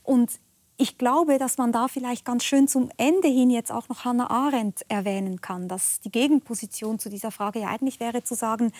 Und 0.04 0.40
ich 0.78 0.98
glaube, 0.98 1.38
dass 1.38 1.58
man 1.58 1.72
da 1.72 1.88
vielleicht 1.88 2.26
ganz 2.26 2.44
schön 2.44 2.68
zum 2.68 2.90
Ende 2.98 3.28
hin 3.28 3.50
jetzt 3.50 3.72
auch 3.72 3.90
noch 3.90 4.06
Hannah 4.06 4.30
Arendt 4.30 4.84
erwähnen 4.90 5.40
kann, 5.42 5.68
dass 5.68 6.00
die 6.02 6.12
Gegenposition 6.12 7.00
zu 7.00 7.10
dieser 7.10 7.32
Frage 7.32 7.60
ja 7.60 7.68
eigentlich 7.68 8.00
wäre 8.00 8.24
zu 8.24 8.36
sagen, 8.36 8.72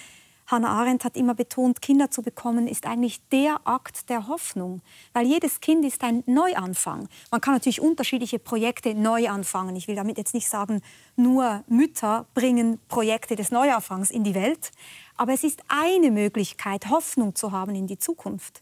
Hannah 0.48 0.70
Arendt 0.70 1.06
hat 1.06 1.16
immer 1.16 1.36
betont, 1.36 1.82
Kinder 1.82 2.12
zu 2.12 2.22
bekommen 2.22 2.68
ist 2.68 2.86
eigentlich 2.86 3.22
der 3.30 3.62
Akt 3.64 4.10
der 4.10 4.28
Hoffnung, 4.28 4.82
weil 5.14 5.26
jedes 5.26 5.62
Kind 5.62 5.86
ist 5.86 6.04
ein 6.04 6.24
Neuanfang. 6.26 7.08
Man 7.32 7.40
kann 7.40 7.54
natürlich 7.54 7.80
unterschiedliche 7.80 8.40
Projekte 8.40 8.94
neu 8.94 9.30
anfangen. 9.30 9.76
Ich 9.78 9.88
will 9.88 9.96
damit 9.96 10.18
jetzt 10.18 10.34
nicht 10.34 10.50
sagen, 10.50 10.82
nur 11.16 11.64
Mütter 11.68 12.26
bringen 12.34 12.80
Projekte 12.90 13.38
des 13.38 13.52
Neuanfangs 13.52 14.12
in 14.12 14.26
die 14.26 14.36
Welt, 14.36 14.72
aber 15.16 15.32
es 15.34 15.44
ist 15.44 15.62
eine 15.70 16.12
Möglichkeit, 16.12 16.90
Hoffnung 16.90 17.36
zu 17.36 17.52
haben 17.52 17.76
in 17.76 17.88
die 17.88 18.00
Zukunft. 18.00 18.62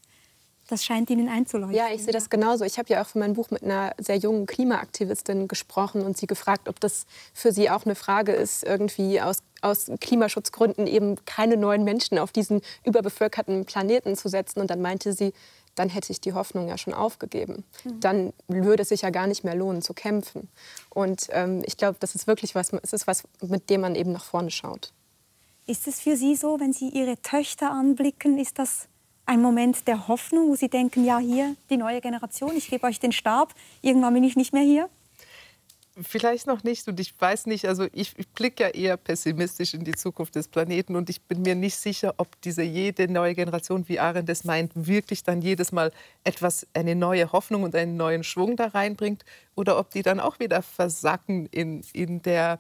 Das 0.72 0.86
scheint 0.86 1.10
Ihnen 1.10 1.28
einzuleuchten. 1.28 1.76
Ja, 1.76 1.94
ich 1.94 2.02
sehe 2.02 2.14
das 2.14 2.30
genauso. 2.30 2.64
Ich 2.64 2.80
habe 2.80 2.88
ja 2.88 3.02
auch 3.02 3.08
für 3.08 3.20
mein 3.20 3.34
Buch 3.34 3.52
mit 3.52 3.62
einer 3.62 3.94
sehr 3.98 4.16
jungen 4.16 4.46
Klimaaktivistin 4.46 5.50
gesprochen 5.50 6.02
und 6.02 6.16
sie 6.16 6.28
gefragt, 6.28 6.70
ob 6.70 6.80
das 6.80 7.06
für 7.34 7.52
sie 7.52 7.70
auch 7.70 7.84
eine 7.84 7.94
Frage 7.94 8.32
ist, 8.32 8.64
irgendwie 8.64 9.20
aus, 9.20 9.40
aus 9.60 9.92
Klimaschutzgründen 10.00 10.88
eben 10.88 11.18
keine 11.26 11.58
neuen 11.58 11.84
Menschen 11.84 12.18
auf 12.18 12.32
diesen 12.32 12.62
überbevölkerten 12.86 13.66
Planeten 13.66 14.16
zu 14.16 14.30
setzen. 14.30 14.62
Und 14.62 14.70
dann 14.70 14.82
meinte 14.82 15.12
sie, 15.12 15.34
dann 15.76 15.90
hätte 15.90 16.14
ich 16.14 16.22
die 16.22 16.32
Hoffnung 16.32 16.70
ja 16.70 16.78
schon 16.78 16.94
aufgegeben. 16.94 17.66
Mhm. 17.84 18.00
Dann 18.00 18.34
würde 18.48 18.84
es 18.84 18.90
sich 18.90 19.02
ja 19.02 19.10
gar 19.10 19.28
nicht 19.28 19.44
mehr 19.44 19.56
lohnen 19.56 19.82
zu 19.82 19.94
kämpfen. 19.94 20.48
Und 20.90 21.28
ähm, 21.32 21.64
ich 21.66 21.76
glaube, 21.76 21.98
das 22.00 22.16
ist 22.16 22.28
wirklich 22.28 22.56
was, 22.56 22.72
es 22.82 22.94
ist 22.94 23.08
was, 23.08 23.24
mit 23.42 23.70
dem 23.70 23.82
man 23.82 23.96
eben 23.96 24.14
nach 24.14 24.24
vorne 24.24 24.52
schaut. 24.52 24.94
Ist 25.68 25.90
es 25.90 26.00
für 26.00 26.16
Sie 26.16 26.38
so, 26.38 26.62
wenn 26.62 26.72
Sie 26.72 26.88
Ihre 26.88 27.22
Töchter 27.22 27.72
anblicken, 27.72 28.40
ist 28.40 28.58
das 28.58 28.88
ein 29.26 29.42
Moment 29.42 29.88
der 29.88 30.08
Hoffnung, 30.08 30.50
wo 30.50 30.56
Sie 30.56 30.70
denken, 30.70 31.06
ja, 31.06 31.20
hier 31.20 31.56
die 31.70 31.78
neue 31.78 32.02
Generation, 32.02 32.56
ich 32.56 32.70
gebe 32.70 32.86
euch 32.86 33.00
den 33.00 33.12
Stab, 33.12 33.54
irgendwann 33.82 34.14
bin 34.14 34.24
ich 34.24 34.36
nicht 34.36 34.54
mehr 34.54 34.64
hier? 34.64 34.90
Vielleicht 36.02 36.48
noch 36.48 36.64
nicht 36.64 36.88
und 36.88 37.02
ich 37.02 37.14
weiß 37.20 37.48
nicht, 37.48 37.68
also 37.68 37.86
ich, 37.92 38.14
ich 38.18 38.30
blicke 38.30 38.64
ja 38.64 38.70
eher 38.70 38.96
pessimistisch 38.96 39.74
in 39.74 39.84
die 39.84 39.92
Zukunft 39.92 40.36
des 40.36 40.48
Planeten 40.48 40.96
und 40.96 41.10
ich 41.10 41.22
bin 41.22 41.42
mir 41.42 41.54
nicht 41.54 41.76
sicher, 41.76 42.14
ob 42.16 42.40
diese 42.42 42.64
jede 42.64 43.12
neue 43.12 43.36
Generation, 43.36 43.90
wie 43.90 44.00
Arendt 44.00 44.30
es 44.30 44.46
meint, 44.46 44.72
wirklich 44.74 45.24
dann 45.24 45.42
jedes 45.42 45.74
Mal 45.74 45.92
etwas, 46.24 46.66
eine 46.74 46.96
neue 46.96 47.34
Hoffnung 47.34 47.64
und 47.64 47.76
einen 47.76 47.98
neuen 47.98 48.24
Schwung 48.24 48.56
da 48.56 48.68
reinbringt 48.68 49.26
oder 49.56 49.78
ob 49.78 49.90
die 49.90 50.02
dann 50.02 50.22
auch 50.22 50.40
wieder 50.40 50.62
versacken 50.62 51.48
in, 51.48 51.84
in 51.92 52.22
der 52.22 52.60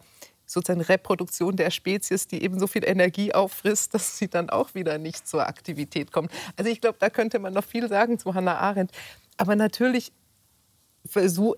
sozusagen 0.52 0.82
Reproduktion 0.82 1.56
der 1.56 1.72
Spezies, 1.72 2.28
die 2.28 2.44
eben 2.44 2.60
so 2.60 2.68
viel 2.68 2.86
Energie 2.86 3.34
auffrisst, 3.34 3.94
dass 3.94 4.18
sie 4.18 4.28
dann 4.28 4.50
auch 4.50 4.74
wieder 4.74 4.98
nicht 4.98 5.28
zur 5.28 5.48
Aktivität 5.48 6.12
kommt. 6.12 6.32
Also 6.58 6.70
ich 6.70 6.82
glaube, 6.82 6.98
da 7.00 7.10
könnte 7.10 7.40
man 7.40 7.54
noch 7.54 7.64
viel 7.64 7.88
sagen 7.88 8.20
zu 8.20 8.34
Hannah 8.34 8.58
Arendt. 8.58 8.92
Aber 9.38 9.56
natürlich, 9.56 10.12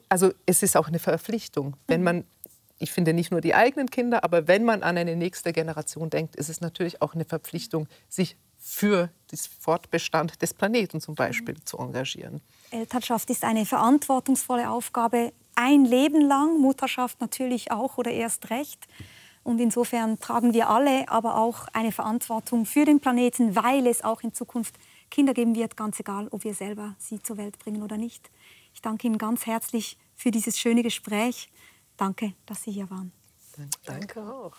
also 0.10 0.34
es 0.46 0.64
ist 0.64 0.78
auch 0.78 0.88
eine 0.88 1.00
Verpflichtung, 1.00 1.76
wenn 1.88 2.02
mhm. 2.02 2.06
man 2.06 2.24
ich 2.80 2.92
finde 2.92 3.14
nicht 3.14 3.32
nur 3.32 3.40
die 3.40 3.56
eigenen 3.56 3.90
Kinder, 3.90 4.26
aber 4.26 4.48
wenn 4.48 4.66
man 4.66 4.84
an 4.84 4.98
eine 4.98 5.16
nächste 5.16 5.54
Generation 5.54 6.10
denkt, 6.10 6.36
ist 6.36 6.50
es 6.50 6.60
natürlich 6.60 7.02
auch 7.02 7.14
eine 7.14 7.24
Verpflichtung, 7.24 7.88
sich 8.10 8.36
für 8.60 9.10
den 9.32 9.40
Fortbestand 9.60 10.42
des 10.42 10.54
Planeten 10.54 11.02
zum 11.02 11.16
Beispiel 11.16 11.56
zu 11.64 11.78
engagieren. 11.78 12.42
Elternschaft 12.72 13.30
ist 13.30 13.44
eine 13.44 13.66
verantwortungsvolle 13.66 14.70
Aufgabe, 14.70 15.32
ein 15.56 15.86
Leben 15.86 16.22
lang, 16.22 16.60
Mutterschaft 16.60 17.22
natürlich 17.22 17.72
auch 17.72 17.98
oder 17.98 18.12
erst 18.12 18.50
recht. 18.50 18.88
Und 19.44 19.60
insofern 19.60 20.20
tragen 20.20 20.54
wir 20.54 20.70
alle 20.70 21.10
aber 21.10 21.38
auch 21.38 21.68
eine 21.74 21.92
Verantwortung 21.92 22.66
für 22.66 22.86
den 22.86 23.00
Planeten, 23.00 23.56
weil 23.56 23.88
es 23.88 24.04
auch 24.04 24.22
in 24.22 24.34
Zukunft 24.34 24.76
Kinder 25.10 25.34
geben 25.34 25.56
wird, 25.56 25.78
ganz 25.78 26.00
egal, 26.00 26.28
ob 26.32 26.44
wir 26.44 26.54
selber 26.54 26.96
sie 26.98 27.22
zur 27.22 27.38
Welt 27.38 27.60
bringen 27.60 27.84
oder 27.84 27.98
nicht. 27.98 28.32
Ich 28.74 28.82
danke 28.82 29.06
Ihnen 29.06 29.18
ganz 29.18 29.46
herzlich 29.46 29.98
für 30.16 30.32
dieses 30.32 30.58
schöne 30.58 30.82
Gespräch. 30.82 31.50
Danke, 31.98 32.34
dass 32.46 32.64
Sie 32.64 32.72
hier 32.72 32.90
waren. 32.90 33.12
Danke 33.86 34.22
auch. 34.22 34.56